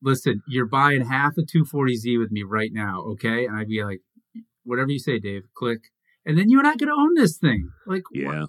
listen, 0.00 0.42
you're 0.48 0.64
buying 0.64 1.04
half 1.04 1.34
a 1.36 1.42
240Z 1.42 2.18
with 2.18 2.30
me 2.30 2.42
right 2.42 2.70
now, 2.72 3.02
okay? 3.02 3.44
And 3.44 3.54
I'd 3.54 3.68
be 3.68 3.84
like, 3.84 4.00
whatever 4.64 4.90
you 4.90 4.98
say, 4.98 5.18
Dave. 5.18 5.42
Click 5.54 5.90
and 6.26 6.36
then 6.36 6.50
you're 6.50 6.62
not 6.62 6.78
going 6.78 6.88
to 6.88 6.94
own 6.94 7.14
this 7.14 7.38
thing. 7.38 7.70
Like, 7.86 8.02
yeah. 8.12 8.40
What? 8.40 8.48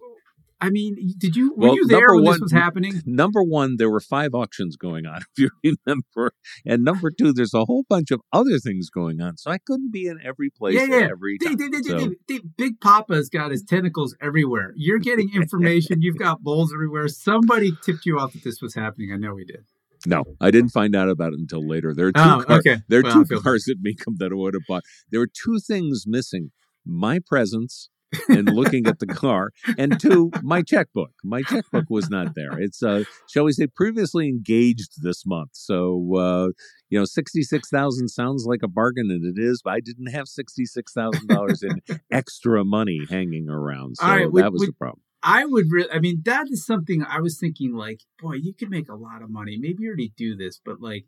I 0.60 0.72
mean, 0.72 0.96
did 1.20 1.36
you 1.36 1.54
were 1.54 1.68
well, 1.68 1.76
you 1.76 1.88
there 1.88 2.16
when 2.16 2.24
one, 2.24 2.34
this 2.34 2.42
was 2.42 2.52
happening? 2.52 3.00
Number 3.06 3.44
one, 3.44 3.76
there 3.78 3.92
were 3.92 4.00
five 4.00 4.34
auctions 4.34 4.76
going 4.76 5.06
on, 5.06 5.18
if 5.38 5.52
you 5.64 5.76
remember, 5.86 6.32
and 6.66 6.84
number 6.84 7.12
two, 7.12 7.32
there's 7.32 7.54
a 7.54 7.66
whole 7.66 7.84
bunch 7.88 8.10
of 8.10 8.22
other 8.34 8.58
things 8.58 8.90
going 8.90 9.22
on. 9.22 9.38
So 9.38 9.52
I 9.52 9.60
couldn't 9.60 9.92
be 9.92 10.08
in 10.08 10.20
every 10.24 10.50
place 10.50 10.74
yeah, 10.76 10.86
yeah. 10.86 11.08
every 11.12 11.38
time. 11.38 11.58
Dave, 11.58 11.72
Dave, 11.72 11.86
so. 11.86 11.98
Dave, 12.00 12.16
Dave, 12.28 12.42
Big 12.58 12.82
Papa's 12.82 13.30
got 13.30 13.52
his 13.52 13.64
tentacles 13.64 14.16
everywhere. 14.20 14.74
You're 14.76 15.00
getting 15.00 15.30
information. 15.36 16.02
You've 16.02 16.18
got 16.18 16.42
bowls 16.42 16.74
everywhere. 16.74 17.08
Somebody 17.08 17.74
tipped 17.84 18.08
you 18.08 18.18
off 18.18 18.34
that 18.34 18.44
this 18.44 18.60
was 18.60 18.74
happening. 18.74 19.12
I 19.14 19.18
know 19.18 19.36
we 19.36 19.46
did. 19.46 19.64
No, 20.06 20.24
I 20.42 20.52
didn't 20.52 20.70
find 20.70 20.96
out 20.96 21.10
about 21.10 21.34
it 21.34 21.40
until 21.40 21.68
later. 21.68 21.94
There 21.94 22.08
are 22.08 22.12
two, 22.12 22.22
oh, 22.22 22.44
car- 22.48 22.58
okay. 22.58 22.78
there 22.88 23.02
are 23.02 23.04
well, 23.04 23.26
two 23.26 23.42
cars 23.42 23.68
at 23.70 23.78
Mecum 23.78 24.18
that 24.18 24.32
I 24.32 24.36
would 24.36 24.54
have 24.54 24.64
bought. 24.68 24.84
There 25.12 25.20
were 25.20 25.28
two 25.28 25.60
things 25.60 26.06
missing 26.08 26.52
my 26.88 27.20
presence 27.26 27.90
and 28.30 28.50
looking 28.50 28.88
at 28.88 29.00
the 29.00 29.08
car 29.08 29.52
and 29.78 30.00
two 30.00 30.32
my 30.42 30.62
checkbook. 30.62 31.12
My 31.24 31.42
checkbook 31.42 31.90
was 31.90 32.10
not 32.10 32.36
there. 32.36 32.58
It's 32.60 32.82
uh 32.82 33.04
shall 33.30 33.44
we 33.44 33.52
say 33.52 33.68
previously 33.68 34.30
engaged 34.30 35.02
this 35.02 35.26
month. 35.26 35.52
So 35.54 36.16
uh 36.16 36.48
you 36.90 36.98
know 36.98 37.06
66000 37.06 38.08
sounds 38.08 38.46
like 38.46 38.62
a 38.64 38.68
bargain 38.68 39.12
and 39.12 39.26
it 39.26 39.42
is 39.42 39.62
but 39.62 39.74
i 39.74 39.82
didn't 39.82 40.08
have 40.08 40.28
$66000 40.28 41.64
in 41.64 42.00
extra 42.12 42.64
money 42.64 43.02
hanging 43.10 43.50
around. 43.50 43.98
So 43.98 44.06
that 44.06 44.54
was 44.54 44.62
the 44.62 44.74
problem. 44.74 45.02
I 45.24 45.46
would 45.46 45.66
really, 45.72 45.92
I 45.92 46.00
mean, 46.00 46.22
that 46.26 46.46
is 46.50 46.66
something 46.66 47.04
I 47.04 47.20
was 47.20 47.38
thinking 47.40 47.74
like, 47.74 48.02
boy, 48.20 48.36
you 48.36 48.54
could 48.54 48.70
make 48.70 48.88
a 48.88 48.96
lot 48.96 49.22
of 49.22 49.30
money. 49.30 49.58
Maybe 49.60 49.84
you 49.84 49.90
already 49.90 50.14
do 50.16 50.38
this, 50.38 50.62
but 50.64 50.80
like 50.80 51.06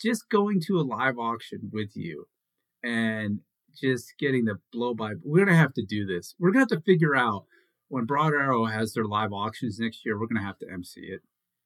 just 0.00 0.28
going 0.28 0.60
to 0.66 0.78
a 0.78 0.82
live 0.82 1.18
auction 1.18 1.70
with 1.72 1.92
you 1.94 2.26
and 2.82 3.40
just 3.78 4.14
getting 4.18 4.44
the 4.44 4.58
blow 4.72 4.94
by. 4.94 5.12
We're 5.22 5.44
gonna 5.44 5.56
have 5.56 5.74
to 5.74 5.84
do 5.84 6.06
this. 6.06 6.34
We're 6.38 6.50
gonna 6.50 6.66
have 6.70 6.80
to 6.80 6.80
figure 6.80 7.14
out 7.14 7.44
when 7.88 8.04
Broad 8.04 8.32
Arrow 8.32 8.66
has 8.66 8.94
their 8.94 9.04
live 9.04 9.32
auctions 9.32 9.78
next 9.78 10.04
year. 10.04 10.18
We're 10.18 10.26
gonna 10.26 10.46
have 10.46 10.58
to 10.58 10.66
MC 10.70 11.00
it. 11.02 11.20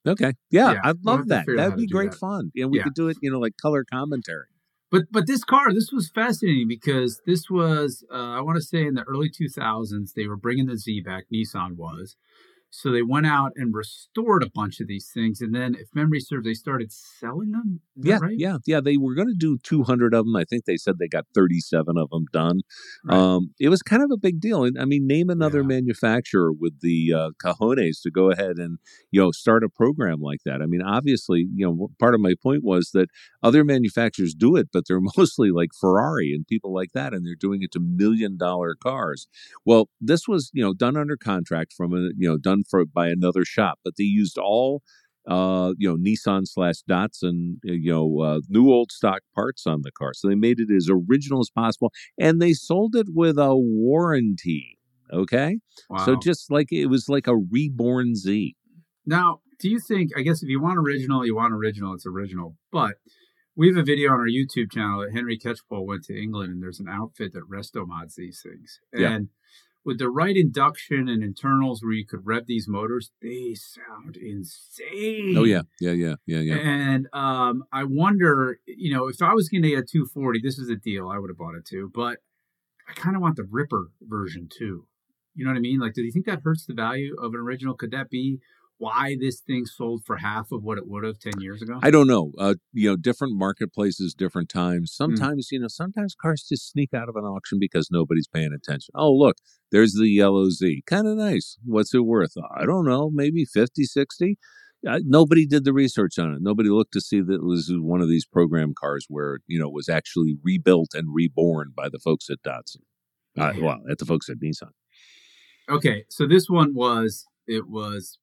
Okay, 0.07 0.35
yeah, 0.51 0.73
yeah 0.73 0.81
I'd 0.85 1.05
love 1.05 1.29
that. 1.29 1.47
That'd 1.47 1.77
be 1.77 1.87
great 1.87 2.13
that. 2.13 2.19
fun. 2.19 2.53
Yeah, 2.55 2.67
we 2.67 2.79
yeah. 2.79 2.85
could 2.85 2.95
do 2.95 3.09
it. 3.09 3.17
You 3.21 3.31
know, 3.31 3.39
like 3.39 3.57
color 3.61 3.85
commentary. 3.91 4.47
But 4.91 5.05
but 5.11 5.27
this 5.27 5.45
car, 5.45 5.73
this 5.73 5.91
was 5.93 6.09
fascinating 6.09 6.69
because 6.69 7.21
this 7.27 7.51
was 7.51 8.05
uh, 8.13 8.33
I 8.33 8.41
want 8.41 8.57
to 8.57 8.63
say 8.63 8.87
in 8.87 8.95
the 8.95 9.03
early 9.03 9.31
2000s 9.31 10.13
they 10.15 10.27
were 10.27 10.37
bringing 10.37 10.67
the 10.67 10.77
Z 10.77 11.01
back. 11.01 11.25
Nissan 11.33 11.77
was, 11.77 12.17
so 12.71 12.91
they 12.91 13.03
went 13.03 13.27
out 13.27 13.53
and 13.57 13.75
restored 13.75 14.43
a 14.43 14.51
bunch 14.51 14.81
of 14.81 14.87
these 14.87 15.11
things, 15.13 15.41
and 15.41 15.55
then, 15.55 15.75
if 15.75 15.89
memory 15.95 16.21
serves, 16.21 16.45
they 16.45 16.55
started 16.55 16.93
selling 16.93 17.53
them. 17.53 17.81
yeah, 17.97 18.19
right? 18.21 18.35
yeah, 18.37 18.59
yeah. 18.67 18.81
They 18.81 18.97
were 18.97 19.15
going 19.15 19.29
to 19.29 19.35
do 19.35 19.59
200 19.63 20.15
of 20.15 20.25
them. 20.25 20.37
I 20.37 20.45
think 20.45 20.65
they 20.65 20.77
said 20.77 20.99
they 20.99 21.09
got 21.09 21.25
37 21.35 21.97
of 21.97 22.11
them 22.11 22.27
done. 22.33 22.61
Right. 23.05 23.17
Um, 23.17 23.55
it 23.59 23.69
was 23.69 23.83
kind 23.83 24.03
of 24.03 24.11
a 24.13 24.19
big 24.19 24.41
deal. 24.41 24.65
And 24.65 24.79
I 24.79 24.85
mean, 24.85 25.07
name 25.07 25.31
another 25.31 25.61
yeah. 25.61 25.69
manufacturer 25.69 26.53
with 26.53 26.81
the 26.81 27.13
uh, 27.15 27.31
cojones 27.43 28.03
to 28.03 28.11
go 28.11 28.31
ahead 28.31 28.57
and 28.59 28.79
you 29.11 29.21
know 29.21 29.31
start 29.31 29.65
a 29.65 29.69
program 29.69 30.21
like 30.21 30.41
that. 30.45 30.61
I 30.61 30.67
mean, 30.67 30.83
obviously, 30.83 31.49
you 31.55 31.67
know, 31.67 31.89
part 31.99 32.15
of 32.15 32.21
my 32.21 32.35
point 32.43 32.63
was 32.63 32.91
that 32.93 33.09
other 33.43 33.65
manufacturers 33.65 34.35
do 34.35 34.57
it, 34.57 34.69
but 34.73 34.85
they're 34.87 35.01
mostly 35.17 35.51
like 35.51 35.71
Ferrari 35.79 36.33
and 36.35 36.47
people 36.47 36.75
like 36.75 36.93
that, 36.93 37.13
and 37.13 37.27
they're 37.27 37.35
doing 37.35 37.63
it 37.63 37.73
to 37.73 37.81
million 37.81 38.37
dollar 38.37 38.75
cars. 38.75 39.29
Well, 39.65 39.89
this 40.01 40.29
was 40.29 40.51
you 40.53 40.63
know 40.63 40.75
done 40.75 40.97
under 40.97 41.17
contract 41.17 41.73
from 41.73 41.93
a 41.93 42.11
you 42.17 42.29
know 42.29 42.37
done 42.37 42.56
for 42.65 42.85
by 42.85 43.09
another 43.09 43.45
shop, 43.45 43.79
but 43.85 43.95
they 43.97 44.05
used 44.05 44.39
all 44.39 44.83
uh, 45.27 45.75
you 45.77 45.89
know, 45.89 45.97
Nissan 45.97 46.47
slash 46.47 46.83
Datsun, 46.89 47.57
uh, 47.69 47.73
you 47.73 47.93
know, 47.93 48.21
uh, 48.21 48.41
new 48.49 48.71
old 48.71 48.93
stock 48.93 49.23
parts 49.35 49.67
on 49.67 49.83
the 49.83 49.91
car. 49.91 50.13
So 50.15 50.29
they 50.29 50.35
made 50.35 50.61
it 50.61 50.71
as 50.71 50.89
original 50.91 51.41
as 51.41 51.51
possible, 51.51 51.93
and 52.19 52.41
they 52.41 52.53
sold 52.53 52.95
it 52.95 53.09
with 53.13 53.39
a 53.39 53.57
warranty. 53.57 54.79
Okay, 55.13 55.59
wow. 55.89 56.05
so 56.05 56.17
just 56.17 56.51
like 56.51 56.73
it 56.73 56.87
was 56.87 57.09
like 57.09 57.27
a 57.27 57.37
reborn 57.37 58.15
Z. 58.15 58.57
Now, 59.05 59.41
do 59.59 59.69
you 59.69 59.81
think? 59.81 60.11
I 60.17 60.23
guess 60.23 60.43
if 60.43 60.49
you 60.49 60.61
want 60.61 60.79
original, 60.79 61.25
you 61.25 61.37
want 61.37 61.53
original. 61.53 61.95
It's 61.95 62.07
original, 62.07 62.57
but 62.73 62.95
we 63.55 63.69
have 63.69 63.77
a 63.77 63.85
video 63.85 64.13
on 64.13 64.21
our 64.21 64.27
YouTube 64.27 64.73
channel 64.73 65.01
that 65.01 65.13
Henry 65.13 65.39
Catchpole 65.39 65.87
went 65.87 66.05
to 66.05 66.21
England, 66.21 66.53
and 66.53 66.63
there's 66.63 66.81
an 66.81 66.89
outfit 66.89 67.33
that 67.35 67.49
resto 67.51 67.87
mods 67.87 68.15
these 68.15 68.41
things, 68.43 68.81
and. 68.93 69.03
Yeah 69.03 69.19
with 69.87 69.99
the 69.99 70.11
right 70.11 70.37
induction 70.37 71.09
and 71.09 71.23
internals 71.23 71.81
where 71.81 71.93
you 71.93 72.05
could 72.05 72.27
rev 72.27 72.47
these 72.47 72.67
motors, 72.67 73.13
they 73.23 73.55
sound 73.55 74.17
insane. 74.17 75.37
Oh 75.39 75.45
yeah, 75.45 75.63
yeah, 75.81 75.93
yeah, 75.93 76.17
yeah, 76.27 76.41
yeah. 76.41 76.57
And 76.57 77.07
um, 77.13 77.63
I 77.73 77.85
wonder, 77.85 78.59
you 78.67 78.93
know, 78.93 79.07
if 79.07 79.23
I 79.23 79.33
was 79.33 79.49
going 79.49 79.63
to 79.63 79.69
get 79.71 79.79
a 79.79 79.83
240, 79.83 80.41
this 80.43 80.59
is 80.59 80.69
a 80.69 80.75
deal. 80.75 81.09
I 81.09 81.19
would 81.19 81.31
have 81.31 81.39
bought 81.39 81.55
it 81.55 81.65
too, 81.65 81.91
but 81.95 82.19
I 82.89 82.95
kind 82.95 83.15
of 83.15 83.23
want 83.23 83.37
the 83.37 83.47
Ripper 83.49 83.93
version 84.03 84.49
too. 84.53 84.87
You 85.37 85.45
know 85.45 85.53
what 85.53 85.59
I 85.59 85.61
mean? 85.61 85.79
Like, 85.79 85.95
do 85.95 86.03
you 86.03 86.11
think 86.11 86.27
that 86.27 86.41
hurts 86.43 86.67
the 86.67 86.75
value 86.75 87.15
of 87.23 87.33
an 87.35 87.41
original? 87.41 87.75
Could 87.75 87.93
that 87.93 88.11
be 88.11 88.41
why 88.79 89.17
this 89.19 89.41
thing 89.41 89.65
sold 89.65 90.05
for 90.05 90.19
half 90.19 90.53
of 90.53 90.63
what 90.63 90.79
it 90.79 90.87
would 90.87 91.05
have 91.05 91.19
10 91.19 91.41
years 91.41 91.63
ago? 91.63 91.79
I 91.83 91.91
don't 91.91 92.07
know. 92.07 92.33
Uh, 92.39 92.55
you 92.73 92.91
know, 92.91 92.97
different 92.97 93.35
marketplaces, 93.37 94.15
different 94.15 94.49
times. 94.49 94.95
Hmm. 94.97 95.05
Sometimes, 95.05 95.49
mm. 95.49 95.53
you 95.53 95.61
know, 95.61 95.69
sometimes 95.69 96.15
cars 96.15 96.45
just 96.49 96.71
sneak 96.71 96.93
out 96.95 97.09
of 97.09 97.17
an 97.17 97.25
auction 97.25 97.59
because 97.59 97.89
nobody's 97.91 98.29
paying 98.29 98.53
attention. 98.53 98.93
Oh, 98.95 99.13
look, 99.13 99.37
there's 99.73 99.95
the 99.95 100.09
yellow 100.09 100.51
Z. 100.51 100.83
Kind 100.87 101.07
of 101.07 101.17
nice. 101.17 101.57
What's 101.65 101.95
it 101.95 102.05
worth? 102.05 102.35
I 102.55 102.67
don't 102.67 102.87
know, 102.87 103.11
maybe 103.13 103.45
50, 103.45 103.85
60. 103.85 104.39
Uh, 104.87 105.01
nobody 105.05 105.47
did 105.47 105.65
the 105.65 105.73
research 105.73 106.19
on 106.19 106.33
it. 106.33 106.39
Nobody 106.41 106.69
looked 106.69 106.93
to 106.93 107.01
see 107.01 107.21
that 107.21 107.35
it 107.35 107.43
was 107.45 107.73
one 107.75 108.01
of 108.01 108.09
these 108.09 108.27
program 108.27 108.75
cars 108.79 109.07
where, 109.09 109.41
you 109.47 109.59
know, 109.59 109.69
was 109.69 109.89
actually 109.89 110.37
rebuilt 110.45 110.91
and 110.95 111.09
reborn 111.13 111.73
by 111.75 111.89
the 111.89 111.99
folks 111.99 112.29
at 112.31 112.43
Datsun. 112.47 112.83
Uh, 113.39 113.53
well, 113.61 113.81
at 113.91 113.99
the 113.99 114.05
folks 114.05 114.29
at 114.29 114.39
Nissan. 114.39 114.71
Okay, 115.69 116.05
so 116.09 116.27
this 116.27 116.49
one 116.49 116.75
was 116.75 117.27
it 117.47 117.69
was 117.69 118.19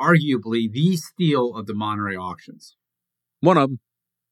arguably 0.00 0.70
the 0.70 0.96
steal 0.96 1.54
of 1.54 1.66
the 1.66 1.74
Monterey 1.74 2.16
auctions. 2.16 2.76
One 3.40 3.56
of 3.56 3.68
them. 3.70 3.80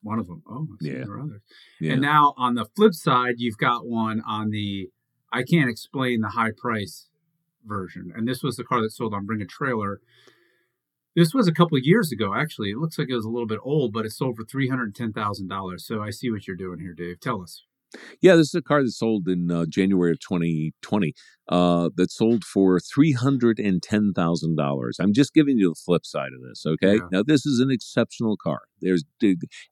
One 0.02 0.18
of 0.18 0.26
them. 0.26 0.42
Oh, 0.48 0.66
Yeah. 0.80 1.04
there 1.04 1.12
are 1.12 1.20
others. 1.20 1.42
Yeah. 1.80 1.92
And 1.92 2.02
now 2.02 2.34
on 2.36 2.54
the 2.54 2.66
flip 2.76 2.92
side, 2.94 3.34
you've 3.38 3.56
got 3.58 3.86
one 3.86 4.20
on 4.26 4.50
the 4.50 4.88
I 5.32 5.42
can't 5.42 5.68
explain 5.70 6.20
the 6.20 6.28
high 6.28 6.52
price 6.56 7.08
version. 7.64 8.12
And 8.14 8.28
this 8.28 8.42
was 8.42 8.56
the 8.56 8.64
car 8.64 8.80
that 8.82 8.90
sold 8.92 9.14
on 9.14 9.26
Bring 9.26 9.40
a 9.42 9.46
Trailer. 9.46 10.00
This 11.16 11.32
was 11.34 11.48
a 11.48 11.52
couple 11.52 11.76
of 11.78 11.84
years 11.84 12.12
ago, 12.12 12.34
actually. 12.34 12.70
It 12.70 12.78
looks 12.78 12.98
like 12.98 13.08
it 13.08 13.14
was 13.14 13.24
a 13.24 13.30
little 13.30 13.46
bit 13.46 13.58
old, 13.62 13.92
but 13.92 14.04
it 14.04 14.12
sold 14.12 14.36
for 14.36 14.44
three 14.44 14.68
hundred 14.68 14.94
ten 14.94 15.12
thousand 15.12 15.48
dollars. 15.48 15.86
So 15.86 16.00
I 16.02 16.10
see 16.10 16.30
what 16.30 16.46
you're 16.46 16.56
doing 16.56 16.80
here, 16.80 16.92
Dave. 16.94 17.20
Tell 17.20 17.40
us. 17.42 17.64
Yeah, 18.20 18.36
this 18.36 18.48
is 18.48 18.54
a 18.54 18.62
car 18.62 18.82
that 18.82 18.90
sold 18.90 19.28
in 19.28 19.50
uh, 19.50 19.64
January 19.66 20.12
of 20.12 20.20
2020 20.20 21.14
uh, 21.48 21.90
that 21.96 22.10
sold 22.10 22.44
for 22.44 22.78
$310,000. 22.78 24.92
I'm 24.98 25.12
just 25.12 25.34
giving 25.34 25.58
you 25.58 25.68
the 25.70 25.74
flip 25.74 26.06
side 26.06 26.30
of 26.34 26.40
this, 26.42 26.64
okay? 26.66 26.94
Yeah. 26.94 27.08
Now, 27.10 27.22
this 27.22 27.44
is 27.46 27.60
an 27.60 27.70
exceptional 27.70 28.36
car. 28.36 28.62
There's 28.80 29.04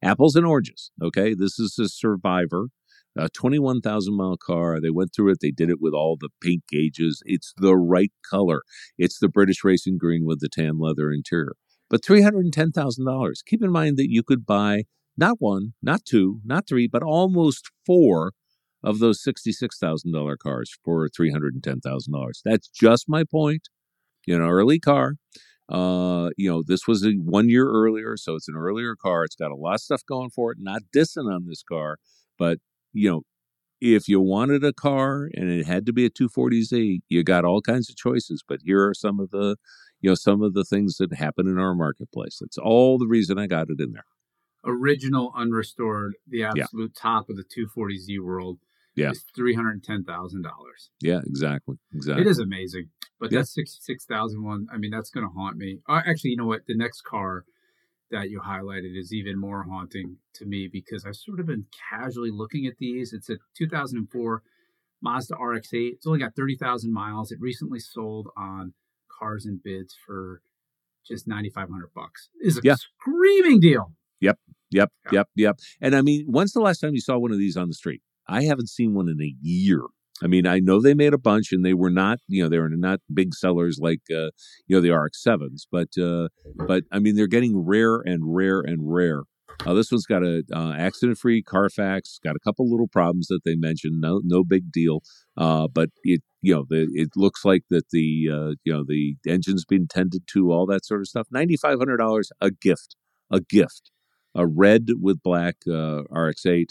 apples 0.02 0.36
and 0.36 0.46
oranges, 0.46 0.92
okay? 1.02 1.34
This 1.34 1.58
is 1.58 1.78
a 1.78 1.88
Survivor, 1.88 2.68
a 3.16 3.28
21,000 3.28 4.16
mile 4.16 4.36
car. 4.36 4.80
They 4.80 4.90
went 4.90 5.14
through 5.14 5.32
it, 5.32 5.38
they 5.40 5.50
did 5.50 5.70
it 5.70 5.80
with 5.80 5.94
all 5.94 6.16
the 6.18 6.30
paint 6.42 6.64
gauges. 6.68 7.22
It's 7.24 7.52
the 7.56 7.76
right 7.76 8.12
color. 8.28 8.62
It's 8.98 9.18
the 9.18 9.28
British 9.28 9.64
Racing 9.64 9.98
Green 9.98 10.26
with 10.26 10.40
the 10.40 10.48
tan 10.48 10.78
leather 10.78 11.12
interior. 11.12 11.54
But 11.88 12.02
$310,000. 12.02 13.44
Keep 13.46 13.62
in 13.62 13.70
mind 13.70 13.96
that 13.98 14.10
you 14.10 14.22
could 14.22 14.46
buy 14.46 14.84
not 15.16 15.36
one, 15.40 15.74
not 15.82 16.04
two, 16.04 16.40
not 16.44 16.66
three, 16.66 16.88
but 16.88 17.02
almost 17.02 17.70
four 17.86 18.32
of 18.82 18.98
those 18.98 19.22
$66,000 19.22 20.38
cars 20.38 20.76
for 20.84 21.08
$310,000. 21.08 22.42
That's 22.44 22.68
just 22.68 23.08
my 23.08 23.24
point. 23.24 23.68
You 24.26 24.38
know, 24.38 24.48
early 24.48 24.78
car. 24.78 25.14
Uh, 25.68 26.30
you 26.36 26.50
know, 26.50 26.62
this 26.66 26.86
was 26.86 27.04
a 27.04 27.12
one 27.12 27.48
year 27.48 27.66
earlier, 27.68 28.16
so 28.16 28.34
it's 28.34 28.48
an 28.48 28.56
earlier 28.56 28.94
car. 28.94 29.24
It's 29.24 29.36
got 29.36 29.50
a 29.50 29.56
lot 29.56 29.74
of 29.74 29.80
stuff 29.80 30.02
going 30.06 30.30
for 30.30 30.52
it. 30.52 30.58
Not 30.60 30.82
dissing 30.94 31.32
on 31.32 31.46
this 31.46 31.62
car, 31.62 31.96
but 32.38 32.58
you 32.92 33.10
know, 33.10 33.22
if 33.80 34.06
you 34.06 34.20
wanted 34.20 34.64
a 34.64 34.72
car 34.72 35.28
and 35.34 35.50
it 35.50 35.66
had 35.66 35.86
to 35.86 35.92
be 35.92 36.04
a 36.06 36.10
240Z, 36.10 37.00
you 37.08 37.24
got 37.24 37.44
all 37.44 37.60
kinds 37.60 37.90
of 37.90 37.96
choices. 37.96 38.44
But 38.46 38.60
here 38.62 38.88
are 38.88 38.94
some 38.94 39.18
of 39.18 39.30
the, 39.30 39.56
you 40.00 40.10
know, 40.10 40.14
some 40.14 40.42
of 40.42 40.54
the 40.54 40.64
things 40.64 40.98
that 40.98 41.14
happen 41.14 41.48
in 41.48 41.58
our 41.58 41.74
marketplace. 41.74 42.38
That's 42.40 42.58
all 42.58 42.98
the 42.98 43.08
reason 43.08 43.38
I 43.38 43.46
got 43.48 43.70
it 43.70 43.80
in 43.80 43.92
there. 43.92 44.04
Original 44.64 45.32
unrestored, 45.36 46.12
the 46.26 46.44
absolute 46.44 46.94
top 46.94 47.28
of 47.28 47.36
the 47.36 47.44
240Z 47.44 48.20
world 48.20 48.58
Yeah. 48.94 49.10
is 49.10 49.24
three 49.34 49.54
hundred 49.54 49.82
ten 49.82 50.04
thousand 50.04 50.42
dollars. 50.42 50.90
Yeah, 51.00 51.20
exactly, 51.26 51.76
exactly. 51.92 52.22
It 52.22 52.28
is 52.28 52.38
amazing. 52.38 52.90
But 53.18 53.32
Yeah. 53.32 53.40
that 53.40 53.46
sixty-six 53.46 54.04
thousand 54.04 54.42
one, 54.44 54.66
I 54.72 54.76
mean, 54.78 54.90
that's 54.90 55.10
going 55.10 55.26
to 55.26 55.32
haunt 55.32 55.56
me. 55.56 55.80
Uh, 55.88 56.02
actually, 56.06 56.30
you 56.30 56.36
know 56.36 56.46
what? 56.46 56.66
The 56.66 56.76
next 56.76 57.02
car 57.02 57.44
that 58.10 58.28
you 58.30 58.40
highlighted 58.40 58.96
is 58.96 59.12
even 59.12 59.38
more 59.38 59.62
haunting 59.64 60.18
to 60.34 60.44
me 60.44 60.68
because 60.70 61.04
I've 61.06 61.16
sort 61.16 61.40
of 61.40 61.46
been 61.46 61.66
casually 61.90 62.30
looking 62.30 62.66
at 62.66 62.76
these. 62.78 63.12
It's 63.12 63.30
a 63.30 63.38
2004 63.56 64.42
Mazda 65.00 65.34
RX-8. 65.34 65.94
It's 65.94 66.06
only 66.06 66.18
got 66.20 66.36
30,000 66.36 66.92
miles. 66.92 67.32
It 67.32 67.40
recently 67.40 67.80
sold 67.80 68.28
on 68.36 68.74
Cars 69.08 69.46
and 69.46 69.60
Bids 69.62 69.96
for 70.06 70.42
just 71.08 71.26
9,500 71.26 71.92
bucks. 71.94 72.28
Is 72.40 72.58
a 72.58 72.60
Yeah. 72.62 72.74
screaming 72.76 73.58
deal. 73.60 73.94
Yep, 74.22 74.38
Yeah. 74.70 74.86
yep, 75.12 75.28
yep. 75.36 75.58
And 75.82 75.94
I 75.94 76.00
mean, 76.00 76.24
when's 76.26 76.52
the 76.52 76.60
last 76.60 76.78
time 76.78 76.94
you 76.94 77.00
saw 77.00 77.18
one 77.18 77.32
of 77.32 77.38
these 77.38 77.56
on 77.56 77.68
the 77.68 77.74
street? 77.74 78.00
I 78.26 78.44
haven't 78.44 78.68
seen 78.70 78.94
one 78.94 79.08
in 79.08 79.20
a 79.20 79.34
year. 79.42 79.82
I 80.22 80.28
mean, 80.28 80.46
I 80.46 80.60
know 80.60 80.80
they 80.80 80.94
made 80.94 81.12
a 81.12 81.18
bunch, 81.18 81.52
and 81.52 81.64
they 81.64 81.74
were 81.74 81.90
not, 81.90 82.20
you 82.28 82.42
know, 82.42 82.48
they 82.48 82.58
were 82.58 82.70
not 82.70 83.00
big 83.12 83.34
sellers 83.34 83.78
like, 83.80 84.02
uh, 84.10 84.30
you 84.66 84.76
know, 84.76 84.80
the 84.80 84.90
RX 84.96 85.22
sevens, 85.22 85.66
but, 85.70 85.88
uh, 86.00 86.28
but 86.68 86.84
I 86.92 87.00
mean, 87.00 87.16
they're 87.16 87.26
getting 87.26 87.58
rare 87.66 87.96
and 87.96 88.34
rare 88.34 88.60
and 88.60 88.92
rare. 88.92 89.24
Uh, 89.66 89.74
this 89.74 89.92
one's 89.92 90.06
got 90.06 90.22
a 90.22 90.42
uh, 90.52 90.72
accident-free 90.72 91.42
Carfax. 91.42 92.18
Got 92.24 92.36
a 92.36 92.40
couple 92.40 92.70
little 92.70 92.88
problems 92.88 93.26
that 93.28 93.40
they 93.44 93.54
mentioned. 93.54 94.00
No, 94.00 94.20
no 94.24 94.44
big 94.44 94.72
deal. 94.72 95.02
Uh, 95.36 95.68
but 95.68 95.90
it, 96.04 96.22
you 96.40 96.54
know, 96.54 96.64
the, 96.68 96.88
it 96.94 97.10
looks 97.16 97.44
like 97.44 97.62
that 97.70 97.90
the, 97.90 98.28
uh, 98.32 98.54
you 98.64 98.72
know, 98.72 98.84
the 98.86 99.16
engine's 99.26 99.64
been 99.64 99.86
tended 99.86 100.22
to, 100.32 100.50
all 100.52 100.66
that 100.66 100.84
sort 100.86 101.00
of 101.00 101.06
stuff. 101.08 101.26
Ninety-five 101.30 101.78
hundred 101.78 101.98
dollars, 101.98 102.30
a 102.40 102.50
gift, 102.50 102.96
a 103.30 103.40
gift. 103.40 103.91
A 104.34 104.46
red 104.46 104.88
with 105.00 105.22
black 105.22 105.56
uh, 105.68 106.02
RX-8. 106.10 106.70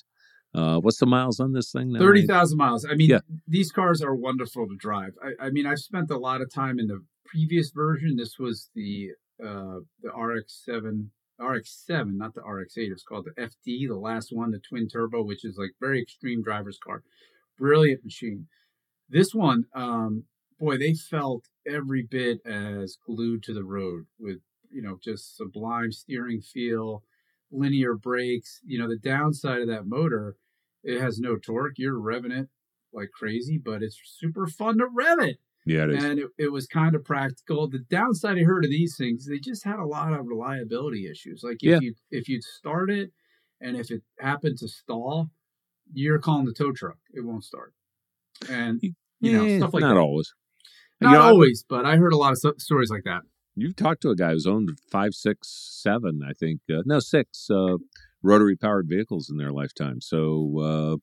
Uh, 0.54 0.80
what's 0.80 0.98
the 0.98 1.06
miles 1.06 1.40
on 1.40 1.54
this 1.54 1.72
thing 1.72 1.94
now? 1.94 2.00
Thirty 2.00 2.26
thousand 2.28 2.58
miles. 2.58 2.86
I 2.86 2.96
mean, 2.96 3.10
Yeah. 3.10 3.20
these 3.48 3.72
cars 3.72 4.02
are 4.02 4.16
wonderful 4.16 4.68
to 4.68 4.76
drive. 4.76 5.14
I, 5.24 5.46
I 5.46 5.50
mean, 5.50 5.66
I've 5.66 5.80
spent 5.80 6.12
a 6.12 6.18
lot 6.18 6.42
of 6.42 6.52
time 6.52 6.78
in 6.80 6.88
the 6.88 7.02
previous 7.26 7.72
version. 7.72 8.18
This 8.18 8.38
was 8.38 8.70
the 8.76 9.12
uh, 9.42 9.80
the 10.04 10.10
RX-7, 10.12 11.08
RX-7, 11.40 12.14
not 12.18 12.34
the 12.36 12.42
RX-8. 12.42 12.92
It's 12.92 13.04
called 13.04 13.26
the 13.34 13.42
FD, 13.42 13.88
the 13.88 13.96
last 13.96 14.30
one, 14.32 14.52
the 14.52 14.60
twin 14.60 14.88
turbo, 14.88 15.24
which 15.24 15.46
is 15.46 15.58
like 15.58 15.72
very 15.80 16.02
extreme 16.02 16.44
driver's 16.44 16.78
car. 16.84 17.02
Brilliant 17.58 18.04
machine. 18.04 18.48
This 19.10 19.34
one, 19.34 19.66
um, 19.74 20.26
boy, 20.60 20.78
they 20.78 20.94
felt 20.94 21.46
every 21.68 22.04
bit 22.04 22.40
as 22.46 22.98
glued 23.06 23.44
to 23.44 23.54
the 23.54 23.64
road 23.64 24.06
with 24.20 24.40
you 24.70 24.82
know 24.82 24.98
just 25.04 25.38
sublime 25.38 25.92
steering 25.92 26.42
feel, 26.42 27.04
linear 27.52 27.96
brakes. 27.96 28.62
You 28.66 28.80
know, 28.80 28.88
the 28.88 28.98
downside 28.98 29.62
of 29.62 29.68
that 29.68 29.86
motor 29.88 30.38
it 30.84 31.00
has 31.00 31.20
no 31.20 31.38
torque. 31.38 31.78
You're 31.78 32.00
revving 32.00 32.38
it 32.38 32.50
like 32.94 33.10
crazy, 33.12 33.58
but 33.58 33.84
it's 33.84 34.00
super 34.04 34.48
fun 34.48 34.80
to 34.80 34.88
rev 34.88 35.20
it. 35.20 35.38
Yeah, 35.66 35.84
it 35.84 35.92
is. 35.92 36.04
And 36.04 36.20
it, 36.20 36.30
it 36.40 36.52
was 36.52 36.66
kind 36.66 36.96
of 36.96 37.06
practical. 37.06 37.68
The 37.70 37.80
downside 37.80 38.38
I 38.40 38.44
heard 38.44 38.66
of 38.66 38.72
these 38.72 38.96
things, 38.98 39.28
they 39.28 39.38
just 39.40 39.64
had 39.64 39.78
a 39.80 39.86
lot 39.86 40.12
of 40.14 40.26
reliability 40.26 41.08
issues. 41.08 41.44
Like 41.44 41.58
if 41.62 41.70
Yeah. 41.70 41.80
you 41.80 41.94
if 42.10 42.28
you 42.28 42.42
start 42.42 42.90
it 42.90 43.12
and 43.62 43.78
if 43.78 43.92
it 43.92 44.02
happened 44.20 44.58
to 44.60 44.68
stall, 44.68 45.30
you're 45.94 46.20
calling 46.20 46.46
the 46.46 46.54
tow 46.54 46.72
truck. 46.72 46.98
It 47.14 47.22
won't 47.22 47.44
start. 47.44 47.74
And 48.50 48.82
you 49.20 49.32
know, 49.34 49.46
Eh, 49.46 49.58
stuff 49.58 49.74
like 49.74 49.82
not 49.84 49.96
that. 49.96 50.02
always. 50.02 50.34
not 51.02 51.12
You 51.12 51.18
know, 51.18 51.24
always, 51.24 51.64
but 51.68 51.86
I 51.86 51.98
heard 51.98 52.14
a 52.14 52.18
lot 52.18 52.34
of 52.34 52.62
stories 52.62 52.90
like 52.90 53.04
that. 53.06 53.22
You've 53.56 53.76
talked 53.76 54.02
to 54.02 54.10
a 54.10 54.16
guy 54.16 54.32
who's 54.32 54.48
owned 54.48 54.70
five, 54.90 55.14
six, 55.14 55.50
seven, 55.82 56.22
I 56.28 56.34
think. 56.34 56.62
Uh, 56.70 56.84
no, 56.86 57.00
six 57.00 57.50
uh, 57.50 57.78
rotary 58.24 58.56
powered 58.56 58.88
vehicles 58.88 59.30
in 59.30 59.38
their 59.38 59.52
lifetime. 59.52 60.02
So, 60.02 60.60
uh, 60.60 60.98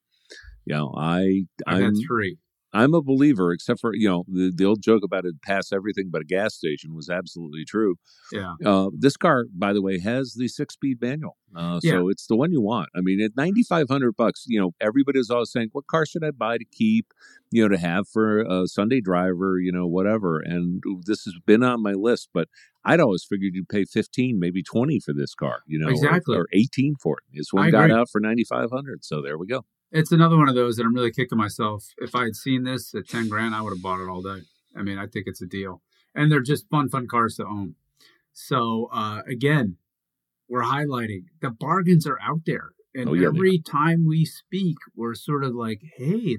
you 0.65 0.75
know, 0.75 0.93
I, 0.97 1.45
I've 1.67 1.77
I'm, 1.77 1.83
had 1.83 1.93
three. 2.07 2.37
I'm 2.71 2.93
a 2.93 3.01
believer, 3.01 3.51
except 3.51 3.79
for, 3.79 3.95
you 3.95 4.07
know, 4.07 4.25
the, 4.27 4.51
the 4.55 4.65
old 4.65 4.81
joke 4.81 5.03
about 5.03 5.25
it 5.25 5.41
pass 5.41 5.71
everything 5.71 6.09
but 6.11 6.21
a 6.21 6.25
gas 6.25 6.53
station 6.55 6.93
was 6.93 7.09
absolutely 7.09 7.65
true. 7.65 7.95
Yeah. 8.31 8.53
Uh, 8.63 8.89
this 8.95 9.17
car, 9.17 9.45
by 9.51 9.73
the 9.73 9.81
way, 9.81 9.99
has 9.99 10.35
the 10.35 10.47
six 10.47 10.75
speed 10.75 11.01
manual. 11.01 11.37
Uh, 11.55 11.79
so 11.79 12.09
it's 12.09 12.27
the 12.27 12.35
one 12.35 12.51
you 12.51 12.61
want. 12.61 12.89
I 12.95 13.01
mean, 13.01 13.21
at 13.21 13.31
9,500 13.35 14.15
bucks, 14.15 14.45
you 14.47 14.59
know, 14.59 14.71
everybody's 14.79 15.31
always 15.31 15.51
saying, 15.51 15.69
what 15.71 15.87
car 15.87 16.05
should 16.05 16.23
I 16.23 16.29
buy 16.29 16.59
to 16.59 16.65
keep, 16.65 17.07
you 17.49 17.63
know, 17.63 17.69
to 17.69 17.77
have 17.81 18.07
for 18.07 18.41
a 18.41 18.67
Sunday 18.67 19.01
driver, 19.01 19.57
you 19.59 19.71
know, 19.71 19.87
whatever. 19.87 20.39
And 20.39 20.83
this 21.05 21.23
has 21.23 21.33
been 21.47 21.63
on 21.63 21.81
my 21.81 21.93
list, 21.93 22.29
but 22.33 22.49
I'd 22.85 22.99
always 22.99 23.23
figured 23.23 23.55
you'd 23.55 23.67
pay 23.67 23.83
15, 23.85 24.39
maybe 24.39 24.61
20 24.61 24.99
for 24.99 25.13
this 25.13 25.33
car, 25.33 25.61
you 25.65 25.79
know, 25.79 25.87
or- 25.87 25.91
Exactly. 25.91 26.37
or, 26.37 26.45
18 26.53 26.95
for 27.01 27.17
it. 27.17 27.23
This 27.35 27.51
one 27.51 27.65
I 27.65 27.71
got 27.71 27.85
agree. 27.85 27.95
out 27.95 28.09
for 28.11 28.21
9,500. 28.21 29.03
So 29.03 29.23
there 29.23 29.37
we 29.37 29.47
go. 29.47 29.65
It's 29.91 30.11
another 30.11 30.37
one 30.37 30.49
of 30.49 30.55
those 30.55 30.75
that 30.75 30.85
I'm 30.85 30.93
really 30.93 31.11
kicking 31.11 31.37
myself. 31.37 31.93
If 31.97 32.13
I 32.15 32.25
had 32.25 32.35
seen 32.35 32.63
this 32.63 32.93
at 32.93 33.07
10 33.07 33.27
grand, 33.27 33.55
I 33.55 33.61
would 33.61 33.71
have 33.71 33.81
bought 33.81 34.01
it 34.01 34.09
all 34.09 34.21
day. 34.21 34.41
I 34.75 34.83
mean, 34.83 34.97
I 34.99 35.07
think 35.07 35.25
it's 35.27 35.41
a 35.41 35.47
deal. 35.47 35.81
And 36.13 36.31
they're 36.31 36.41
just 36.41 36.69
fun, 36.69 36.89
fun 36.89 37.07
cars 37.07 37.35
to 37.35 37.45
own. 37.45 37.75
So, 38.31 38.89
uh, 38.93 39.21
again, 39.27 39.77
we're 40.47 40.63
highlighting 40.63 41.25
the 41.41 41.49
bargains 41.49 42.05
are 42.07 42.19
out 42.21 42.41
there. 42.45 42.71
And 42.93 43.09
Oh, 43.09 43.13
yeah, 43.13 43.27
every 43.27 43.59
time 43.59 44.05
we 44.07 44.25
speak, 44.25 44.77
we're 44.95 45.13
sort 45.15 45.43
of 45.43 45.53
like, 45.53 45.81
hey, 45.97 46.37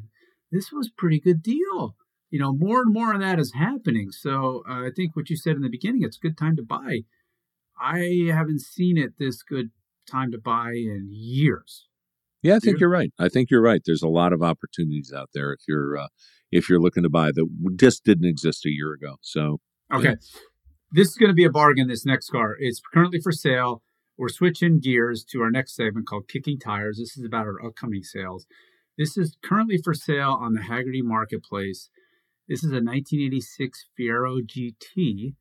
this 0.51 0.73
was 0.73 0.89
a 0.89 1.01
pretty 1.01 1.21
good 1.21 1.43
deal. 1.43 1.97
You 2.31 2.39
know, 2.39 2.53
more 2.53 2.81
and 2.81 2.93
more 2.93 3.13
of 3.13 3.21
that 3.21 3.39
is 3.41 3.55
happening. 3.55 4.11
So 4.13 4.63
uh, 4.69 4.87
I 4.87 4.91
think 4.95 5.17
what 5.17 5.31
you 5.31 5.37
said 5.37 5.57
in 5.57 5.63
the 5.63 5.69
beginning, 5.69 6.03
it's 6.03 6.17
a 6.17 6.21
good 6.21 6.39
time 6.39 6.57
to 6.57 6.63
buy. 6.63 7.01
I 7.81 8.29
haven't 8.33 8.61
seen 8.61 8.97
it 8.99 9.15
this 9.19 9.43
good 9.43 9.71
time 10.09 10.31
to 10.33 10.39
buy 10.39 10.73
in 10.73 11.09
years. 11.11 11.87
Yeah, 12.43 12.57
I 12.57 12.59
think 12.59 12.77
Yeah. 12.77 12.81
you're 12.81 12.91
right. 12.91 13.13
I 13.19 13.29
think 13.29 13.51
you're 13.51 13.63
right. 13.63 13.83
There's 13.85 14.03
a 14.03 14.09
lot 14.09 14.33
of 14.33 14.43
opportunities 14.43 15.13
out 15.15 15.31
there 15.35 15.53
if 15.53 15.61
you're 15.69 15.99
uh, 15.99 16.09
if 16.51 16.69
you're 16.69 16.81
looking 16.81 17.03
to 17.05 17.11
buy 17.11 17.31
that 17.33 17.47
just 17.77 18.05
didn't 18.05 18.25
exist 18.27 18.65
a 18.67 18.71
year 18.71 18.93
ago. 18.93 19.17
So 19.21 19.61
Okay. 19.93 20.17
This 20.93 21.09
is 21.09 21.15
going 21.17 21.31
to 21.31 21.35
be 21.35 21.45
a 21.45 21.51
bargain, 21.51 21.87
this 21.89 22.05
next 22.07 22.31
car. 22.31 22.57
It's 22.59 22.81
currently 22.93 23.21
for 23.21 23.31
sale. 23.33 23.83
We're 24.17 24.29
switching 24.29 24.81
gears 24.81 25.25
to 25.31 25.41
our 25.41 25.51
next 25.51 25.75
segment 25.77 26.07
called 26.07 26.29
Kicking 26.29 26.59
Tires. 26.59 26.99
This 26.99 27.17
is 27.17 27.25
about 27.25 27.47
our 27.47 27.65
upcoming 27.65 28.03
sales. 28.03 28.47
This 28.99 29.17
is 29.17 29.37
currently 29.43 29.79
for 29.83 29.95
sale 29.95 30.37
on 30.41 30.53
the 30.55 30.61
Hagerty 30.63 31.03
Marketplace. 31.03 31.91
This 32.49 32.61
is 32.65 32.71
a 32.73 32.83
1986 32.83 33.87
Fiero 33.99 34.41
GT. 34.45 35.35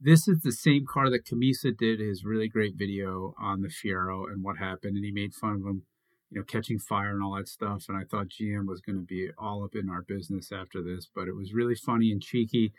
This 0.00 0.26
is 0.26 0.40
the 0.40 0.52
same 0.52 0.86
car 0.86 1.10
that 1.10 1.26
Cammisa 1.26 1.76
did 1.76 2.00
his 2.00 2.24
really 2.24 2.48
great 2.48 2.74
video 2.76 3.34
on 3.38 3.60
the 3.60 3.68
Fiero 3.68 4.24
and 4.30 4.42
what 4.42 4.56
happened, 4.58 4.96
and 4.96 5.04
he 5.04 5.12
made 5.12 5.34
fun 5.34 5.56
of 5.56 5.62
him, 5.66 5.82
you 6.30 6.38
know, 6.38 6.44
catching 6.44 6.78
fire 6.78 7.10
and 7.10 7.22
all 7.22 7.36
that 7.36 7.48
stuff. 7.48 7.86
And 7.88 7.96
I 7.96 8.04
thought 8.04 8.28
GM 8.28 8.66
was 8.66 8.80
going 8.80 8.96
to 8.96 9.04
be 9.04 9.30
all 9.38 9.64
up 9.64 9.74
in 9.74 9.88
our 9.88 10.02
business 10.02 10.52
after 10.52 10.82
this, 10.82 11.08
but 11.14 11.28
it 11.28 11.34
was 11.34 11.52
really 11.52 11.74
funny 11.74 12.12
and 12.12 12.22
cheeky 12.22 12.72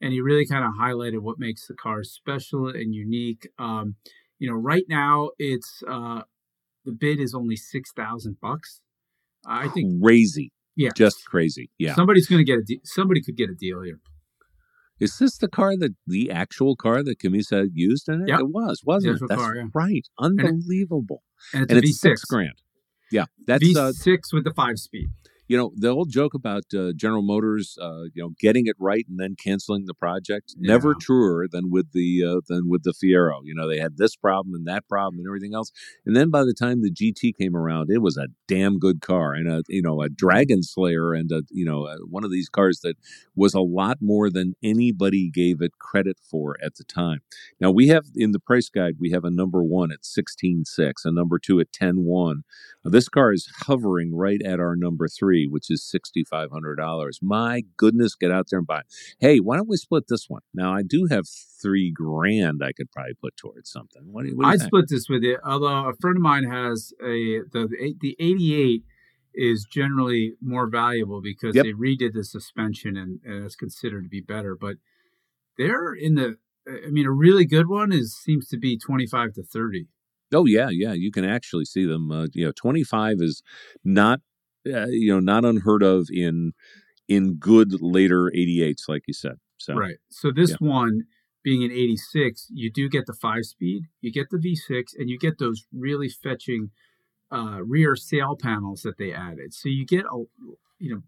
and 0.00 0.12
he 0.12 0.20
really 0.20 0.46
kind 0.46 0.64
of 0.64 0.72
highlighted 0.78 1.20
what 1.20 1.38
makes 1.38 1.66
the 1.66 1.74
car 1.74 2.04
special 2.04 2.68
and 2.68 2.94
unique. 2.94 3.48
Um, 3.58 3.96
you 4.38 4.50
know, 4.50 4.56
right 4.56 4.84
now 4.88 5.30
it's 5.38 5.82
uh, 5.88 6.22
the 6.84 6.92
bid 6.92 7.20
is 7.20 7.34
only 7.34 7.56
six 7.56 7.92
thousand 7.92 8.36
bucks. 8.40 8.80
I 9.46 9.68
think 9.68 10.02
crazy. 10.02 10.52
Yeah, 10.76 10.90
just 10.96 11.24
crazy. 11.26 11.70
Yeah, 11.78 11.94
somebody's 11.94 12.26
going 12.26 12.40
to 12.40 12.44
get 12.44 12.58
a. 12.58 12.62
De- 12.62 12.80
somebody 12.84 13.22
could 13.22 13.36
get 13.36 13.48
a 13.48 13.54
deal 13.54 13.82
here. 13.82 14.00
Is 15.00 15.16
this 15.18 15.38
the 15.38 15.48
car 15.48 15.76
that 15.78 15.94
the 16.06 16.30
actual 16.30 16.76
car 16.76 17.02
that 17.02 17.18
Cammisa 17.18 17.68
used 17.72 18.08
in 18.08 18.22
it? 18.22 18.28
Yep. 18.28 18.40
It 18.40 18.48
was, 18.50 18.82
wasn't 18.84 19.16
it? 19.16 19.28
That's 19.28 19.40
car, 19.40 19.56
yeah. 19.56 19.64
right. 19.74 20.06
Unbelievable. 20.18 21.22
And 21.52 21.64
it's, 21.64 21.72
and 21.72 21.78
a 21.78 21.82
it's 21.82 21.98
V6. 21.98 22.00
six 22.00 22.24
grand. 22.24 22.62
Yeah, 23.10 23.26
that's 23.46 23.64
uh, 23.76 23.92
V6 23.92 24.32
with 24.32 24.44
the 24.44 24.52
five 24.54 24.78
speed. 24.78 25.08
You 25.48 25.56
know 25.56 25.72
the 25.76 25.88
old 25.88 26.10
joke 26.10 26.34
about 26.34 26.64
uh, 26.76 26.92
General 26.96 27.22
Motors, 27.22 27.76
uh, 27.80 28.04
you 28.14 28.22
know, 28.22 28.30
getting 28.38 28.66
it 28.66 28.76
right 28.78 29.04
and 29.08 29.18
then 29.18 29.36
canceling 29.36 29.86
the 29.86 29.94
project. 29.94 30.54
Never 30.58 30.94
truer 30.94 31.46
than 31.50 31.70
with 31.70 31.92
the 31.92 32.24
uh, 32.24 32.40
than 32.48 32.68
with 32.68 32.82
the 32.82 32.92
Fiero. 32.92 33.40
You 33.44 33.54
know, 33.54 33.68
they 33.68 33.78
had 33.78 33.96
this 33.96 34.16
problem 34.16 34.54
and 34.54 34.66
that 34.66 34.88
problem 34.88 35.18
and 35.18 35.26
everything 35.28 35.54
else. 35.54 35.70
And 36.06 36.16
then 36.16 36.30
by 36.30 36.44
the 36.44 36.54
time 36.54 36.80
the 36.80 36.90
GT 36.92 37.36
came 37.36 37.56
around, 37.56 37.90
it 37.90 38.02
was 38.02 38.16
a 38.16 38.28
damn 38.48 38.78
good 38.78 39.00
car 39.00 39.34
and 39.34 39.48
a 39.48 39.62
you 39.68 39.82
know 39.82 40.02
a 40.02 40.08
Dragon 40.08 40.62
Slayer 40.62 41.12
and 41.12 41.30
a 41.30 41.42
you 41.50 41.64
know 41.64 41.86
a, 41.86 41.96
one 42.08 42.24
of 42.24 42.30
these 42.30 42.48
cars 42.48 42.80
that 42.80 42.96
was 43.36 43.54
a 43.54 43.60
lot 43.60 43.98
more 44.00 44.30
than 44.30 44.54
anybody 44.62 45.30
gave 45.30 45.60
it 45.60 45.78
credit 45.78 46.18
for 46.22 46.56
at 46.64 46.76
the 46.76 46.84
time. 46.84 47.20
Now 47.60 47.70
we 47.70 47.88
have 47.88 48.06
in 48.16 48.32
the 48.32 48.40
price 48.40 48.68
guide 48.68 48.94
we 48.98 49.10
have 49.10 49.24
a 49.24 49.30
number 49.30 49.62
one 49.62 49.92
at 49.92 50.04
sixteen 50.04 50.64
six, 50.64 51.04
a 51.04 51.12
number 51.12 51.38
two 51.38 51.60
at 51.60 51.72
ten 51.72 52.04
one. 52.04 52.44
Now, 52.84 52.90
this 52.90 53.08
car 53.08 53.32
is 53.32 53.50
hovering 53.66 54.14
right 54.14 54.42
at 54.42 54.60
our 54.60 54.76
number 54.76 55.08
three, 55.08 55.43
which 55.46 55.70
is 55.70 55.82
sixty 55.84 56.24
five 56.24 56.50
hundred 56.50 56.76
dollars. 56.76 57.18
My 57.22 57.62
goodness, 57.76 58.14
get 58.14 58.30
out 58.30 58.46
there 58.50 58.58
and 58.58 58.66
buy. 58.66 58.80
it. 58.80 58.86
Hey, 59.18 59.38
why 59.38 59.56
don't 59.56 59.68
we 59.68 59.76
split 59.76 60.04
this 60.08 60.26
one? 60.28 60.42
Now 60.52 60.74
I 60.74 60.82
do 60.82 61.06
have 61.10 61.24
three 61.62 61.90
grand 61.92 62.62
I 62.64 62.72
could 62.72 62.90
probably 62.90 63.14
put 63.14 63.36
towards 63.36 63.70
something. 63.70 64.02
What 64.10 64.22
do 64.22 64.28
you, 64.30 64.36
what 64.36 64.44
do 64.44 64.50
you 64.52 64.58
think? 64.58 64.68
split 64.68 64.84
this 64.88 65.08
with 65.08 65.22
you. 65.22 65.38
Although 65.44 65.88
a 65.88 65.94
friend 66.00 66.16
of 66.16 66.22
mine 66.22 66.44
has 66.44 66.92
a 67.02 67.40
the 67.52 67.68
the, 67.68 67.94
the 68.00 68.16
88 68.18 68.82
is 69.36 69.66
generally 69.68 70.34
more 70.40 70.68
valuable 70.68 71.20
because 71.20 71.56
Yep. 71.56 71.64
they 71.64 71.72
redid 71.72 72.12
the 72.14 72.22
suspension 72.22 72.96
and, 72.96 73.18
and 73.24 73.44
it's 73.44 73.56
considered 73.56 74.04
to 74.04 74.08
be 74.08 74.20
better. 74.20 74.56
But 74.60 74.76
they're 75.58 75.92
in 75.94 76.14
the. 76.14 76.36
I 76.66 76.88
mean, 76.90 77.04
a 77.06 77.10
really 77.12 77.44
good 77.44 77.68
one 77.68 77.92
is 77.92 78.16
seems 78.16 78.48
to 78.48 78.56
be 78.56 78.78
25 78.78 79.34
to 79.34 79.42
30. 79.42 79.86
Oh 80.32 80.46
yeah, 80.46 80.68
yeah. 80.70 80.94
You 80.94 81.12
can 81.12 81.24
actually 81.24 81.66
see 81.66 81.84
them. 81.84 82.10
Uh, 82.10 82.26
you 82.32 82.44
know, 82.46 82.52
twenty 82.56 82.82
five 82.82 83.16
is 83.20 83.42
not 83.84 84.20
uh, 84.66 84.86
you 84.86 85.12
know 85.12 85.20
not 85.20 85.44
unheard 85.44 85.82
of 85.82 86.08
in 86.10 86.52
in 87.08 87.34
good 87.34 87.80
later 87.82 88.28
eighty 88.34 88.62
eights, 88.62 88.86
like 88.88 89.02
you 89.06 89.14
said. 89.14 89.36
So 89.58 89.74
Right. 89.74 89.96
So 90.10 90.30
this 90.30 90.50
Yeah. 90.50 90.56
one 90.68 91.04
being 91.42 91.62
an 91.62 91.70
86, 91.70 92.48
you 92.50 92.70
do 92.72 92.88
get 92.88 93.04
the 93.04 93.12
five 93.12 93.44
speed, 93.44 93.84
you 94.00 94.10
get 94.10 94.30
the 94.30 94.38
V6, 94.38 94.94
and 94.98 95.10
you 95.10 95.18
get 95.18 95.38
those 95.38 95.66
really 95.72 96.08
fetching 96.08 96.70
uh, 97.30 97.60
rear 97.62 97.94
sail 97.96 98.34
panels 98.40 98.80
that 98.80 98.96
they 98.96 99.12
added. 99.12 99.52
So 99.52 99.68
you 99.68 99.84
get 99.84 100.06
a 100.06 100.24
you 100.78 100.94
know 100.94 101.02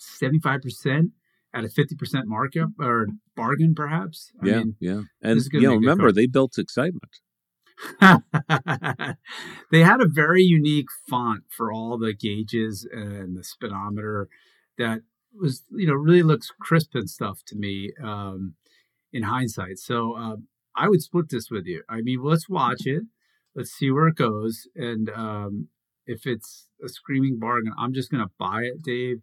75% 0.00 1.10
at 1.54 1.64
a 1.64 1.68
50% 1.68 2.24
markup 2.26 2.70
or 2.78 3.08
bargain, 3.36 3.74
perhaps. 3.74 4.32
I 4.42 4.46
yeah, 4.46 4.56
mean, 4.58 4.76
yeah. 4.80 5.02
And 5.22 5.40
you 5.52 5.60
know, 5.60 5.60
be 5.60 5.64
a 5.64 5.68
good 5.68 5.80
remember 5.80 6.04
car. 6.04 6.12
they 6.12 6.26
built 6.26 6.58
excitement. 6.58 7.20
they 9.70 9.80
had 9.80 10.00
a 10.00 10.08
very 10.08 10.42
unique 10.42 10.88
font 11.08 11.44
for 11.48 11.72
all 11.72 11.98
the 11.98 12.12
gauges 12.12 12.86
and 12.90 13.36
the 13.36 13.44
speedometer 13.44 14.28
that 14.78 15.00
was 15.38 15.64
you 15.70 15.86
know 15.86 15.94
really 15.94 16.22
looks 16.22 16.50
crisp 16.60 16.94
and 16.94 17.08
stuff 17.08 17.40
to 17.46 17.56
me 17.56 17.90
um 18.02 18.54
in 19.12 19.22
hindsight 19.24 19.78
so 19.78 20.16
um 20.16 20.46
i 20.76 20.88
would 20.88 21.02
split 21.02 21.28
this 21.30 21.50
with 21.50 21.66
you 21.66 21.82
i 21.88 22.00
mean 22.00 22.22
let's 22.22 22.48
watch 22.48 22.82
it 22.86 23.02
let's 23.54 23.70
see 23.70 23.90
where 23.90 24.08
it 24.08 24.16
goes 24.16 24.66
and 24.76 25.10
um 25.10 25.68
if 26.06 26.26
it's 26.26 26.68
a 26.84 26.88
screaming 26.88 27.38
bargain 27.38 27.72
i'm 27.78 27.92
just 27.94 28.10
gonna 28.10 28.30
buy 28.38 28.62
it 28.62 28.82
dave 28.82 29.18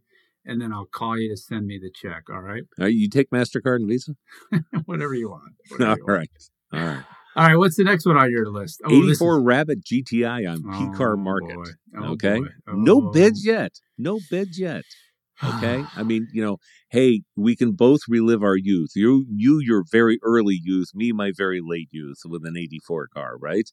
and 0.45 0.61
then 0.61 0.71
i'll 0.73 0.85
call 0.85 1.17
you 1.17 1.29
to 1.29 1.37
send 1.37 1.67
me 1.67 1.77
the 1.81 1.91
check 1.93 2.23
all 2.31 2.41
right 2.41 2.63
Uh, 2.79 2.85
you 2.85 3.07
take 3.09 3.29
Mastercard 3.29 3.75
and 3.77 3.87
Visa. 3.87 4.13
whatever 4.85 5.13
you 5.13 5.29
want 5.29 5.53
whatever 5.69 5.91
All 5.91 5.97
you 5.97 6.05
want. 6.05 6.19
right, 6.19 6.29
all 6.73 6.79
right. 6.79 7.03
All 7.39 7.47
right 7.47 7.55
what's 7.57 7.75
the 7.77 7.83
next 7.83 8.05
one 8.05 8.17
on 8.17 8.29
your 8.31 8.47
list 8.49 8.81
Oh, 8.85 8.91
Eighty 8.91 9.07
this 9.07 9.17
four 9.19 9.37
is- 9.39 9.43
Rabbit 9.45 9.79
GTI 9.83 10.45
on 10.51 10.57
P 10.63 10.97
Car 10.97 11.13
Oh, 11.13 11.17
Market. 11.17 11.57
Oh, 11.97 12.11
okay, 12.13 12.39
boy. 12.39 12.47
no 12.73 13.07
Oh. 13.07 13.11
bids 13.11 13.45
yet. 13.45 13.71
No 13.97 14.19
bids 14.29 14.59
yet. 14.59 14.83
Okay, 15.41 15.85
I 15.95 16.03
mean, 16.03 16.27
you 16.33 16.43
know, 16.43 16.57
hey, 16.89 17.21
we 17.37 17.55
can 17.55 17.71
both 17.71 18.01
relive 18.09 18.43
our 18.43 18.57
youth. 18.57 18.89
You, 18.93 19.25
you, 19.33 19.59
your 19.63 19.85
very 19.89 20.19
early 20.21 20.59
youth. 20.61 20.89
Me, 20.93 21.13
my 21.13 21.31
very 21.33 21.61
late 21.63 21.87
youth 21.91 22.17
with 22.25 22.43
an 22.45 22.57
'84 22.57 23.07
car, 23.13 23.37
right? 23.41 23.63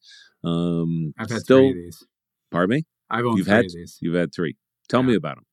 Um, 0.44 1.12
I've 1.18 1.28
had 1.28 1.40
still, 1.40 1.58
three 1.58 1.70
of 1.70 1.74
these. 1.74 2.06
pardon 2.52 2.76
me. 2.76 2.82
I've 3.10 3.24
owned 3.24 3.38
You've 3.38 3.46
three 3.48 3.54
had 3.56 3.64
of 3.64 3.72
these. 3.72 3.98
you've 4.00 4.14
had 4.14 4.30
three. 4.32 4.54
Tell 4.88 5.02
me 5.02 5.16
about 5.16 5.38
them. 5.38 5.44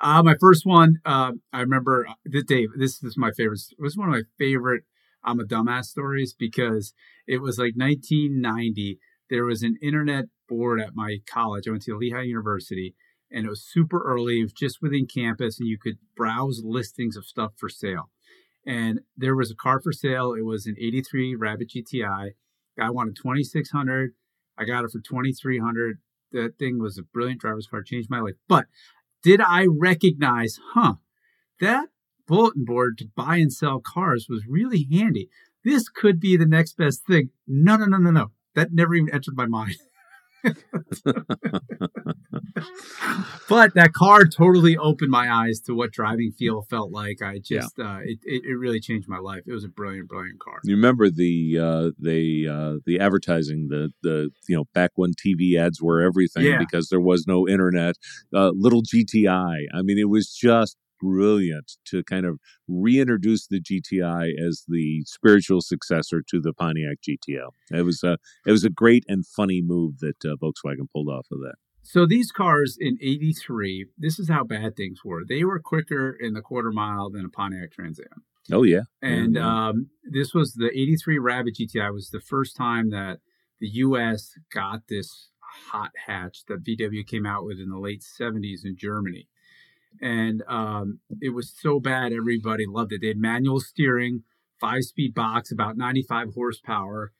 Uh, 0.00 0.20
my 0.24 0.34
first 0.40 0.66
one, 0.66 0.96
uh, 1.04 1.30
I 1.52 1.60
remember 1.60 2.06
uh, 2.08 2.40
Dave. 2.48 2.70
This 2.76 3.00
is 3.04 3.16
my 3.16 3.30
favorite. 3.30 3.60
It 3.70 3.80
was 3.80 3.96
one 3.96 4.08
of 4.08 4.14
my 4.14 4.22
favorite. 4.38 4.82
I'm 5.24 5.40
a 5.40 5.44
dumbass 5.44 5.86
stories 5.86 6.34
because 6.36 6.94
it 7.26 7.40
was 7.40 7.58
like 7.58 7.74
1990. 7.76 8.98
There 9.30 9.44
was 9.44 9.62
an 9.62 9.76
internet 9.82 10.26
board 10.48 10.80
at 10.80 10.94
my 10.94 11.18
college. 11.26 11.66
I 11.66 11.70
went 11.70 11.82
to 11.84 11.96
Lehigh 11.96 12.22
University, 12.22 12.94
and 13.30 13.46
it 13.46 13.48
was 13.48 13.64
super 13.64 14.02
early. 14.04 14.40
It 14.40 14.44
was 14.44 14.52
just 14.52 14.82
within 14.82 15.06
campus, 15.06 15.58
and 15.58 15.68
you 15.68 15.78
could 15.78 15.98
browse 16.16 16.62
listings 16.64 17.16
of 17.16 17.24
stuff 17.24 17.52
for 17.56 17.68
sale. 17.68 18.10
And 18.66 19.00
there 19.16 19.34
was 19.36 19.50
a 19.50 19.56
car 19.56 19.80
for 19.80 19.92
sale. 19.92 20.34
It 20.34 20.44
was 20.44 20.66
an 20.66 20.76
'83 20.78 21.34
Rabbit 21.36 21.70
GTI. 21.70 22.32
I 22.80 22.90
wanted 22.90 23.16
2,600. 23.16 24.12
I 24.58 24.64
got 24.64 24.84
it 24.84 24.90
for 24.90 25.00
2,300. 25.00 25.98
That 26.32 26.58
thing 26.58 26.78
was 26.78 26.98
a 26.98 27.02
brilliant 27.02 27.40
driver's 27.40 27.66
car. 27.66 27.82
Changed 27.82 28.10
my 28.10 28.20
life. 28.20 28.34
But 28.48 28.66
did 29.22 29.40
I 29.40 29.66
recognize, 29.66 30.58
huh, 30.74 30.94
that 31.60 31.88
bulletin 32.26 32.64
board 32.64 32.98
to 32.98 33.08
buy 33.14 33.36
and 33.36 33.52
sell 33.52 33.80
cars 33.80 34.26
was 34.28 34.44
really 34.48 34.86
handy. 34.90 35.28
This 35.64 35.88
could 35.88 36.18
be 36.20 36.36
the 36.36 36.46
next 36.46 36.76
best 36.76 37.06
thing. 37.06 37.30
No, 37.46 37.76
no, 37.76 37.84
no, 37.86 37.98
no, 37.98 38.10
no. 38.10 38.32
That 38.54 38.72
never 38.72 38.94
even 38.94 39.12
entered 39.14 39.36
my 39.36 39.46
mind. 39.46 39.76
but 43.48 43.74
that 43.74 43.92
car 43.94 44.24
totally 44.24 44.76
opened 44.76 45.10
my 45.10 45.30
eyes 45.30 45.60
to 45.60 45.72
what 45.74 45.92
driving 45.92 46.32
feel 46.36 46.62
felt 46.62 46.90
like. 46.90 47.22
I 47.22 47.38
just, 47.38 47.78
uh, 47.78 47.98
it, 48.04 48.18
it, 48.24 48.42
it 48.44 48.54
really 48.58 48.80
changed 48.80 49.08
my 49.08 49.18
life. 49.18 49.42
It 49.46 49.52
was 49.52 49.64
a 49.64 49.68
brilliant, 49.68 50.08
brilliant 50.08 50.40
car. 50.40 50.58
You 50.64 50.74
remember 50.74 51.10
the 51.10 51.58
uh, 51.60 51.90
the 51.98 52.48
uh, 52.48 52.78
the 52.84 52.98
advertising, 53.00 53.68
the 53.68 53.90
the 54.02 54.30
you 54.48 54.56
know 54.56 54.64
back 54.74 54.90
when 54.96 55.12
TV 55.14 55.56
ads 55.56 55.80
were 55.80 56.00
everything 56.02 56.44
Yeah. 56.44 56.58
because 56.58 56.88
there 56.88 57.00
was 57.00 57.24
no 57.26 57.46
internet. 57.48 57.96
Uh, 58.34 58.50
little 58.54 58.82
GTI. 58.82 59.66
I 59.72 59.82
mean, 59.82 59.98
it 59.98 60.08
was 60.08 60.32
just 60.34 60.76
brilliant 61.02 61.72
to 61.86 62.02
kind 62.04 62.24
of 62.24 62.38
reintroduce 62.68 63.46
the 63.48 63.60
GTI 63.60 64.30
as 64.38 64.64
the 64.68 65.02
spiritual 65.06 65.60
successor 65.60 66.22
to 66.30 66.40
the 66.40 66.52
Pontiac 66.52 66.98
GTO. 67.06 67.48
It 67.72 67.82
was 67.82 68.02
a 68.02 68.18
it 68.46 68.52
was 68.52 68.64
a 68.64 68.70
great 68.70 69.04
and 69.08 69.26
funny 69.26 69.60
move 69.62 69.98
that 69.98 70.24
uh, 70.24 70.36
Volkswagen 70.42 70.86
pulled 70.92 71.08
off 71.08 71.26
of 71.32 71.40
that. 71.40 71.54
So 71.84 72.06
these 72.06 72.30
cars 72.30 72.76
in 72.78 72.96
83, 73.02 73.86
this 73.98 74.18
is 74.20 74.28
how 74.28 74.44
bad 74.44 74.76
things 74.76 75.00
were. 75.04 75.22
They 75.28 75.42
were 75.44 75.58
quicker 75.58 76.10
in 76.18 76.32
the 76.32 76.40
quarter 76.40 76.70
mile 76.70 77.10
than 77.10 77.24
a 77.24 77.28
Pontiac 77.28 77.72
Trans 77.72 77.98
Am. 77.98 78.22
Oh 78.52 78.62
yeah, 78.62 78.82
And 79.02 79.34
Yeah. 79.34 79.68
um, 79.68 79.88
this 80.04 80.32
was 80.32 80.54
the 80.54 80.70
83 80.72 81.18
Rabbit 81.18 81.56
GTI 81.56 81.92
was 81.92 82.10
the 82.10 82.20
first 82.20 82.56
time 82.56 82.90
that 82.90 83.18
the 83.60 83.68
US 83.68 84.32
got 84.52 84.82
this 84.88 85.28
hot 85.70 85.90
hatch 86.06 86.44
that 86.48 86.62
VW 86.64 87.06
came 87.06 87.26
out 87.26 87.44
with 87.44 87.58
in 87.58 87.68
the 87.70 87.78
late 87.78 88.02
70s 88.02 88.64
in 88.64 88.76
Germany. 88.76 89.28
And 90.00 90.42
um, 90.48 91.00
it 91.20 91.30
was 91.30 91.54
so 91.56 91.78
bad, 91.80 92.12
everybody 92.12 92.64
loved 92.66 92.92
it. 92.92 93.00
They 93.00 93.08
had 93.08 93.18
manual 93.18 93.60
steering, 93.60 94.24
five 94.60 94.82
speed 94.84 95.14
box, 95.14 95.52
about 95.52 95.76
95 95.76 96.34
horsepower, 96.34 97.12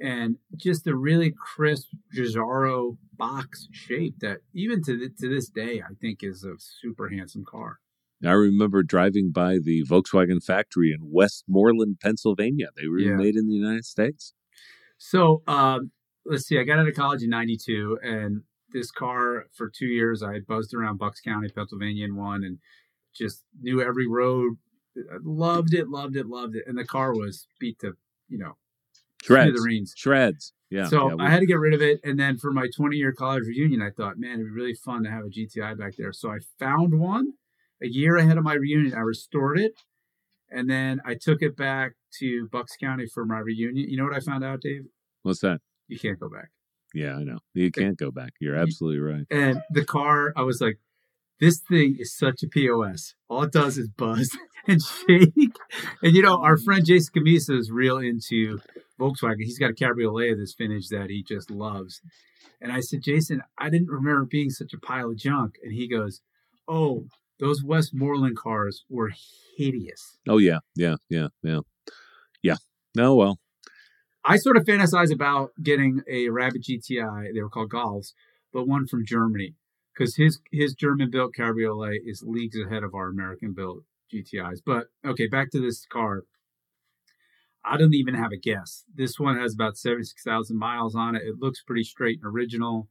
and 0.00 0.36
just 0.56 0.86
a 0.86 0.96
really 0.96 1.32
crisp 1.36 1.88
Giugiaro 2.16 2.96
box 3.16 3.68
shape 3.70 4.18
that 4.20 4.38
even 4.52 4.82
to, 4.82 4.98
th- 4.98 5.16
to 5.20 5.28
this 5.28 5.48
day, 5.48 5.80
I 5.80 5.94
think 6.00 6.20
is 6.22 6.44
a 6.44 6.54
super 6.58 7.08
handsome 7.08 7.44
car. 7.44 7.78
I 8.24 8.30
remember 8.32 8.82
driving 8.82 9.32
by 9.32 9.58
the 9.62 9.84
Volkswagen 9.84 10.42
factory 10.42 10.92
in 10.92 10.98
Westmoreland, 11.02 11.98
Pennsylvania. 12.00 12.68
They 12.76 12.88
were 12.88 12.98
Yeah. 12.98 13.16
made 13.16 13.36
in 13.36 13.46
the 13.46 13.52
United 13.54 13.84
States. 13.84 14.32
So 14.96 15.42
um, 15.46 15.90
let's 16.24 16.46
see. 16.46 16.58
I 16.58 16.64
got 16.64 16.78
out 16.78 16.88
of 16.88 16.94
college 16.94 17.22
in 17.22 17.30
'92, 17.30 17.98
and 18.02 18.42
this 18.74 18.90
car 18.90 19.46
for 19.56 19.70
two 19.70 19.86
years 19.86 20.22
I 20.22 20.40
buzzed 20.40 20.74
around 20.74 20.98
Bucks 20.98 21.20
County, 21.22 21.48
Pennsylvania, 21.48 22.04
in 22.04 22.16
one, 22.16 22.44
and 22.44 22.58
just 23.14 23.44
knew 23.62 23.80
every 23.80 24.06
road. 24.06 24.56
I 24.98 25.16
Loved 25.22 25.72
it, 25.72 25.88
loved 25.88 26.16
it, 26.16 26.26
loved 26.26 26.56
it, 26.56 26.64
and 26.66 26.76
the 26.76 26.84
car 26.84 27.14
was 27.14 27.46
beat 27.58 27.78
to 27.80 27.94
you 28.28 28.36
know 28.38 28.56
Shreds. 29.22 29.50
smithereens. 29.52 29.94
Shreds. 29.96 30.52
Yeah. 30.70 30.86
so 30.88 31.08
yeah, 31.08 31.14
we- 31.14 31.24
I 31.24 31.30
had 31.30 31.40
to 31.40 31.46
get 31.46 31.58
rid 31.58 31.72
of 31.72 31.80
it, 31.80 32.00
and 32.04 32.18
then 32.18 32.36
for 32.36 32.52
my 32.52 32.68
20 32.76 32.96
year 32.96 33.12
college 33.12 33.44
reunion, 33.46 33.80
I 33.80 33.90
thought, 33.90 34.18
man, 34.18 34.34
it'd 34.34 34.46
be 34.46 34.50
really 34.50 34.74
fun 34.74 35.04
to 35.04 35.10
have 35.10 35.24
a 35.24 35.28
GTI 35.28 35.78
back 35.78 35.94
there. 35.96 36.12
So 36.12 36.30
I 36.30 36.38
found 36.58 36.98
one 36.98 37.32
a 37.82 37.86
year 37.86 38.16
ahead 38.16 38.36
of 38.38 38.44
my 38.44 38.54
reunion. 38.54 38.94
I 38.94 39.00
restored 39.00 39.58
it, 39.58 39.72
and 40.50 40.68
then 40.68 41.00
I 41.04 41.14
took 41.14 41.42
it 41.42 41.56
back 41.56 41.92
to 42.20 42.48
Bucks 42.50 42.76
County 42.76 43.06
for 43.06 43.24
my 43.24 43.38
reunion. 43.38 43.88
You 43.88 43.96
know 43.96 44.04
what 44.04 44.14
I 44.14 44.20
found 44.20 44.42
out, 44.44 44.60
Dave? 44.62 44.82
What's 45.22 45.40
that? 45.40 45.60
You 45.88 45.98
can't 45.98 46.18
go 46.18 46.28
back. 46.28 46.50
Yeah, 46.94 47.16
I 47.16 47.24
know. 47.24 47.38
You 47.54 47.70
can't 47.70 47.98
go 47.98 48.10
back. 48.10 48.32
You're 48.40 48.56
absolutely 48.56 49.00
right. 49.00 49.26
And 49.30 49.60
the 49.70 49.84
car, 49.84 50.32
I 50.36 50.42
was 50.42 50.60
like, 50.60 50.78
this 51.40 51.60
thing 51.68 51.96
is 51.98 52.16
such 52.16 52.42
a 52.44 52.48
POS. 52.48 53.14
All 53.28 53.42
it 53.42 53.52
does 53.52 53.76
is 53.76 53.88
buzz 53.88 54.30
and 54.68 54.80
shake. 54.80 55.56
And 56.02 56.14
you 56.14 56.22
know, 56.22 56.40
our 56.40 56.56
friend 56.56 56.86
Jason 56.86 57.12
Cammisa 57.14 57.58
is 57.58 57.70
real 57.70 57.98
into 57.98 58.60
Volkswagen. 59.00 59.40
He's 59.40 59.58
got 59.58 59.70
a 59.70 59.74
cabriolet 59.74 60.32
of 60.32 60.38
this 60.38 60.54
vintage 60.56 60.88
that 60.88 61.10
he 61.10 61.22
just 61.22 61.50
loves. 61.50 62.00
And 62.60 62.72
I 62.72 62.80
said, 62.80 63.02
Jason, 63.02 63.42
I 63.58 63.68
didn't 63.68 63.90
remember 63.90 64.24
being 64.24 64.50
such 64.50 64.72
a 64.72 64.78
pile 64.78 65.10
of 65.10 65.16
junk. 65.16 65.56
And 65.62 65.72
he 65.72 65.88
goes, 65.88 66.20
Oh, 66.68 67.06
those 67.40 67.62
Westmoreland 67.64 68.36
cars 68.36 68.84
were 68.88 69.12
hideous. 69.56 70.18
Oh 70.28 70.38
yeah, 70.38 70.60
yeah, 70.76 70.96
yeah, 71.10 71.28
yeah, 71.42 71.60
yeah. 72.42 72.56
No, 72.94 73.16
well, 73.16 73.38
I 74.24 74.36
sort 74.36 74.56
of 74.56 74.64
fantasize 74.64 75.12
about 75.12 75.50
getting 75.62 76.00
a 76.08 76.30
Rabbit 76.30 76.62
GTI. 76.62 77.34
They 77.34 77.42
were 77.42 77.50
called 77.50 77.70
Golfs, 77.70 78.12
but 78.52 78.66
one 78.66 78.86
from 78.86 79.04
Germany 79.04 79.54
because 79.92 80.16
his 80.16 80.40
his 80.50 80.74
German 80.74 81.10
built 81.10 81.34
cabriolet 81.34 82.00
is 82.04 82.22
leagues 82.26 82.58
ahead 82.58 82.82
of 82.82 82.94
our 82.94 83.08
American 83.08 83.52
built 83.52 83.84
GTIs. 84.12 84.60
But 84.64 84.86
okay, 85.04 85.26
back 85.26 85.50
to 85.50 85.60
this 85.60 85.86
car. 85.86 86.22
I 87.66 87.78
don't 87.78 87.94
even 87.94 88.14
have 88.14 88.32
a 88.32 88.36
guess. 88.36 88.84
This 88.94 89.18
one 89.18 89.38
has 89.38 89.54
about 89.54 89.76
seventy 89.76 90.04
six 90.04 90.22
thousand 90.22 90.58
miles 90.58 90.94
on 90.94 91.14
it. 91.16 91.22
It 91.22 91.36
looks 91.38 91.62
pretty 91.62 91.84
straight 91.84 92.20
and 92.22 92.32
original 92.32 92.88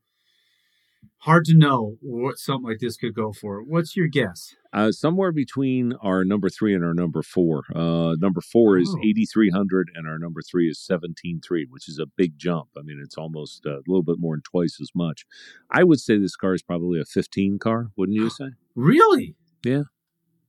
hard 1.20 1.46
to 1.46 1.58
know 1.58 1.98
what 2.02 2.38
something 2.38 2.70
like 2.70 2.80
this 2.80 2.98
could 2.98 3.16
go 3.16 3.32
for. 3.32 3.64
What's 3.64 3.96
your 3.96 4.08
guess? 4.08 4.56
Uh, 4.74 4.92
somewhere 4.92 5.32
between 5.32 5.94
our 6.02 6.26
number 6.26 6.50
three 6.50 6.74
and 6.74 6.84
our 6.84 6.94
number 6.94 7.22
four. 7.22 7.64
Uh, 7.74 8.16
number 8.20 8.42
four 8.42 8.78
is 8.78 8.90
oh. 8.90 9.00
8,300 9.04 9.90
and 9.96 10.08
our 10.08 10.18
number 10.18 10.42
three 10.42 10.70
is 10.70 10.86
17,3, 10.90 11.66
which 11.70 11.88
is 11.88 12.00
a 12.00 12.06
big 12.06 12.38
jump. 12.38 12.70
I 12.78 12.82
mean, 12.82 13.00
it's 13.04 13.18
almost 13.18 13.66
a 13.66 13.82
little 13.88 14.04
bit 14.04 14.18
more 14.20 14.36
than 14.36 14.42
twice 14.42 14.80
as 14.82 14.90
much. 14.96 15.26
I 15.70 15.84
would 15.84 16.00
say 16.00 16.18
this 16.18 16.36
car 16.36 16.54
is 16.54 16.64
probably 16.64 17.00
a 17.00 17.06
15 17.06 17.60
car, 17.60 17.92
wouldn't 17.96 18.18
you 18.18 18.30
say? 18.32 18.50
Really? 18.76 19.36
Yeah. 19.64 19.84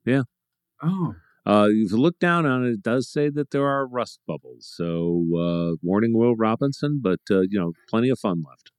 Yeah. 0.05 0.23
Oh. 0.83 1.15
Uh, 1.47 1.69
if 1.71 1.93
you 1.93 1.99
look 1.99 2.19
down 2.19 2.47
on 2.47 2.65
it, 2.65 2.71
it 2.71 2.83
does 2.83 3.11
say 3.11 3.29
that 3.29 3.51
there 3.51 3.67
are 3.67 3.87
rust 3.87 4.21
bubbles. 4.27 4.73
So, 4.75 5.27
uh, 5.39 5.77
warning 5.83 6.17
Will 6.17 6.35
Robinson, 6.35 7.01
but, 7.03 7.21
uh, 7.31 7.43
you 7.43 7.61
know, 7.61 7.73
plenty 7.89 8.09
of 8.09 8.19
fun 8.19 8.43
left. 8.49 8.71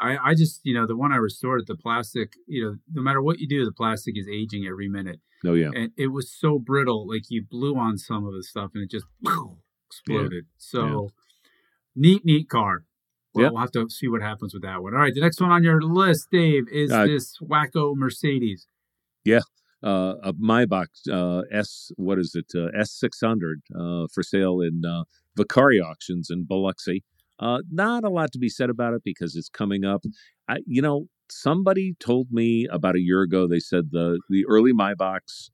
I, 0.00 0.30
I 0.30 0.34
just, 0.34 0.60
you 0.64 0.74
know, 0.74 0.86
the 0.86 0.96
one 0.96 1.12
I 1.12 1.16
restored, 1.16 1.66
the 1.66 1.76
plastic, 1.76 2.34
you 2.46 2.64
know, 2.64 2.76
no 2.92 3.02
matter 3.02 3.22
what 3.22 3.38
you 3.38 3.48
do, 3.48 3.64
the 3.64 3.72
plastic 3.72 4.16
is 4.16 4.28
aging 4.28 4.66
every 4.66 4.88
minute. 4.88 5.20
Oh, 5.44 5.54
yeah. 5.54 5.70
And 5.74 5.92
it 5.96 6.08
was 6.08 6.32
so 6.32 6.58
brittle, 6.58 7.08
like 7.08 7.24
you 7.28 7.44
blew 7.48 7.76
on 7.76 7.98
some 7.98 8.26
of 8.26 8.32
the 8.34 8.42
stuff 8.42 8.70
and 8.74 8.82
it 8.82 8.90
just 8.90 9.06
exploded. 9.86 10.44
Yeah. 10.46 10.56
So 10.58 10.80
yeah. 10.86 11.08
neat, 11.94 12.24
neat 12.24 12.48
car. 12.48 12.84
Well, 13.34 13.44
yep. 13.44 13.52
we'll 13.52 13.60
have 13.60 13.72
to 13.72 13.90
see 13.90 14.08
what 14.08 14.22
happens 14.22 14.54
with 14.54 14.62
that 14.62 14.82
one. 14.82 14.94
All 14.94 15.00
right. 15.00 15.14
The 15.14 15.20
next 15.20 15.40
one 15.40 15.50
on 15.50 15.62
your 15.62 15.80
list, 15.80 16.28
Dave, 16.32 16.64
is 16.72 16.90
uh, 16.90 17.06
this 17.06 17.38
wacko 17.38 17.94
Mercedes. 17.94 18.66
Yeah. 19.24 19.40
Uh, 19.82 20.14
a 20.24 20.32
Maybach 20.32 20.86
uh, 21.12 21.42
S, 21.52 21.92
what 21.96 22.18
is 22.18 22.34
it? 22.34 22.46
Uh, 22.54 22.68
S600 22.76 23.54
uh, 23.74 24.08
for 24.12 24.22
sale 24.24 24.60
in 24.60 24.82
uh, 24.84 25.04
Vicari 25.38 25.80
auctions 25.80 26.30
in 26.30 26.44
Biloxi. 26.44 27.04
Uh, 27.40 27.58
not 27.70 28.04
a 28.04 28.08
lot 28.08 28.32
to 28.32 28.38
be 28.38 28.48
said 28.48 28.70
about 28.70 28.94
it 28.94 29.02
because 29.04 29.36
it's 29.36 29.48
coming 29.48 29.84
up. 29.84 30.02
I, 30.48 30.58
you 30.66 30.82
know, 30.82 31.06
somebody 31.30 31.94
told 32.00 32.32
me 32.32 32.66
about 32.70 32.96
a 32.96 33.00
year 33.00 33.22
ago. 33.22 33.46
They 33.46 33.60
said 33.60 33.90
the 33.92 34.18
the 34.28 34.44
early 34.46 34.72
Maybachs 34.72 35.50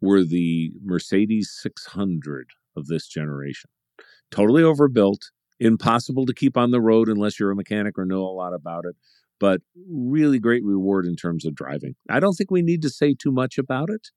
were 0.00 0.24
the 0.24 0.72
Mercedes 0.82 1.50
600 1.60 2.48
of 2.76 2.86
this 2.86 3.06
generation. 3.06 3.70
Totally 4.30 4.62
overbuilt, 4.62 5.30
impossible 5.60 6.26
to 6.26 6.34
keep 6.34 6.56
on 6.56 6.70
the 6.70 6.80
road 6.80 7.08
unless 7.08 7.38
you're 7.38 7.50
a 7.50 7.56
mechanic 7.56 7.98
or 7.98 8.04
know 8.04 8.22
a 8.24 8.32
lot 8.34 8.54
about 8.54 8.84
it. 8.86 8.96
But 9.40 9.60
really 9.90 10.38
great 10.38 10.64
reward 10.64 11.06
in 11.06 11.16
terms 11.16 11.44
of 11.44 11.54
driving. 11.54 11.96
I 12.08 12.20
don't 12.20 12.34
think 12.34 12.50
we 12.50 12.62
need 12.62 12.82
to 12.82 12.90
say 12.90 13.14
too 13.14 13.32
much 13.32 13.58
about 13.58 13.90
it 13.90 14.08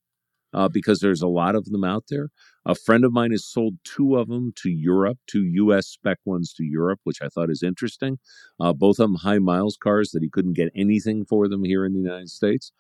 uh, 0.56 0.70
because 0.70 1.00
there's 1.00 1.22
a 1.22 1.28
lot 1.28 1.54
of 1.54 1.66
them 1.66 1.84
out 1.84 2.06
there. 2.10 2.30
A 2.66 2.74
friend 2.74 3.04
of 3.04 3.12
mine 3.12 3.32
has 3.32 3.46
sold 3.46 3.76
two 3.84 4.16
of 4.16 4.30
them 4.30 4.54
to 4.56 4.70
Europe, 4.70 5.20
two 5.28 5.44
U.S. 5.44 5.88
spec 5.88 6.18
ones 6.24 6.54
to 6.54 6.64
Europe, 6.64 7.02
which 7.04 7.22
I 7.22 7.28
thought 7.28 7.50
is 7.52 7.62
interesting. 7.62 8.18
Uh, 8.60 8.72
both 8.72 8.98
of 9.00 9.10
them 9.10 9.16
high 9.16 9.40
miles 9.40 9.78
cars 9.78 10.12
that 10.12 10.24
he 10.24 10.30
couldn't 10.30 10.54
get 10.54 10.72
anything 10.74 11.26
for 11.26 11.50
them 11.50 11.66
here 11.66 11.86
in 11.86 11.94
the 11.94 12.00
United 12.00 12.30
States. 12.30 12.72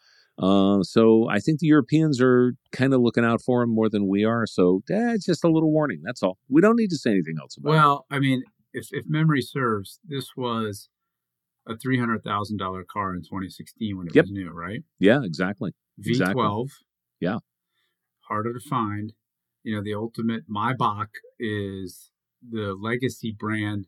Uh, 0.42 0.84
so 0.84 1.30
I 1.30 1.40
think 1.40 1.60
the 1.60 1.68
Europeans 1.68 2.22
are 2.22 2.56
kind 2.72 2.94
of 2.94 3.02
looking 3.02 3.26
out 3.26 3.42
for 3.42 3.62
him 3.62 3.70
more 3.70 3.90
than 3.90 4.08
we 4.08 4.24
are. 4.24 4.46
So 4.48 4.82
eh, 4.90 5.14
it's 5.14 5.26
just 5.26 5.44
a 5.44 5.52
little 5.52 5.72
warning. 5.72 6.02
That's 6.04 6.24
all. 6.24 6.38
We 6.50 6.62
don't 6.62 6.78
need 6.78 6.90
to 6.92 6.98
say 6.98 7.12
anything 7.12 7.36
else 7.40 7.58
about 7.58 7.70
well, 7.70 7.80
it. 7.80 7.84
Well, 7.84 8.06
I 8.12 8.20
mean, 8.20 8.44
if, 8.74 8.88
if 8.92 9.06
memory 9.08 9.42
serves, 9.42 10.00
this 10.08 10.30
was 10.38 10.90
a 11.68 11.78
three 11.78 12.00
hundred 12.00 12.24
thousand 12.24 12.58
dollar 12.58 12.84
car 12.84 13.14
in 13.16 13.22
2016 13.22 13.98
when 13.98 14.08
it 14.08 14.16
yep. 14.16 14.26
was 14.26 14.32
new, 14.32 14.52
right? 14.52 14.82
Yeah, 15.00 15.22
exactly. 15.24 15.72
V12. 16.00 16.10
Exactly. 16.10 16.66
Yeah 17.22 17.38
harder 18.28 18.54
to 18.54 18.60
find. 18.60 19.14
You 19.64 19.76
know, 19.76 19.84
the 19.84 19.96
ultimate 19.96 20.50
Maybach 20.50 21.10
is 21.40 22.12
the 22.48 22.76
legacy 22.80 23.36
brand 23.38 23.88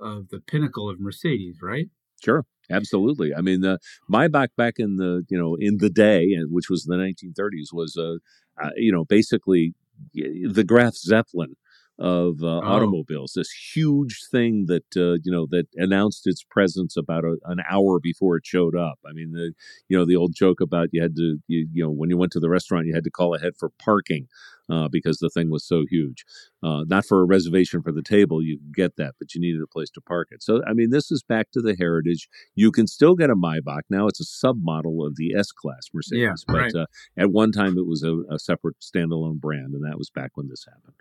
of 0.00 0.28
the 0.30 0.40
pinnacle 0.40 0.88
of 0.88 0.98
Mercedes, 0.98 1.58
right? 1.62 1.88
Sure, 2.22 2.44
absolutely. 2.70 3.34
I 3.34 3.40
mean, 3.40 3.60
the 3.60 3.78
Maybach 4.10 4.48
back 4.56 4.74
in 4.78 4.96
the 4.96 5.24
you 5.28 5.38
know 5.38 5.56
in 5.58 5.78
the 5.78 5.90
day, 5.90 6.36
which 6.48 6.70
was 6.70 6.84
the 6.84 6.96
1930s, 6.96 7.72
was 7.72 7.96
a 7.96 8.18
uh, 8.62 8.66
uh, 8.66 8.70
you 8.76 8.92
know 8.92 9.04
basically 9.04 9.74
the 10.14 10.64
Graf 10.64 10.94
Zeppelin 10.94 11.56
of 12.00 12.42
uh, 12.42 12.46
oh. 12.46 12.62
automobiles. 12.62 13.34
This 13.36 13.50
huge 13.50 14.22
thing 14.30 14.64
that 14.66 14.96
uh, 14.96 15.20
you 15.22 15.30
know 15.30 15.46
that 15.50 15.66
announced 15.76 16.26
its 16.26 16.42
presence 16.42 16.96
about 16.96 17.24
a, 17.24 17.36
an 17.44 17.60
hour 17.70 18.00
before 18.00 18.36
it 18.38 18.46
showed 18.46 18.74
up. 18.74 18.98
I 19.06 19.12
mean, 19.12 19.32
the 19.32 19.52
you 19.88 19.98
know 19.98 20.06
the 20.06 20.16
old 20.16 20.34
joke 20.34 20.60
about 20.60 20.88
you 20.92 21.02
had 21.02 21.14
to 21.16 21.38
you, 21.46 21.68
you 21.72 21.84
know 21.84 21.90
when 21.90 22.08
you 22.08 22.16
went 22.16 22.32
to 22.32 22.40
the 22.40 22.48
restaurant 22.48 22.86
you 22.86 22.94
had 22.94 23.04
to 23.04 23.10
call 23.10 23.34
ahead 23.34 23.52
for 23.58 23.70
parking 23.78 24.28
uh, 24.70 24.88
because 24.90 25.18
the 25.18 25.28
thing 25.28 25.50
was 25.50 25.66
so 25.66 25.84
huge. 25.90 26.24
Uh, 26.62 26.84
not 26.86 27.04
for 27.04 27.20
a 27.20 27.24
reservation 27.24 27.82
for 27.82 27.92
the 27.92 28.02
table, 28.02 28.42
you 28.42 28.58
could 28.58 28.74
get 28.74 28.96
that, 28.96 29.14
but 29.18 29.34
you 29.34 29.40
needed 29.40 29.62
a 29.62 29.66
place 29.66 29.90
to 29.90 30.00
park 30.00 30.28
it. 30.30 30.42
So 30.42 30.62
I 30.66 30.72
mean, 30.72 30.90
this 30.90 31.10
is 31.10 31.22
back 31.22 31.50
to 31.52 31.60
the 31.60 31.76
heritage. 31.76 32.28
You 32.54 32.72
can 32.72 32.86
still 32.86 33.14
get 33.14 33.28
a 33.28 33.36
Maybach 33.36 33.82
now. 33.90 34.06
It's 34.06 34.20
a 34.20 34.46
submodel 34.46 35.06
of 35.06 35.16
the 35.16 35.34
S 35.36 35.52
class 35.52 35.90
Mercedes, 35.92 36.22
yeah, 36.22 36.34
but 36.46 36.56
right. 36.56 36.74
Uh, 36.74 36.86
at 37.18 37.30
one 37.30 37.52
time 37.52 37.76
it 37.76 37.86
was 37.86 38.02
a, 38.02 38.22
a 38.30 38.38
separate 38.38 38.76
standalone 38.80 39.38
brand, 39.38 39.74
and 39.74 39.84
that 39.84 39.98
was 39.98 40.08
back 40.08 40.30
when 40.34 40.48
this 40.48 40.64
happened. 40.64 40.94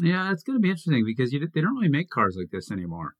Yeah, 0.00 0.30
it's 0.32 0.42
going 0.42 0.56
to 0.56 0.62
be 0.62 0.70
interesting 0.70 1.04
because 1.04 1.32
you, 1.32 1.40
they 1.40 1.60
don't 1.60 1.74
really 1.74 1.88
make 1.88 2.10
cars 2.10 2.36
like 2.38 2.50
this 2.50 2.70
anymore. 2.70 3.14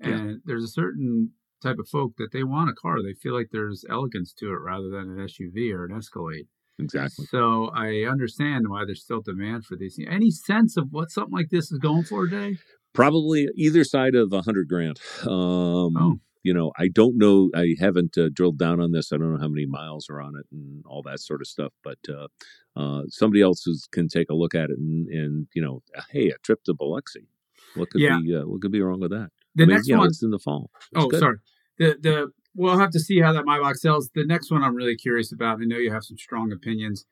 And 0.00 0.30
yeah. 0.30 0.36
there's 0.44 0.64
a 0.64 0.68
certain 0.68 1.32
type 1.62 1.76
of 1.78 1.88
folk 1.88 2.12
that 2.18 2.28
they 2.32 2.42
want 2.42 2.70
a 2.70 2.74
car. 2.74 3.02
They 3.02 3.14
feel 3.14 3.34
like 3.34 3.48
there's 3.52 3.84
elegance 3.88 4.32
to 4.38 4.46
it 4.46 4.60
rather 4.64 4.88
than 4.88 5.18
an 5.18 5.26
SUV 5.26 5.72
or 5.72 5.84
an 5.84 5.96
Escalade. 5.96 6.46
Exactly. 6.80 7.26
So 7.26 7.70
I 7.74 8.04
understand 8.08 8.66
why 8.68 8.84
there's 8.84 9.02
still 9.02 9.20
demand 9.20 9.64
for 9.64 9.76
these. 9.76 9.98
Any 10.08 10.30
sense 10.30 10.76
of 10.76 10.88
what 10.90 11.10
something 11.10 11.32
like 11.32 11.50
this 11.50 11.72
is 11.72 11.78
going 11.78 12.04
for 12.04 12.28
today? 12.28 12.56
Probably 12.94 13.48
either 13.56 13.84
side 13.84 14.14
of 14.14 14.32
a 14.32 14.42
hundred 14.42 14.68
grand. 14.68 15.00
Um, 15.26 15.96
oh 15.96 16.20
you 16.48 16.54
know, 16.54 16.72
I 16.78 16.88
don't 16.88 17.18
know. 17.18 17.50
I 17.54 17.76
haven't 17.78 18.16
uh, 18.16 18.30
drilled 18.32 18.58
down 18.58 18.80
on 18.80 18.92
this. 18.92 19.12
I 19.12 19.18
don't 19.18 19.34
know 19.34 19.38
how 19.38 19.48
many 19.48 19.66
miles 19.66 20.08
are 20.08 20.18
on 20.18 20.32
it 20.34 20.46
and 20.50 20.82
all 20.86 21.02
that 21.02 21.20
sort 21.20 21.42
of 21.42 21.46
stuff. 21.46 21.74
But 21.84 21.98
uh, 22.08 22.28
uh, 22.74 23.02
somebody 23.10 23.42
else 23.42 23.66
is, 23.66 23.86
can 23.92 24.08
take 24.08 24.30
a 24.30 24.34
look 24.34 24.54
at 24.54 24.70
it 24.70 24.78
and, 24.78 25.06
and 25.08 25.46
you 25.54 25.60
know, 25.60 25.82
uh, 25.94 26.00
hey, 26.10 26.30
a 26.30 26.38
trip 26.38 26.64
to 26.64 26.72
Biloxi. 26.72 27.28
What 27.74 27.90
could 27.90 28.00
yeah. 28.00 28.18
be 28.18 28.34
uh, 28.34 28.46
what 28.46 28.62
could 28.62 28.72
be 28.72 28.80
wrong 28.80 29.00
with 29.00 29.10
that? 29.10 29.28
The 29.56 29.64
I 29.64 29.66
mean, 29.66 29.76
next 29.76 29.92
one, 29.92 30.06
it's 30.06 30.22
in 30.22 30.30
the 30.30 30.38
fall. 30.38 30.70
It's 30.92 31.04
oh, 31.04 31.08
good. 31.08 31.20
sorry. 31.20 31.36
The 31.78 31.98
the 32.00 32.32
we'll 32.56 32.78
have 32.78 32.92
to 32.92 33.00
see 33.00 33.20
how 33.20 33.34
that 33.34 33.44
Maybach 33.44 33.74
sells. 33.74 34.08
The 34.14 34.24
next 34.24 34.50
one 34.50 34.64
I'm 34.64 34.74
really 34.74 34.96
curious 34.96 35.30
about. 35.30 35.60
I 35.60 35.66
know 35.66 35.76
you 35.76 35.92
have 35.92 36.04
some 36.04 36.16
strong 36.16 36.50
opinions. 36.50 37.04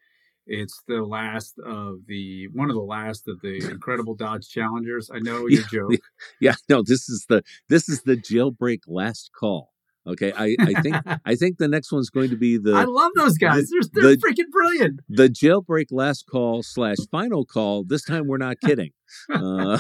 It's 0.47 0.83
the 0.87 1.03
last 1.03 1.59
of 1.65 2.07
the 2.07 2.49
one 2.53 2.71
of 2.71 2.77
the 2.77 2.83
last 2.83 3.29
of 3.29 3.41
the 3.41 3.57
incredible 3.71 4.15
Dodge 4.15 4.49
Challengers. 4.49 5.11
I 5.13 5.19
know 5.19 5.47
you 5.47 5.65
joke. 5.71 5.93
Yeah, 6.41 6.55
no, 6.69 6.83
this 6.83 7.09
is 7.09 7.27
the 7.29 7.43
this 7.69 7.89
is 7.89 8.03
the 8.03 8.17
jailbreak 8.17 8.81
last 8.87 9.31
call. 9.39 9.73
Okay, 10.07 10.33
I, 10.37 10.55
I 10.61 10.81
think 10.83 10.97
I 11.25 11.35
think 11.35 11.59
the 11.59 11.69
next 11.69 11.91
one's 11.91 12.11
going 12.11 12.31
to 12.31 12.37
be 12.37 12.59
the. 12.59 12.73
I 12.75 12.85
love 12.85 13.13
those 13.17 13.37
guys. 13.37 13.69
The, 13.69 13.89
they're 13.93 14.03
they're 14.03 14.17
the, 14.17 14.23
freaking 14.23 14.51
brilliant. 14.53 15.01
The 15.09 15.29
jailbreak 15.29 15.87
last 15.91 16.27
call 16.31 16.63
slash 16.63 16.99
final 17.11 17.45
call. 17.45 17.85
This 17.85 18.05
time 18.05 18.29
we're 18.29 18.39
not 18.39 18.61
kidding. 18.61 18.91
uh, 19.33 19.79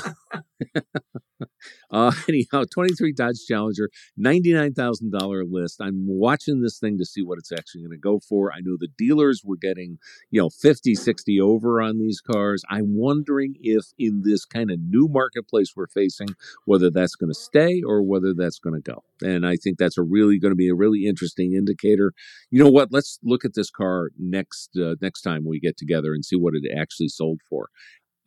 uh, 1.90 2.12
anyhow, 2.28 2.64
23 2.72 3.12
Dodge 3.12 3.44
Challenger, 3.46 3.90
$99,000 4.18 5.44
list. 5.50 5.80
I'm 5.80 6.06
watching 6.06 6.60
this 6.60 6.78
thing 6.78 6.98
to 6.98 7.04
see 7.04 7.22
what 7.22 7.38
it's 7.38 7.52
actually 7.52 7.82
going 7.82 7.92
to 7.92 7.98
go 7.98 8.20
for. 8.20 8.52
I 8.52 8.60
know 8.62 8.76
the 8.78 8.88
dealers 8.98 9.42
were 9.44 9.56
getting, 9.56 9.98
you 10.30 10.40
know, 10.40 10.50
50, 10.50 10.94
60 10.94 11.40
over 11.40 11.80
on 11.80 11.98
these 11.98 12.20
cars. 12.20 12.62
I'm 12.70 12.96
wondering 12.96 13.54
if 13.60 13.86
in 13.98 14.22
this 14.24 14.44
kind 14.44 14.70
of 14.70 14.78
new 14.80 15.08
marketplace 15.08 15.72
we're 15.76 15.86
facing, 15.88 16.28
whether 16.64 16.90
that's 16.90 17.14
going 17.14 17.30
to 17.30 17.38
stay 17.38 17.82
or 17.86 18.02
whether 18.02 18.34
that's 18.34 18.58
going 18.58 18.80
to 18.80 18.92
go. 18.92 19.02
And 19.22 19.46
I 19.46 19.56
think 19.56 19.78
that's 19.78 19.98
a 19.98 20.02
really 20.02 20.38
going 20.38 20.52
to 20.52 20.56
be 20.56 20.68
a 20.68 20.74
really 20.74 21.06
interesting 21.06 21.54
indicator. 21.54 22.12
You 22.50 22.62
know 22.62 22.70
what? 22.70 22.88
Let's 22.92 23.18
look 23.22 23.44
at 23.44 23.54
this 23.54 23.70
car 23.70 24.10
next 24.18 24.70
uh, 24.76 24.94
next 25.00 25.22
time 25.22 25.44
we 25.46 25.60
get 25.60 25.76
together 25.76 26.12
and 26.12 26.24
see 26.24 26.36
what 26.36 26.54
it 26.54 26.64
actually 26.76 27.08
sold 27.08 27.40
for. 27.48 27.68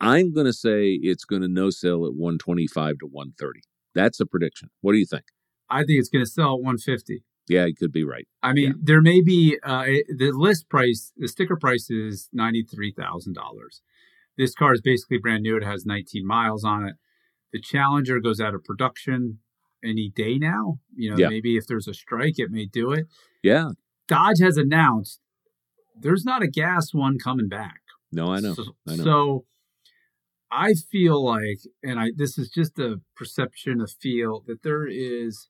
I'm 0.00 0.32
going 0.32 0.46
to 0.46 0.52
say 0.52 0.92
it's 1.02 1.24
going 1.24 1.42
to 1.42 1.48
no 1.48 1.70
sell 1.70 2.06
at 2.06 2.14
125 2.14 2.98
to 3.00 3.06
130. 3.06 3.60
That's 3.94 4.20
a 4.20 4.26
prediction. 4.26 4.70
What 4.80 4.92
do 4.92 4.98
you 4.98 5.06
think? 5.06 5.24
I 5.68 5.78
think 5.80 5.98
it's 6.00 6.08
going 6.08 6.24
to 6.24 6.30
sell 6.30 6.54
at 6.54 6.60
150. 6.62 7.22
Yeah, 7.48 7.66
you 7.66 7.74
could 7.74 7.92
be 7.92 8.04
right. 8.04 8.28
I 8.42 8.52
mean, 8.52 8.64
Yeah. 8.68 8.72
there 8.80 9.00
may 9.02 9.20
be 9.20 9.58
uh, 9.64 9.84
the 10.16 10.30
list 10.32 10.68
price, 10.68 11.12
the 11.16 11.26
sticker 11.28 11.56
price 11.56 11.90
is 11.90 12.28
ninety 12.32 12.62
three 12.62 12.92
thousand 12.92 13.34
dollars. 13.34 13.82
This 14.38 14.54
car 14.54 14.72
is 14.72 14.80
basically 14.80 15.18
brand 15.18 15.42
new. 15.42 15.56
It 15.56 15.64
has 15.64 15.84
19 15.84 16.24
miles 16.26 16.64
on 16.64 16.86
it. 16.86 16.94
The 17.52 17.60
Challenger 17.60 18.20
goes 18.20 18.40
out 18.40 18.54
of 18.54 18.62
production 18.64 19.40
any 19.84 20.10
day 20.14 20.38
now. 20.38 20.78
You 20.94 21.10
know, 21.10 21.16
Yeah. 21.18 21.28
maybe 21.28 21.56
if 21.56 21.66
there's 21.66 21.88
a 21.88 21.94
strike, 21.94 22.38
it 22.38 22.50
may 22.50 22.66
do 22.66 22.92
it. 22.92 23.06
Yeah. 23.42 23.70
Dodge 24.06 24.38
has 24.40 24.56
announced 24.56 25.20
there's 26.00 26.24
not 26.24 26.42
a 26.42 26.46
gas 26.48 26.94
one 26.94 27.18
coming 27.18 27.48
back. 27.48 27.80
No, 28.12 28.32
I 28.32 28.40
know. 28.40 28.54
So, 28.54 28.64
I 28.88 28.96
know. 28.96 29.04
so 29.04 29.44
I 30.52 30.74
feel 30.74 31.24
like, 31.24 31.60
and 31.82 32.00
I 32.00 32.10
this 32.16 32.38
is 32.38 32.50
just 32.50 32.78
a 32.78 33.00
perception, 33.16 33.80
a 33.80 33.86
feel 33.86 34.42
that 34.46 34.62
there 34.62 34.86
is 34.86 35.48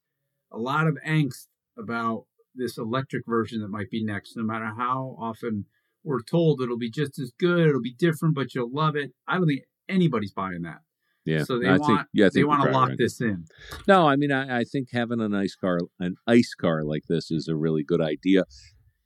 a 0.52 0.58
lot 0.58 0.86
of 0.86 0.98
angst 1.06 1.46
about 1.78 2.26
this 2.54 2.76
electric 2.76 3.24
version 3.26 3.60
that 3.60 3.68
might 3.68 3.90
be 3.90 4.04
next, 4.04 4.36
no 4.36 4.42
matter 4.42 4.72
how 4.76 5.16
often 5.18 5.66
we're 6.04 6.22
told 6.22 6.60
it'll 6.60 6.78
be 6.78 6.90
just 6.90 7.18
as 7.18 7.32
good, 7.38 7.68
it'll 7.68 7.80
be 7.80 7.94
different, 7.94 8.34
but 8.34 8.54
you'll 8.54 8.72
love 8.72 8.96
it. 8.96 9.12
I 9.28 9.36
don't 9.36 9.46
think 9.46 9.62
anybody's 9.88 10.32
buying 10.32 10.62
that. 10.62 10.80
yeah. 11.24 11.44
So 11.44 11.58
they 11.58 11.68
I 11.68 11.76
want 11.76 11.84
think, 11.84 12.00
yeah, 12.12 12.26
I 12.26 12.28
think 12.28 12.34
they 12.34 12.44
want 12.44 12.64
to 12.64 12.70
lock 12.70 12.88
right. 12.90 12.98
this 12.98 13.20
in. 13.20 13.44
No, 13.86 14.08
I 14.08 14.16
mean, 14.16 14.32
I, 14.32 14.60
I 14.60 14.64
think 14.64 14.88
having 14.92 15.20
an 15.20 15.34
ice 15.34 15.54
car, 15.54 15.78
an 15.98 16.16
ice 16.26 16.54
car 16.54 16.84
like 16.84 17.04
this, 17.08 17.30
is 17.30 17.48
a 17.48 17.56
really 17.56 17.84
good 17.84 18.00
idea. 18.00 18.44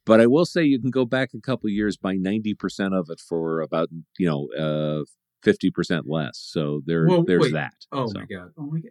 But 0.06 0.20
I 0.20 0.26
will 0.26 0.44
say, 0.44 0.64
you 0.64 0.80
can 0.80 0.90
go 0.90 1.06
back 1.06 1.30
a 1.34 1.40
couple 1.40 1.70
years, 1.70 1.96
buy 1.96 2.14
ninety 2.14 2.54
percent 2.54 2.94
of 2.94 3.08
it 3.10 3.20
for 3.20 3.60
about 3.60 3.88
you 4.18 4.26
know 4.26 4.48
uh, 4.58 5.04
fifty 5.44 5.70
percent 5.70 6.08
less. 6.08 6.38
So 6.38 6.80
there, 6.86 7.06
Well, 7.06 7.22
there's 7.24 7.42
wait. 7.42 7.52
that. 7.52 7.74
Oh 7.92 8.08
So, 8.08 8.18
my 8.18 8.26
god! 8.26 8.50
Oh 8.58 8.62
my 8.62 8.80
god! 8.80 8.90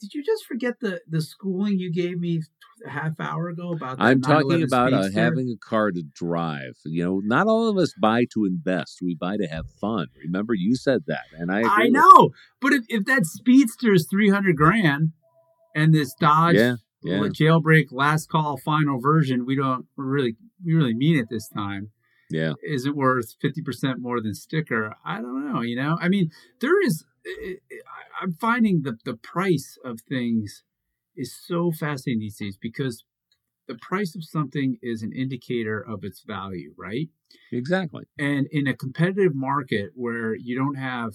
Did 0.00 0.14
you 0.14 0.24
just 0.24 0.44
forget 0.46 0.80
the 0.80 1.00
the 1.08 1.20
schooling 1.20 1.78
you 1.78 1.92
gave 1.92 2.18
me 2.18 2.42
a 2.84 2.90
half 2.90 3.20
hour 3.20 3.48
ago 3.48 3.72
about? 3.72 4.00
I'm 4.00 4.20
talking 4.20 4.62
about 4.62 4.92
uh, 4.92 5.08
having 5.14 5.48
a 5.50 5.56
car 5.56 5.92
to 5.92 6.02
drive. 6.02 6.74
You 6.84 7.04
know, 7.04 7.20
not 7.24 7.46
all 7.46 7.68
of 7.68 7.76
us 7.76 7.92
buy 8.00 8.26
to 8.34 8.44
invest; 8.44 8.98
we 9.02 9.14
buy 9.14 9.36
to 9.36 9.46
have 9.46 9.66
fun. 9.80 10.08
Remember, 10.24 10.54
you 10.54 10.74
said 10.74 11.04
that, 11.06 11.24
and 11.38 11.52
I. 11.52 11.60
Agree 11.60 11.70
I 11.70 11.88
know, 11.88 12.30
but 12.60 12.72
if, 12.72 12.84
if 12.88 13.04
that 13.04 13.24
Speedster 13.26 13.94
is 13.94 14.08
three 14.10 14.30
hundred 14.30 14.56
grand, 14.56 15.12
and 15.74 15.94
this 15.94 16.14
Dodge 16.18 16.56
Yeah, 16.56 16.76
yeah. 17.02 17.28
jailbreak 17.28 17.86
last 17.92 18.28
call 18.28 18.56
final 18.56 19.00
version, 19.00 19.46
we 19.46 19.56
don't 19.56 19.86
really 19.96 20.36
we 20.64 20.74
really 20.74 20.94
mean 20.94 21.18
it 21.18 21.28
this 21.30 21.48
time. 21.48 21.90
Yeah, 22.34 22.54
is 22.62 22.84
it 22.86 22.96
worth 22.96 23.36
fifty 23.40 23.62
percent 23.62 24.00
more 24.00 24.20
than 24.20 24.34
sticker. 24.34 24.94
I 25.04 25.20
don't 25.20 25.52
know. 25.52 25.60
You 25.60 25.76
know, 25.76 25.98
I 26.00 26.08
mean, 26.08 26.30
there 26.60 26.80
is. 26.82 27.04
I'm 28.20 28.32
finding 28.32 28.82
the 28.82 28.96
the 29.04 29.16
price 29.16 29.78
of 29.84 30.00
things 30.00 30.64
is 31.16 31.34
so 31.34 31.70
fascinating 31.72 32.20
these 32.20 32.38
days 32.38 32.58
because 32.60 33.04
the 33.68 33.76
price 33.76 34.14
of 34.14 34.24
something 34.24 34.78
is 34.82 35.02
an 35.02 35.12
indicator 35.12 35.80
of 35.80 36.04
its 36.04 36.22
value, 36.26 36.74
right? 36.76 37.08
exactly. 37.52 38.04
and 38.18 38.46
in 38.52 38.66
a 38.66 38.76
competitive 38.76 39.34
market 39.34 39.90
where 39.94 40.34
you 40.36 40.56
don't 40.56 40.76
have 40.76 41.14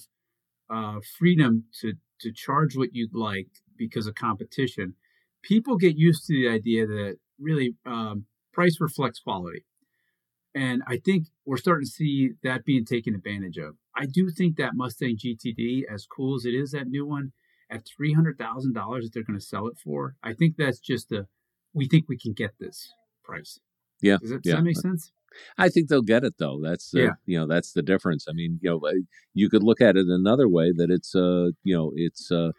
uh, 0.70 1.00
freedom 1.18 1.66
to 1.82 1.94
to 2.22 2.32
charge 2.34 2.76
what 2.76 2.94
you'd 2.94 3.16
like 3.16 3.48
because 3.78 4.08
of 4.08 4.16
competition, 4.16 4.94
people 5.42 5.78
get 5.78 5.96
used 5.98 6.26
to 6.28 6.34
the 6.34 6.50
idea 6.50 6.86
that 6.86 7.18
really 7.40 7.76
um, 7.86 8.26
price 8.52 8.78
reflects 8.82 9.20
quality, 9.20 9.66
and 10.56 10.82
I 10.88 10.98
think 10.98 11.28
we're 11.46 11.58
starting 11.58 11.86
to 11.86 11.92
see 11.92 12.32
that 12.44 12.66
being 12.66 12.86
taken 12.86 13.14
advantage 13.16 13.58
of. 13.58 13.76
I 13.96 14.06
do 14.06 14.30
think 14.30 14.58
that 14.58 14.76
Mustang 14.76 15.18
GTD, 15.18 15.84
as 15.92 16.06
cool 16.06 16.36
as 16.36 16.46
it 16.46 16.54
is, 16.56 16.72
that 16.72 16.88
new 16.88 17.06
one 17.06 17.32
at 17.70 17.84
three 17.86 18.14
hundred 18.14 18.38
thousand 18.38 18.74
dollars 18.74 19.04
that 19.06 19.14
they're 19.14 19.24
going 19.24 19.40
to 19.40 19.46
sell 19.46 19.68
it 19.68 19.78
for, 19.84 20.16
I 20.24 20.34
think 20.34 20.56
that's 20.58 20.80
just 20.80 21.12
a 21.12 21.28
we 21.74 21.88
think 21.88 22.06
we 22.08 22.18
can 22.18 22.34
get 22.34 22.52
this 22.60 22.94
price. 23.24 23.60
Yeah, 24.02 24.18
Does 24.20 24.30
that, 24.32 24.42
yeah. 24.44 24.54
does 24.54 24.60
that 24.60 24.64
make 24.64 24.78
sense? 24.78 25.12
I 25.58 25.70
think 25.70 25.88
they'll 25.90 26.02
get 26.02 26.24
it 26.24 26.36
though. 26.40 26.60
That's 26.62 26.90
the, 26.92 27.02
Yeah. 27.02 27.12
you 27.26 27.40
know 27.40 27.48
that's 27.48 27.74
the 27.74 27.84
difference. 27.84 28.26
I 28.28 28.34
mean, 28.34 28.60
you 28.62 28.70
know, 28.72 28.80
uh, 28.88 28.94
you 29.34 29.50
could 29.50 29.64
look 29.64 29.82
at 29.82 29.96
it 29.96 30.08
another 30.08 30.48
way 30.48 30.72
that 30.76 30.90
it's 30.90 31.14
uh 31.16 31.50
you 31.64 31.76
know 31.76 31.92
it's 31.96 32.32
uh, 32.32 32.52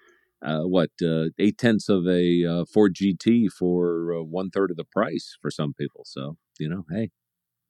uh 0.43 0.63
what 0.63 0.91
uh, 1.03 1.27
eight 1.39 1.59
tenths 1.59 1.89
of 1.89 2.07
a 2.07 2.45
uh, 2.45 2.65
Ford 2.73 2.95
GT 2.95 3.51
for 3.51 4.15
uh, 4.15 4.23
one 4.23 4.51
third 4.51 4.71
of 4.71 4.77
the 4.77 4.85
price 4.85 5.37
for 5.43 5.51
some 5.51 5.75
people. 5.75 6.03
So 6.05 6.37
you 6.59 6.69
know, 6.69 6.85
hey, 6.91 7.11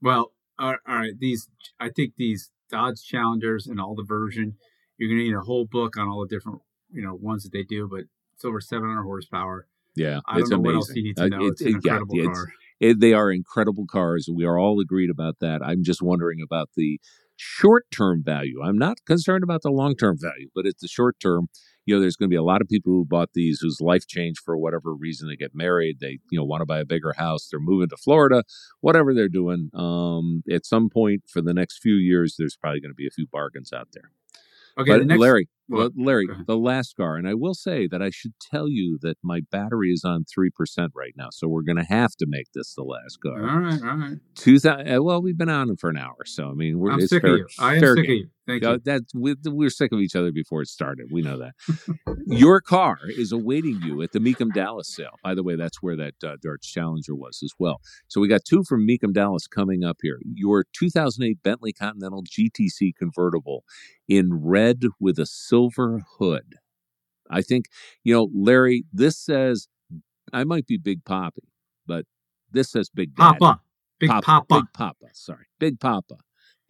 Well, 0.03 0.33
all 0.59 0.77
all 0.87 0.95
right. 0.97 1.13
These, 1.19 1.49
I 1.79 1.89
think 1.91 2.15
these 2.17 2.51
Dodge 2.71 3.03
Challengers 3.05 3.67
and 3.67 3.81
all 3.81 3.95
the 3.95 4.05
version, 4.05 4.57
you're 4.99 5.09
going 5.09 5.19
to 5.19 5.25
need 5.25 5.35
a 5.35 5.41
whole 5.41 5.67
book 5.71 5.97
on 5.97 6.09
all 6.09 6.21
the 6.29 6.35
different, 6.35 6.61
you 6.93 7.03
know, 7.03 7.15
ones 7.15 7.43
that 7.45 7.53
they 7.53 7.63
do. 7.65 7.89
But 7.91 8.05
it's 8.35 8.45
over 8.45 8.61
700 8.61 9.03
horsepower. 9.03 9.67
yeah, 9.97 10.21
I 10.27 10.35
don't 10.35 10.41
it's 10.43 10.51
know 10.51 10.57
amazing. 10.59 10.65
what 10.65 10.75
else 10.77 10.93
you 10.95 11.03
need 11.03 11.17
to 11.17 11.23
Uh, 11.23 11.27
it- 11.27 11.51
it's 11.53 11.61
an 11.63 11.69
it- 11.69 11.81
yeah, 11.85 11.97
it's- 11.97 12.27
car. 12.39 12.53
it- 12.81 13.01
they 13.01 13.13
are 13.13 13.31
incredible 13.33 13.87
cars. 13.87 14.29
We 14.33 14.45
are 14.45 14.59
all 14.59 14.81
agreed 14.81 15.11
about 15.11 15.41
that. 15.41 15.63
I'm 15.63 15.83
just 15.83 16.01
wondering 16.01 16.41
about 16.43 16.71
the 16.77 17.01
short 17.37 17.87
term 17.91 18.23
value. 18.25 18.63
I'm 18.63 18.79
not 18.79 18.99
concerned 19.07 19.43
about 19.45 19.63
the 19.63 19.71
long 19.71 19.97
term 19.97 20.17
value, 20.19 20.49
but 20.55 20.65
it's 20.67 20.81
the 20.83 20.89
short 20.89 21.19
term. 21.21 21.49
You 21.87 21.95
know, 21.95 22.01
there's 22.01 22.17
going 22.17 22.29
to 22.29 22.33
be 22.33 22.37
a 22.37 22.43
lot 22.43 22.61
of 22.61 22.69
people 22.69 22.93
who 22.93 23.05
bought 23.05 23.31
these 23.35 23.61
whose 23.61 23.81
life 23.81 24.07
changed 24.07 24.41
for 24.45 24.57
whatever 24.57 24.95
reason. 24.95 25.29
They 25.29 25.37
get 25.37 25.55
married, 25.55 25.99
they 26.01 26.19
you 26.31 26.39
know 26.39 26.45
want 26.45 26.61
to 26.61 26.67
buy 26.67 26.79
a 26.81 26.85
bigger 26.85 27.15
house, 27.17 27.49
they're 27.51 27.61
moving 27.61 27.89
to 27.89 27.97
Florida, 27.97 28.45
whatever 28.81 29.15
they're 29.15 29.29
doing. 29.29 29.71
Um, 29.75 30.43
at 30.51 30.67
some 30.67 30.89
point 30.91 31.23
for 31.29 31.41
the 31.41 31.55
next 31.55 31.79
few 31.83 31.95
years, 31.95 32.37
there's 32.39 32.57
probably 32.57 32.81
going 32.81 32.93
to 32.93 32.95
be 32.95 33.07
a 33.07 33.11
few 33.11 33.27
bargains 33.31 33.73
out 33.73 33.89
there. 33.93 34.13
Okay, 34.79 34.93
but 34.93 34.99
the 35.01 35.05
next, 35.05 35.21
Larry, 35.21 35.49
well, 35.69 35.91
Larry, 35.97 36.27
the 36.47 36.57
last 36.57 36.97
car, 36.97 37.17
and 37.17 37.29
I 37.29 37.35
will 37.35 37.55
say 37.55 37.89
that 37.89 38.01
I 38.01 38.11
should 38.11 38.33
tell 38.41 38.69
you 38.69 38.99
that 39.03 39.17
my 39.23 39.41
battery 39.51 39.91
is 39.91 40.05
on 40.05 40.25
three 40.25 40.51
percent 40.51 40.93
right 40.95 41.13
now, 41.17 41.29
so 41.31 41.49
we're 41.49 41.63
going 41.63 41.77
to 41.77 41.85
have 41.85 42.13
to 42.17 42.27
make 42.29 42.47
this 42.55 42.75
the 42.75 42.83
last 42.83 43.19
car. 43.21 43.49
All 43.49 43.59
right, 43.59 43.83
all 43.83 43.97
right. 43.97 44.19
Two 44.37 44.59
thousand. 44.59 45.05
Well, 45.05 45.23
we've 45.23 45.37
been 45.37 45.49
on 45.49 45.69
them 45.69 45.77
for 45.77 45.91
an 45.91 45.99
hour, 45.99 46.25
so 46.25 46.49
I 46.49 46.55
mean, 46.55 46.79
we're 46.79 46.93
I'm 46.93 47.01
it's 47.01 47.11
sick 47.11 47.23
fair, 47.23 47.35
of 47.35 47.39
you. 47.39 47.47
I 47.59 47.75
am 47.75 47.81
sick 47.81 47.97
game. 47.97 48.05
of 48.05 48.11
you. 48.11 48.29
Thank 48.47 48.63
you. 48.63 48.81
that 48.85 49.03
we, 49.15 49.35
we're 49.45 49.71
sick 49.71 49.93
of 49.93 50.01
each 50.01 50.17
other 50.17 50.33
before 50.33 50.63
it 50.63 50.69
started. 50.69 51.07
We 51.13 51.23
know 51.23 51.39
that. 51.39 51.53
Your 52.27 52.61
car 52.61 52.99
is 53.07 53.33
awaiting 53.33 53.81
you 53.83 54.03
at 54.03 54.13
the 54.13 54.19
Mecum 54.19 54.53
Dallas 54.53 54.89
sale. 54.95 55.17
By 55.23 55.35
the 55.35 55.43
way, 55.43 55.57
that's 55.57 55.83
where 55.83 55.97
that 55.97 56.15
uh, 56.25 56.37
Dodge 56.43 56.63
Challenger 56.63 57.15
was 57.15 57.41
as 57.45 57.53
well. 57.59 57.81
So 58.09 58.21
we 58.21 58.29
got 58.29 58.45
two 58.45 58.65
from 58.65 58.87
Mecum 58.87 59.13
Dallas 59.13 59.47
coming 59.47 59.85
up 59.85 59.99
here. 60.03 60.19
Your 60.35 60.65
2008 60.73 61.43
Bentley 61.43 61.73
Continental 61.73 62.25
GTC 62.25 62.93
convertible 62.99 63.65
in 64.09 64.31
red 64.33 64.85
with 64.99 65.19
a 65.19 65.27
silver 65.27 66.03
hood. 66.19 66.57
I 67.31 67.43
think 67.43 67.67
you 68.03 68.15
know, 68.15 68.29
Larry. 68.35 68.85
This 68.93 69.17
says 69.17 69.69
I 70.33 70.45
might 70.45 70.67
be 70.67 70.77
Big 70.77 71.05
Poppy, 71.05 71.49
but 71.87 72.07
this 72.51 72.71
says 72.71 72.91
Big 72.93 73.15
Daddy. 73.15 73.39
Papa, 73.39 73.61
big 73.99 74.11
Papa. 74.11 74.45
Big 74.49 74.65
Papa. 74.73 75.07
Sorry, 75.13 75.47
Big 75.59 75.79
Papa. 75.79 76.17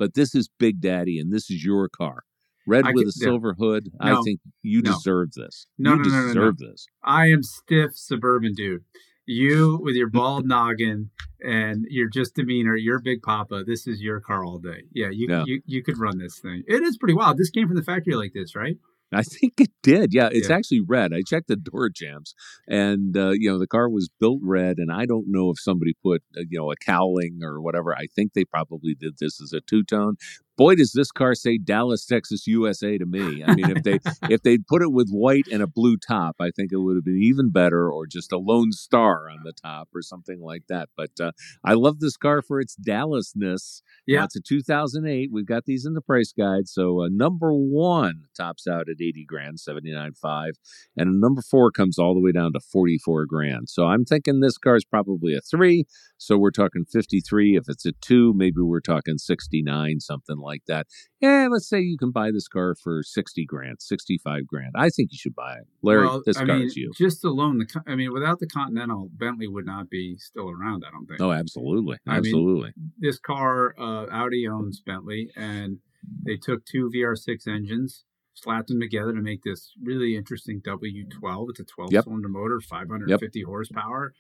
But 0.01 0.15
this 0.15 0.35
is 0.35 0.49
Big 0.59 0.81
Daddy, 0.81 1.19
and 1.21 1.31
this 1.31 1.51
is 1.51 1.63
your 1.63 1.89
car. 1.91 2.23
Red 2.67 2.87
I 2.87 2.93
with 2.93 3.05
get- 3.05 3.15
a 3.15 3.19
yeah. 3.21 3.25
silver 3.27 3.55
hood. 3.59 3.91
I 4.01 4.21
think 4.23 4.41
you 4.63 4.81
No. 4.81 4.93
deserve 4.93 5.33
this. 5.33 5.67
No, 5.79 5.93
you 5.95 5.97
no, 5.99 6.03
no, 6.05 6.09
no, 6.09 6.21
no. 6.23 6.27
deserve 6.29 6.57
this. 6.59 6.87
I 7.05 7.27
am 7.29 7.43
stiff 7.43 7.91
suburban 7.95 8.55
dude. 8.55 8.83
You 9.27 9.79
with 9.83 9.95
your 9.97 10.09
bald 10.09 10.47
noggin 10.47 11.11
and 11.45 11.85
your 11.91 12.09
just 12.09 12.35
demeanor, 12.35 12.75
you're 12.77 12.99
big 13.01 13.21
papa. 13.23 13.63
This 13.67 13.87
is 13.87 14.01
your 14.01 14.21
car 14.21 14.45
all 14.45 14.59
day. 14.59 14.85
Yeah, 14.93 15.11
you 15.13 15.27
Yeah. 15.29 15.45
you 15.47 15.61
you 15.67 15.83
could 15.83 15.99
run 15.99 16.17
this 16.19 16.39
thing. 16.41 16.63
It 16.67 16.83
is 16.83 16.97
pretty 16.97 17.15
wild. 17.15 17.37
This 17.37 17.51
came 17.51 17.69
from 17.69 17.77
the 17.77 17.83
factory 17.83 18.15
like 18.15 18.33
this, 18.33 18.57
right? 18.57 18.79
I 19.13 19.23
think 19.23 19.55
it 19.61 19.71
did. 19.83 20.13
Yeah, 20.15 20.29
it's 20.33 20.49
Yeah. 20.49 20.57
actually 20.57 20.81
red. 20.87 21.13
I 21.13 21.23
checked 21.27 21.49
the 21.49 21.57
door 21.57 21.91
jambs, 21.91 22.35
and 22.69 23.17
uh, 23.17 23.31
you 23.31 23.51
know 23.51 23.59
the 23.59 23.67
car 23.67 23.89
was 23.89 24.09
built 24.21 24.41
red. 24.43 24.79
And 24.79 24.91
I 24.93 25.07
don't 25.07 25.27
know 25.29 25.51
if 25.51 25.59
somebody 25.61 25.95
put 26.03 26.23
uh, 26.37 26.43
you 26.49 26.59
know 26.59 26.71
a 26.71 26.77
cowling 26.77 27.41
or 27.43 27.61
whatever. 27.61 27.95
I 27.95 28.07
think 28.15 28.33
they 28.35 28.45
probably 28.45 28.95
did 28.95 29.15
this 29.19 29.41
as 29.41 29.53
a 29.53 29.61
two 29.61 29.83
tone. 29.85 30.17
Boy, 30.61 30.75
does 30.75 30.93
this 30.93 31.11
car 31.11 31.35
say 31.35 31.57
Dallas, 31.57 32.05
Texas, 32.05 32.47
USA 32.47 32.99
to 32.99 33.07
me. 33.07 33.43
I 33.43 33.55
mean, 33.55 33.71
if 33.75 33.83
they 33.83 33.99
if 34.29 34.43
they'd 34.43 34.67
put 34.67 34.83
it 34.83 34.93
with 34.93 35.09
white 35.09 35.47
and 35.51 35.63
a 35.63 35.67
blue 35.67 35.97
top, 35.97 36.37
I 36.39 36.51
think 36.51 36.71
it 36.71 36.77
would 36.77 36.97
have 36.97 37.05
been 37.07 37.23
even 37.23 37.49
better, 37.49 37.91
or 37.91 38.07
just 38.07 38.31
a 38.31 38.37
lone 38.37 38.73
star 38.73 39.31
on 39.31 39.39
the 39.43 39.55
top 39.55 39.89
or 39.95 40.03
something 40.03 40.39
like 40.39 40.65
that. 40.69 40.91
But 40.99 41.13
uh, 41.19 41.33
I 41.65 41.73
love 41.73 42.01
this 42.01 42.19
car 42.19 42.43
for 42.43 42.61
its 42.61 42.77
Dallasness. 42.77 43.81
Yeah. 44.07 44.25
It's 44.25 44.37
a 44.37 44.43
2008. 44.47 45.31
We've 45.33 45.47
got 45.47 45.65
these 45.65 45.87
in 45.87 45.95
the 45.95 46.03
price 46.03 46.31
guide. 46.31 46.69
So 46.69 47.05
uh, 47.05 47.09
number 47.11 47.55
one 47.55 48.25
tops 48.37 48.67
out 48.67 48.91
at 48.91 49.01
80 49.01 49.25
grand, 49.27 49.57
79.5, 49.67 50.51
and 50.95 51.23
number 51.23 51.41
four 51.41 51.71
comes 51.71 51.99
all 51.99 52.13
the 52.13 52.21
way 52.21 52.33
down 52.33 52.53
to 52.53 52.61
44 52.61 53.25
grand. 53.25 53.71
So 53.71 53.87
I'm 53.87 54.05
thinking 54.05 54.41
this 54.41 54.59
car 54.59 54.77
is 54.77 54.85
probably 54.85 55.35
a 55.35 55.41
three. 55.41 55.87
So 56.19 56.37
we're 56.37 56.51
talking 56.51 56.85
53. 56.85 57.57
If 57.57 57.65
it's 57.69 57.87
a 57.87 57.93
two, 57.93 58.35
maybe 58.37 58.61
we're 58.61 58.81
talking 58.81 59.17
69, 59.17 60.01
something 60.01 60.37
like 60.37 60.50
that. 60.67 60.87
Yeah, 61.21 61.49
let's 61.51 61.69
say 61.69 61.81
you 61.81 61.99
can 61.99 62.11
buy 62.11 62.31
this 62.31 62.49
car 62.49 62.75
for 62.75 63.03
60 63.03 63.45
grand, 63.47 63.77
65 63.81 64.47
grand. 64.47 64.73
I 64.75 64.89
think 64.91 65.13
you 65.13 65.19
should 65.19 65.35
buy 65.35 65.55
it. 65.55 65.67
Larry, 65.83 66.07
well, 66.07 66.23
this 66.25 66.37
I 66.37 66.47
car 66.47 66.57
mean, 66.57 66.67
is 66.67 66.77
you. 66.77 66.91
just 66.97 67.25
alone 67.25 67.59
the. 67.59 67.83
I 67.87 67.95
mean, 67.95 68.13
without 68.13 68.39
the 68.39 68.47
Continental, 68.47 69.11
Bentley 69.13 69.49
would 69.49 69.67
not 69.67 69.89
be 69.91 70.17
still 70.19 70.51
around. 70.51 70.85
I 70.87 70.91
don't 70.91 71.07
think. 71.07 71.21
Oh, 71.21 71.33
absolutely. 71.33 71.99
I 72.07 72.13
mean, 72.13 72.19
Absolutely. 72.19 72.73
This 72.99 73.19
car, 73.19 73.75
uh, 73.79 74.07
Audi 74.11 74.47
owns 74.49 74.81
Bentley, 74.81 75.31
and 75.37 75.79
they 76.25 76.37
took 76.37 76.65
two 76.65 76.91
VR6 76.95 77.47
engines 77.47 78.05
slapped 78.35 78.69
them 78.69 78.81
together 78.81 79.13
to 79.13 79.21
make 79.21 79.43
this 79.43 79.73
really 79.83 80.17
interesting 80.17 80.61
W12. 80.63 81.47
It's 81.51 81.61
a 81.61 81.65
12 81.65 81.93
yep. 81.93 82.05
cylinder 82.05 82.29
motor, 82.29 82.61
550 82.61 83.39
yep. 83.39 83.47
horsepower. 83.47 84.13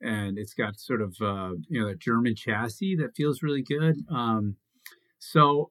And 0.00 0.38
it's 0.38 0.54
got 0.54 0.78
sort 0.78 1.00
of, 1.00 1.16
uh, 1.20 1.52
you 1.68 1.80
know, 1.80 1.88
that 1.88 1.98
German 1.98 2.34
chassis 2.36 2.96
that 2.96 3.16
feels 3.16 3.42
really 3.42 3.62
good. 3.62 3.96
Um, 4.10 4.56
so 5.32 5.70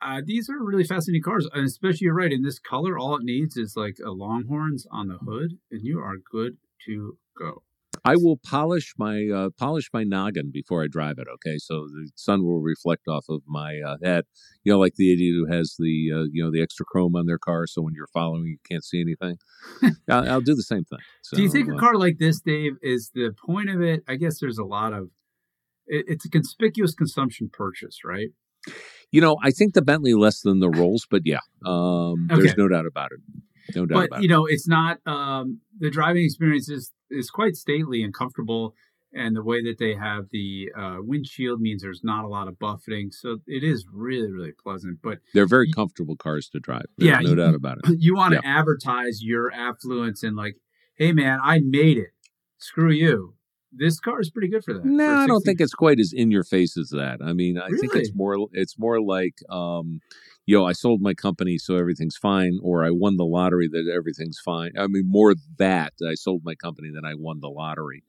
uh, 0.00 0.20
these 0.24 0.48
are 0.48 0.62
really 0.62 0.84
fascinating 0.84 1.22
cars. 1.22 1.48
And 1.52 1.66
especially, 1.66 2.00
you're 2.02 2.14
right, 2.14 2.32
in 2.32 2.42
this 2.42 2.58
color, 2.58 2.98
all 2.98 3.16
it 3.16 3.24
needs 3.24 3.56
is 3.56 3.74
like 3.76 3.96
a 4.04 4.10
Longhorns 4.10 4.86
on 4.90 5.08
the 5.08 5.18
hood, 5.18 5.58
and 5.70 5.80
you 5.82 5.98
are 5.98 6.16
good 6.30 6.58
to 6.86 7.18
go. 7.38 7.62
I 8.04 8.16
will 8.16 8.36
polish 8.36 8.92
my 8.98 9.28
uh, 9.34 9.50
polish 9.56 9.88
my 9.92 10.02
noggin 10.04 10.50
before 10.52 10.82
I 10.82 10.88
drive 10.88 11.18
it. 11.18 11.26
Okay, 11.34 11.58
so 11.58 11.86
the 11.86 12.10
sun 12.16 12.44
will 12.44 12.60
reflect 12.60 13.08
off 13.08 13.26
of 13.28 13.42
my 13.46 13.80
uh, 13.86 13.96
head. 14.02 14.24
You 14.62 14.72
know, 14.72 14.78
like 14.78 14.96
the 14.96 15.12
idiot 15.12 15.34
who 15.36 15.52
has 15.52 15.76
the 15.78 16.10
uh, 16.12 16.24
you 16.30 16.44
know 16.44 16.50
the 16.50 16.62
extra 16.62 16.84
chrome 16.84 17.16
on 17.16 17.26
their 17.26 17.38
car, 17.38 17.66
so 17.66 17.82
when 17.82 17.94
you're 17.94 18.08
following, 18.08 18.44
you 18.46 18.58
can't 18.68 18.84
see 18.84 19.00
anything. 19.00 19.38
I'll, 20.10 20.28
I'll, 20.28 20.40
do 20.40 20.54
the 20.54 20.62
same 20.62 20.84
thing. 20.84 20.98
So, 21.22 21.36
do 21.36 21.42
you 21.42 21.48
think 21.48 21.70
a 21.70 21.76
uh, 21.76 21.78
car 21.78 21.94
like 21.94 22.18
this, 22.18 22.40
Dave, 22.40 22.74
is 22.82 23.10
the 23.14 23.34
point 23.46 23.70
of 23.70 23.80
it? 23.80 24.02
I 24.08 24.16
guess 24.16 24.40
there's 24.40 24.58
a 24.58 24.64
lot 24.64 24.92
of 24.92 25.10
it, 25.86 26.04
it's 26.08 26.26
a 26.26 26.30
conspicuous 26.30 26.94
consumption 26.94 27.48
purchase, 27.52 28.00
right? 28.04 28.28
You 29.10 29.20
know, 29.20 29.36
I 29.42 29.50
think 29.50 29.74
the 29.74 29.82
Bentley 29.82 30.14
less 30.14 30.40
than 30.40 30.60
the 30.60 30.70
Rolls, 30.76 31.06
but 31.08 31.22
yeah, 31.24 31.38
um, 31.64 32.28
okay. 32.30 32.42
there's 32.42 32.56
no 32.56 32.68
doubt 32.68 32.86
about 32.86 33.12
it. 33.12 33.20
No 33.74 33.86
doubt 33.86 33.96
about 33.96 34.04
it. 34.04 34.10
but, 34.10 34.22
you 34.22 34.28
know, 34.28 34.46
it's 34.46 34.66
not 34.66 34.98
um, 35.06 35.60
the 35.78 35.90
driving 35.90 36.24
experience 36.24 36.68
is 36.68 36.92
is 37.10 37.30
quite 37.30 37.54
stately 37.54 38.02
and 38.02 38.12
comfortable, 38.12 38.74
and 39.12 39.36
the 39.36 39.42
way 39.42 39.62
that 39.62 39.76
they 39.78 39.94
have 39.94 40.26
the 40.32 40.70
uh, 40.76 40.96
windshield 40.98 41.60
means 41.60 41.82
there's 41.82 42.02
not 42.02 42.24
a 42.24 42.28
lot 42.28 42.48
of 42.48 42.58
buffeting, 42.58 43.10
so 43.12 43.38
it 43.46 43.62
is 43.62 43.86
really 43.92 44.32
really 44.32 44.52
pleasant. 44.52 44.98
But 45.02 45.18
they're 45.32 45.46
very 45.46 45.70
comfortable 45.70 46.16
cars 46.16 46.48
to 46.48 46.60
drive. 46.60 46.86
There's 46.98 47.10
yeah, 47.10 47.20
no 47.20 47.30
you, 47.30 47.34
doubt 47.36 47.54
about 47.54 47.78
it. 47.78 47.96
You 48.00 48.16
want 48.16 48.34
to 48.34 48.40
yeah. 48.42 48.58
advertise 48.58 49.22
your 49.22 49.52
affluence 49.52 50.22
and 50.22 50.36
like, 50.36 50.56
hey 50.96 51.12
man, 51.12 51.38
I 51.42 51.60
made 51.60 51.98
it. 51.98 52.10
Screw 52.58 52.90
you 52.90 53.33
this 53.76 54.00
car 54.00 54.20
is 54.20 54.30
pretty 54.30 54.48
good 54.48 54.64
for 54.64 54.74
that. 54.74 54.84
No, 54.84 55.16
I 55.16 55.26
don't 55.26 55.42
think 55.42 55.60
it's 55.60 55.74
quite 55.74 55.98
as 55.98 56.12
in 56.14 56.30
your 56.30 56.44
face 56.44 56.76
as 56.76 56.90
that. 56.90 57.18
I 57.24 57.32
mean, 57.32 57.58
I 57.58 57.66
really? 57.66 57.78
think 57.78 57.94
it's 57.96 58.12
more 58.14 58.48
it's 58.52 58.78
more 58.78 59.00
like 59.00 59.34
um, 59.50 60.00
yo, 60.46 60.64
I 60.64 60.72
sold 60.72 61.00
my 61.00 61.14
company 61.14 61.58
so 61.58 61.76
everything's 61.76 62.16
fine, 62.16 62.58
or 62.62 62.84
I 62.84 62.90
won 62.90 63.16
the 63.16 63.24
lottery 63.24 63.68
that 63.68 63.90
everything's 63.94 64.38
fine. 64.44 64.72
I 64.78 64.86
mean, 64.86 65.04
more 65.06 65.34
that 65.58 65.92
I 66.08 66.14
sold 66.14 66.42
my 66.44 66.54
company 66.54 66.90
than 66.94 67.04
I 67.04 67.14
won 67.14 67.40
the 67.40 67.48
lottery. 67.48 68.02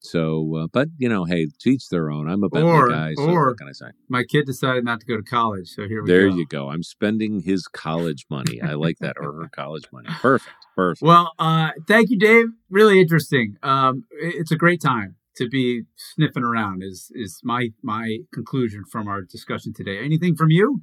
So, 0.00 0.56
uh, 0.56 0.66
but 0.72 0.88
you 0.98 1.08
know, 1.08 1.24
hey, 1.24 1.48
teach 1.60 1.88
their 1.88 2.10
own. 2.10 2.28
I'm 2.28 2.42
a 2.42 2.48
Bentley 2.48 2.70
or, 2.70 2.88
guy. 2.88 3.14
So 3.14 3.24
or 3.24 3.48
what 3.48 3.58
can 3.58 3.68
I 3.68 3.72
say? 3.72 3.86
My 4.08 4.24
kid 4.24 4.46
decided 4.46 4.84
not 4.84 5.00
to 5.00 5.06
go 5.06 5.16
to 5.16 5.22
college, 5.22 5.68
so 5.68 5.86
here 5.86 6.02
we 6.02 6.10
there 6.10 6.22
go. 6.22 6.30
There 6.30 6.38
you 6.38 6.46
go. 6.46 6.70
I'm 6.70 6.82
spending 6.82 7.40
his 7.40 7.66
college 7.68 8.26
money. 8.30 8.60
I 8.62 8.74
like 8.74 8.98
that, 9.00 9.16
or 9.20 9.32
her 9.42 9.48
college 9.48 9.84
money. 9.92 10.08
Perfect, 10.10 10.54
perfect. 10.74 11.02
Well, 11.02 11.32
uh, 11.38 11.72
thank 11.86 12.10
you, 12.10 12.18
Dave. 12.18 12.46
Really 12.70 13.00
interesting. 13.00 13.56
Um, 13.62 14.04
it's 14.10 14.50
a 14.50 14.56
great 14.56 14.80
time 14.80 15.16
to 15.36 15.48
be 15.48 15.84
sniffing 15.96 16.44
around. 16.44 16.82
Is 16.82 17.10
is 17.14 17.40
my 17.44 17.68
my 17.82 18.18
conclusion 18.32 18.84
from 18.90 19.06
our 19.06 19.22
discussion 19.22 19.72
today? 19.74 19.98
Anything 19.98 20.34
from 20.34 20.50
you? 20.50 20.82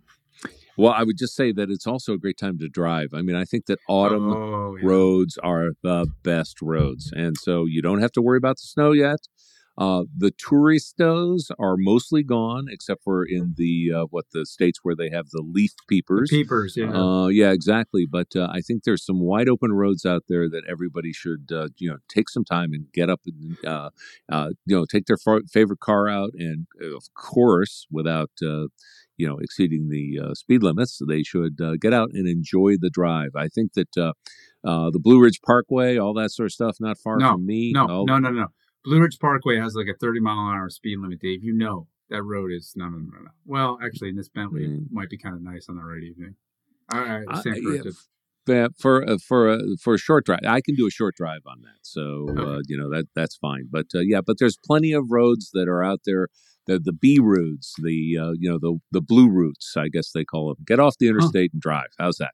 Well, 0.78 0.94
I 0.94 1.04
would 1.04 1.18
just 1.18 1.36
say 1.36 1.52
that 1.54 1.72
it's 1.72 1.88
also 1.88 2.14
a 2.14 2.18
great 2.20 2.38
time 2.38 2.60
to 2.60 2.70
drive. 2.70 3.10
I 3.14 3.22
mean, 3.24 3.36
I 3.36 3.46
think 3.46 3.66
that 3.66 3.80
autumn 3.90 4.32
oh, 4.32 4.78
yeah. 4.80 4.88
roads 4.88 5.38
are 5.40 5.72
the 5.82 6.08
best 6.24 6.62
roads. 6.62 7.12
And 7.16 7.36
so 7.38 7.66
you 7.66 7.82
don't 7.82 8.00
have 8.00 8.12
to 8.14 8.22
worry 8.22 8.38
about 8.38 8.58
the 8.58 8.68
snow 8.68 8.92
yet. 8.92 9.20
Uh, 9.78 10.06
the 10.16 10.32
touristos 10.32 11.52
are 11.60 11.78
mostly 11.78 12.24
gone, 12.24 12.66
except 12.68 13.04
for 13.04 13.24
in 13.24 13.54
the 13.58 13.92
uh, 13.96 14.06
what 14.10 14.26
the 14.34 14.44
states 14.44 14.80
where 14.82 14.96
they 14.96 15.12
have 15.12 15.30
the 15.30 15.44
leaf 15.44 15.72
peepers. 15.88 16.32
The 16.32 16.44
peepers, 16.44 16.76
yeah, 16.76 16.92
uh, 16.92 17.28
yeah, 17.28 17.52
exactly. 17.52 18.08
But 18.10 18.36
uh, 18.36 18.48
I 18.52 18.62
think 18.62 18.84
there's 18.84 19.06
some 19.06 19.20
wide 19.20 19.48
open 19.48 19.72
roads 19.72 20.04
out 20.04 20.24
there 20.28 20.50
that 20.50 20.64
everybody 20.68 21.14
should 21.14 21.52
uh, 21.52 21.68
you 21.78 21.92
know 21.92 21.98
take 22.10 22.28
some 22.28 22.44
time 22.44 22.74
and 22.74 22.92
get 22.92 23.12
up 23.12 23.22
and 23.28 23.56
uh, 23.64 23.90
you 24.66 24.76
know 24.76 24.86
take 24.86 25.06
their 25.06 25.20
f- 25.28 25.44
favorite 25.48 25.80
car 25.80 26.10
out, 26.10 26.32
and 26.34 26.66
of 26.82 27.14
course, 27.14 27.86
without 27.92 28.32
you 29.18 29.28
know 29.28 29.38
exceeding 29.38 29.90
the 29.90 30.20
uh, 30.24 30.34
speed 30.34 30.64
limits, 30.64 31.00
they 31.08 31.24
should 31.24 31.60
uh, 31.62 31.76
get 31.80 31.94
out 31.94 32.12
and 32.14 32.28
enjoy 32.28 32.76
the 32.80 32.90
drive. 32.90 33.32
I 33.36 33.48
think 33.48 33.74
that 33.74 33.98
uh, 33.98 34.14
uh 34.64 34.90
the 34.92 35.00
Blue 35.00 35.22
Ridge 35.22 35.42
Parkway, 35.46 35.98
all 35.98 36.14
that 36.16 36.32
sort 36.32 36.48
of 36.48 36.54
stuff, 36.54 36.78
not 36.80 36.98
far 36.98 37.18
no, 37.18 37.34
from 37.34 37.46
me. 37.46 37.72
No, 37.74 37.88
all... 37.88 38.06
no, 38.06 38.20
no, 38.20 38.30
no. 38.30 38.48
Blue 38.84 39.02
Ridge 39.02 39.20
Parkway 39.20 39.58
has 39.58 39.76
like 39.76 39.88
a 39.88 39.98
30 39.98 40.22
mile 40.22 40.38
an 40.38 40.56
hour 40.56 40.70
speed 40.70 41.00
limit, 41.00 41.20
Dave. 41.20 41.44
You 41.44 41.54
know 41.54 41.88
that 42.10 42.24
road 42.24 42.52
is 42.52 42.74
no, 42.76 42.86
no, 42.86 42.98
no, 42.98 43.20
no. 43.20 43.32
Well, 43.46 43.80
actually, 43.84 44.10
in 44.10 44.16
this 44.16 44.30
Bentley, 44.30 44.66
mm. 44.66 44.86
it 44.86 44.92
might 44.92 45.10
be 45.10 45.18
kind 45.18 45.36
of 45.36 45.42
nice 45.42 45.68
on 45.70 45.76
the 45.76 45.84
right 45.84 46.04
evening. 46.04 46.36
All 46.92 47.02
right, 47.02 47.26
corrected. 47.28 47.94
Yeah, 48.48 48.68
for 48.80 49.08
uh, 49.08 49.18
for 49.18 49.50
a 49.50 49.60
for 49.82 49.96
a 49.96 49.98
short 49.98 50.26
drive. 50.26 50.40
I 50.48 50.62
can 50.62 50.76
do 50.76 50.88
a 50.88 50.90
short 50.90 51.16
drive 51.16 51.42
on 51.46 51.62
that, 51.64 51.80
so 51.82 52.30
uh, 52.30 52.60
you 52.68 52.78
know 52.78 52.90
that 52.90 53.08
that's 53.14 53.36
fine. 53.36 53.68
But 53.70 53.88
uh, 53.94 54.00
yeah, 54.00 54.22
but 54.26 54.38
there's 54.40 54.58
plenty 54.66 54.94
of 54.94 55.12
roads 55.12 55.52
that 55.54 55.68
are 55.68 55.84
out 55.84 56.02
there 56.06 56.30
the 56.68 56.80
the 56.80 56.94
B 56.94 57.20
routes, 57.20 57.74
the 57.82 58.18
uh, 58.18 58.32
you 58.38 58.50
know 58.50 58.60
the 58.60 58.80
the 58.92 59.02
blue 59.02 59.30
routes, 59.30 59.76
I 59.76 59.88
guess 59.88 60.12
they 60.12 60.24
call 60.24 60.50
them. 60.50 60.58
Get 60.66 60.80
off 60.80 60.98
the 61.00 61.08
interstate 61.08 61.52
huh. 61.52 61.56
and 61.56 61.62
drive. 61.62 61.88
How's 61.98 62.18
that? 62.18 62.32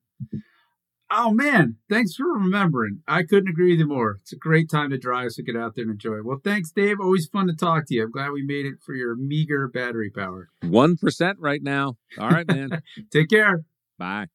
Oh 1.16 1.32
man, 1.32 1.78
thanks 1.90 2.16
for 2.16 2.26
remembering. 2.26 3.02
I 3.08 3.24
couldn't 3.24 3.50
agree 3.50 3.72
with 3.72 3.80
you 3.80 3.88
more. 3.88 4.18
It's 4.22 4.34
a 4.34 4.38
great 4.38 4.70
time 4.70 4.90
to 4.90 4.98
drive, 4.98 5.32
so 5.32 5.44
get 5.44 5.56
out 5.56 5.76
there 5.76 5.84
and 5.84 5.92
enjoy. 5.92 6.24
Well, 6.24 6.42
thanks, 6.44 6.72
Dave. 6.72 7.00
Always 7.00 7.28
fun 7.28 7.48
to 7.48 7.54
talk 7.54 7.86
to 7.88 7.94
you. 7.94 8.04
I'm 8.04 8.12
glad 8.12 8.32
we 8.32 8.44
made 8.44 8.66
it 8.66 8.76
for 8.84 8.96
your 8.96 9.16
meager 9.16 9.68
battery 9.68 10.10
power. 10.10 10.50
One 10.62 10.98
percent 10.98 11.38
right 11.40 11.62
now. 11.62 11.98
All 12.18 12.30
right, 12.30 12.48
man. 12.48 12.82
Take 13.12 13.30
care. 13.30 13.64
Bye. 14.00 14.28